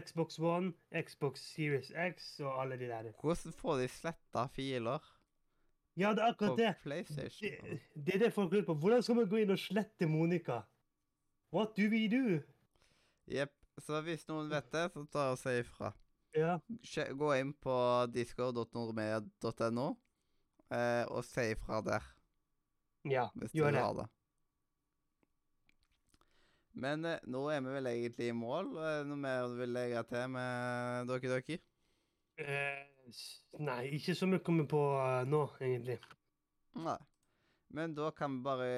Xbox 0.04 0.38
One, 0.38 0.72
Xbox 0.94 1.40
Series 1.54 1.92
X 1.94 2.40
og 2.40 2.60
alle 2.62 2.76
de 2.78 2.86
der. 2.88 3.12
Hvordan 3.22 3.52
får 3.52 3.76
de 3.80 3.88
sletta 3.88 4.46
filer 4.48 4.98
Ja, 5.96 6.10
det 6.14 6.22
er 6.22 6.32
akkurat 6.32 6.56
det. 6.58 6.74
Det, 7.08 7.80
det 8.06 8.14
er 8.14 8.18
det 8.18 8.32
folk 8.32 8.52
lurer 8.52 8.64
på. 8.64 8.74
Hvordan 8.74 9.02
skal 9.02 9.14
man 9.16 9.28
gå 9.28 9.36
inn 9.42 9.50
og 9.50 9.58
slette 9.58 10.06
Monica? 10.08 10.60
What 11.52 11.76
do 11.76 11.82
we 11.90 12.06
do? 12.08 12.40
Jepp. 13.28 13.50
Så 13.84 14.00
hvis 14.06 14.26
noen 14.28 14.50
vet 14.52 14.70
det, 14.72 14.86
så 14.92 15.04
ta 15.10 15.30
og 15.32 15.40
si 15.40 15.56
ifra. 15.62 15.92
Ja, 16.36 16.58
Gå 17.18 17.32
inn 17.40 17.50
på 17.58 17.74
discord.normedia.no 18.14 19.86
eh, 20.70 21.04
og 21.10 21.24
si 21.26 21.48
ifra 21.56 21.80
der, 21.82 22.06
ja 23.10 23.24
hvis 23.34 23.56
gjør 23.56 23.74
det. 23.74 23.82
det. 23.98 24.06
Men 26.80 27.04
eh, 27.08 27.18
nå 27.26 27.42
er 27.50 27.64
vi 27.64 27.74
vel 27.74 27.90
egentlig 27.90 28.30
i 28.30 28.36
mål. 28.36 28.70
Eh, 28.78 29.02
noe 29.08 29.18
mer 29.18 29.50
du 29.50 29.58
vil 29.58 29.74
legge 29.74 30.04
til 30.12 30.30
med 30.36 31.10
dere, 31.10 31.34
dere? 31.34 31.58
Eh, 32.40 33.12
nei, 33.60 33.80
ikke 33.98 34.14
så 34.16 34.28
mye 34.30 34.44
kommer 34.46 34.68
på 34.70 34.80
eh, 35.02 35.24
nå, 35.28 35.44
egentlig. 35.60 35.98
Nei. 36.78 36.98
Men 37.70 37.92
da 37.94 38.08
kan 38.14 38.38
vi 38.38 38.42
bare 38.42 38.70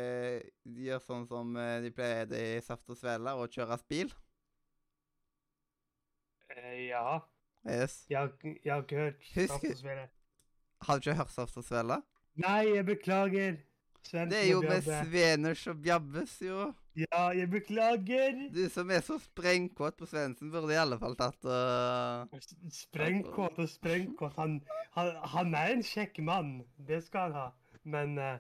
gjøre 0.69 1.05
sånn 1.05 1.29
som 1.29 1.55
eh, 1.57 1.79
de 1.85 1.93
pleier 1.97 2.33
i 2.37 2.61
Saft 2.65 2.91
og 2.93 2.99
Svele, 3.01 3.37
og 3.37 3.53
kjøre 3.53 3.79
bil. 3.89 4.13
Eh, 6.57 6.87
ja. 6.89 7.19
Yes. 7.67 8.05
Jeg, 8.11 8.19
har- 8.19 8.57
jeg 8.65 8.73
har 8.75 8.83
ikke 8.83 8.97
hørt 8.97 9.25
Saft 9.49 9.65
og. 9.65 10.09
Har 10.83 10.99
du 10.99 11.11
ikke 11.11 11.15
hørt 11.19 11.31
Saft 11.31 11.57
og 11.57 11.65
Svele? 11.65 12.01
Nei, 12.43 12.75
jeg 12.75 12.87
beklager. 12.87 13.57
Svendsen 14.03 14.31
Det 14.33 14.39
er 14.41 14.51
jo 14.51 14.63
med. 14.63 14.83
Sveners 14.83 15.67
og 15.71 15.83
Bjabbes, 15.83 16.41
jo. 16.43 16.73
Ja, 16.99 17.29
jeg 17.33 17.49
beklager. 17.51 18.41
Du 18.53 18.69
som 18.69 18.91
er 18.91 19.01
så 19.01 19.19
sprengkåt 19.23 19.97
på 19.97 20.07
Svendsen, 20.11 20.51
burde 20.53 20.75
i 20.75 20.81
alle 20.81 20.99
fall 21.01 21.15
tatt 21.17 21.47
uh... 21.47 22.27
Sprengkåt 22.75 23.59
og 23.63 23.69
sprengkåt. 23.71 24.35
Han, 24.37 24.59
han, 24.97 25.13
han 25.37 25.55
er 25.55 25.77
en 25.77 25.85
kjekk 25.87 26.19
mann, 26.27 26.51
det 26.77 27.05
skal 27.07 27.31
han 27.31 27.39
ha. 27.39 27.47
Men 27.85 28.19
uh, 28.19 28.37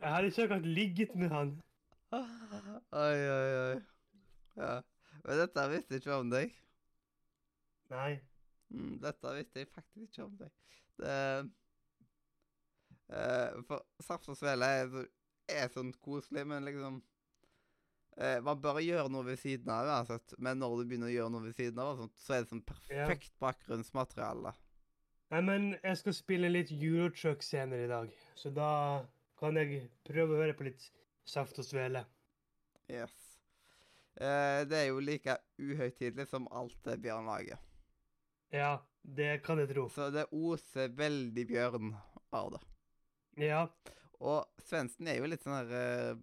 jeg 0.00 0.14
hadde 0.14 0.30
ikke 0.30 0.46
akkurat 0.46 0.66
ligget 0.78 1.14
med 1.18 1.34
han. 1.34 1.52
Oi, 2.14 3.18
oi, 3.34 3.52
oi. 3.58 3.76
Ja. 4.56 4.74
Men 5.24 5.40
dette 5.42 5.66
visste 5.72 5.96
jeg 5.96 6.04
ikke 6.04 6.20
om 6.20 6.30
deg. 6.32 6.54
Nei. 7.92 8.12
Mm, 8.74 8.96
dette 9.02 9.34
visste 9.36 9.62
jeg 9.62 9.70
faktisk 9.72 10.06
ikke 10.08 10.24
om 10.24 10.38
deg. 10.38 10.52
Det 11.00 11.16
uh, 13.10 13.58
For 13.68 13.82
Saft 14.02 14.30
og 14.30 14.38
Svele 14.38 14.68
er, 14.80 14.94
er 15.50 15.72
sånn 15.74 15.92
koselig, 16.04 16.44
men 16.48 16.64
liksom 16.66 17.00
uh, 17.00 18.38
Man 18.46 18.60
bør 18.62 18.78
gjøre 18.82 19.10
noe 19.12 19.26
ved 19.26 19.40
siden 19.42 19.72
av 19.74 19.90
uansett, 19.90 20.36
men 20.38 20.62
når 20.62 20.78
du 20.78 20.84
begynner 20.86 21.10
å 21.10 21.16
gjøre 21.16 21.34
noe 21.34 21.48
ved 21.48 21.58
siden 21.58 21.82
av, 21.82 21.96
sånt, 22.00 22.16
så 22.20 22.36
er 22.36 22.44
det 22.44 22.52
sånn 22.52 22.64
perfekt 22.68 23.34
bakgrunnsmateriale. 23.42 24.54
Nei, 25.34 25.42
men 25.42 25.70
jeg 25.80 25.98
skal 25.98 26.14
spille 26.14 26.52
litt 26.52 26.70
Eurotruck 26.74 27.42
senere 27.42 27.86
i 27.86 27.90
dag, 27.90 28.10
så 28.38 28.52
da 28.54 28.70
kan 29.40 29.58
jeg 29.58 29.88
prøve 30.06 30.36
å 30.36 30.42
høre 30.44 30.56
på 30.56 30.68
litt 30.68 30.90
Saft 31.26 31.58
og 31.58 31.66
Svele. 31.66 32.04
Yes. 32.92 33.14
Eh, 34.14 34.62
det 34.68 34.78
er 34.78 34.90
jo 34.92 35.00
like 35.02 35.34
uhøytidelig 35.58 36.28
som 36.30 36.46
alt 36.54 36.76
det 36.86 37.00
Bjørn 37.02 37.26
lager. 37.26 37.62
Ja, 38.54 38.78
det 39.02 39.42
kan 39.42 39.58
jeg 39.58 39.72
tro. 39.72 39.88
Så 39.90 40.08
det 40.14 40.28
oser 40.30 40.92
veldig 40.94 41.44
Bjørn 41.48 41.90
av 42.34 42.52
det. 42.54 42.60
Ja. 43.48 43.64
Og 44.22 44.62
Svendsen 44.62 45.10
er 45.10 45.18
jo 45.18 45.28
litt 45.28 45.42
sånn 45.42 45.56
her 45.58 45.72
uh, 46.14 46.22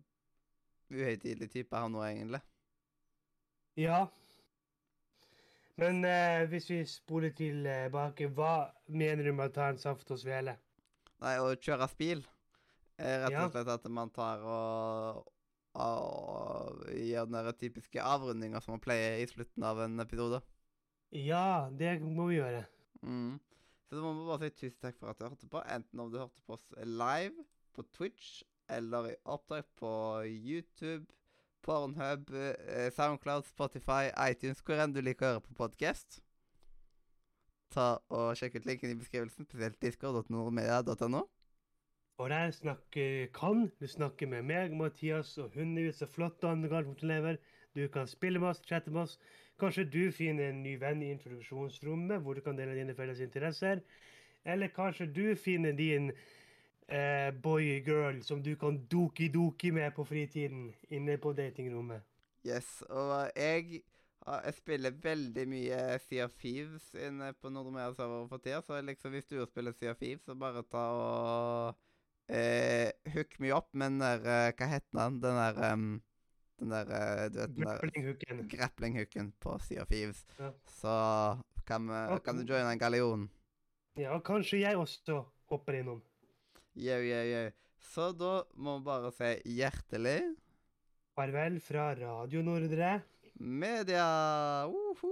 uhøytidelig 0.94 1.52
type, 1.52 1.76
han 1.76 1.92
nå, 1.92 2.04
egentlig. 2.08 2.40
Ja. 3.80 4.06
Men 5.82 6.06
uh, 6.08 6.48
hvis 6.52 6.70
vi 6.72 6.80
spoler 6.88 7.36
tilbake, 7.36 8.30
hva 8.32 8.72
mener 8.88 9.28
du 9.28 9.36
med 9.36 9.52
å 9.52 9.56
ta 9.60 9.68
en 9.74 9.82
saft 9.82 10.16
og 10.16 10.22
svele? 10.24 10.56
Nei, 11.22 11.36
å 11.44 11.52
kjøre 11.60 11.90
er 13.02 13.22
rett 13.26 13.38
og 13.44 13.54
slett 13.54 13.70
at 13.76 13.86
man 13.92 14.12
tar 14.14 14.44
og, 14.46 15.28
og 15.82 16.82
gjør 16.96 17.30
den 17.30 17.52
typiske 17.60 18.04
avrundinga 18.04 18.62
som 18.62 18.76
man 18.76 18.84
pleier 18.84 19.20
i 19.20 19.30
slutten 19.30 19.66
av 19.68 19.84
en 19.84 20.00
episode. 20.04 20.42
Ja, 21.12 21.70
det 21.80 22.02
må 22.02 22.28
vi 22.30 22.40
gjøre. 22.40 22.64
Mm. 23.02 23.40
Så 23.90 23.96
da 23.96 24.02
må 24.02 24.14
vi 24.16 24.28
bare 24.30 24.48
si 24.48 24.56
tusen 24.62 24.80
takk 24.80 25.00
for 25.00 25.12
at 25.12 25.20
du 25.20 25.26
hørte 25.28 25.50
på, 25.52 25.64
enten 25.76 26.00
om 26.00 26.12
du 26.12 26.20
hørte 26.22 26.44
på 26.48 26.56
oss 26.56 26.68
live 26.88 27.44
på 27.76 27.84
Twitch 27.92 28.44
eller 28.72 29.10
i 29.10 29.16
opptak 29.26 29.68
på 29.76 29.92
YouTube, 30.24 31.06
Pornhub, 31.62 32.32
eh, 32.34 32.92
Soundcloud, 32.96 33.44
Spotify, 33.44 34.08
iTunes, 34.32 34.64
hvor 34.66 34.80
enn 34.80 34.96
du 34.96 35.02
liker 35.04 35.28
å 35.28 35.34
høre 35.34 35.44
på 35.50 35.58
podkast. 35.60 36.22
Ta 37.72 37.98
og 38.10 38.32
Sjekk 38.40 38.62
ut 38.62 38.68
linken 38.68 38.92
i 38.92 38.98
beskrivelsen, 39.00 39.48
spesielt 39.48 39.82
discord.nordmedia.no. 39.84 41.26
Og 42.22 42.30
der 42.30 42.52
snakker 42.52 43.28
kan 43.34 43.72
du 43.80 43.88
snakker 43.88 44.28
med 44.30 44.48
meg, 44.48 44.74
Mathias 44.78 45.38
og 45.42 45.56
hundrevis 45.56 46.04
av 46.06 46.12
flotte 46.14 46.48
andre 46.48 46.70
gardermoelever. 46.70 47.40
Du 47.76 47.88
kan 47.88 48.08
spille 48.08 48.40
med 48.40 48.50
oss, 48.50 48.62
chatte 48.68 48.92
med 48.92 49.06
oss. 49.06 49.20
Kanskje 49.60 49.86
du 49.88 50.12
finner 50.12 50.50
en 50.50 50.64
ny 50.64 50.76
venn 50.82 51.04
i 51.04 51.12
introduksjonsrommet 51.14 52.22
hvor 52.24 52.36
du 52.36 52.42
kan 52.42 52.58
dele 52.58 52.76
dine 52.76 52.96
felles 52.98 53.22
interesser. 53.24 53.84
Eller 54.46 54.74
kanskje 54.76 55.08
du 55.14 55.36
finner 55.36 55.72
din 55.78 56.12
eh, 56.12 57.32
boy-girl 57.44 58.22
som 58.26 58.42
du 58.44 58.56
kan 58.60 58.80
doki-doki 58.92 59.72
med 59.72 59.94
på 59.96 60.06
fritiden 60.08 60.72
inne 60.90 61.18
på 61.22 61.34
datingrommet. 61.38 62.02
Yes, 62.48 62.82
og 62.90 63.30
jeg, 63.38 63.84
jeg 64.26 64.54
spiller 64.58 64.98
veldig 65.04 65.46
mye 65.50 65.82
Sea 66.02 66.26
of 66.26 66.34
Thieves 66.42 66.90
inne 66.98 67.32
på 67.38 67.52
Nordmedia 67.54 67.94
server 67.94 68.28
for 68.32 68.42
tida, 68.42 68.64
så 68.66 68.82
liksom 68.82 69.14
hvis 69.14 69.30
du 69.30 69.38
spiller 69.46 69.78
Sea 69.78 69.94
of 69.94 70.02
Thieves, 70.02 70.26
så 70.26 70.36
bare 70.36 70.64
ta 70.72 70.86
og 70.98 71.78
eh, 72.34 72.90
hook 73.14 73.38
me 73.40 73.54
opp 73.54 73.70
med 73.74 73.94
den 73.94 74.02
der 74.02 74.26
eh, 74.26 74.54
Hva 74.58 74.72
heter 74.74 74.98
den? 74.98 75.22
Den 75.22 75.38
der 75.38 75.62
em, 75.70 75.86
Den 76.62 76.70
der 76.70 76.92
eh, 76.94 77.30
Du 77.34 77.40
vet 77.42 77.56
den 77.56 77.64
der 77.66 77.66
Grappling-hooken. 77.66 78.42
grappling-hooken 78.52 79.32
på 79.42 79.56
Sea 79.66 79.82
of 79.82 79.90
Thieves. 79.90 80.26
Ja. 80.38 80.52
Så 80.70 80.94
kan, 81.66 81.88
vi, 81.90 82.02
Ok. 82.16 82.24
kan 82.26 82.38
du 82.38 82.44
joine 82.46 82.72
en 82.76 82.80
gallion. 82.80 83.30
Ja, 83.98 84.20
kanskje 84.24 84.62
jeg 84.62 84.78
også 84.78 85.24
hopper 85.50 85.74
innom. 85.82 86.02
Yo, 86.76 86.96
yo, 87.02 87.24
yo. 87.28 87.50
Så 87.82 88.12
da 88.14 88.44
må 88.56 88.78
vi 88.78 88.86
bare 88.86 89.10
si 89.12 89.32
hjertelig 89.58 90.20
Farvel 91.18 91.58
fra 91.60 91.90
Radio 91.98 92.42
Nordre. 92.46 93.02
media! 93.36 94.68
Uhu. 94.70 95.10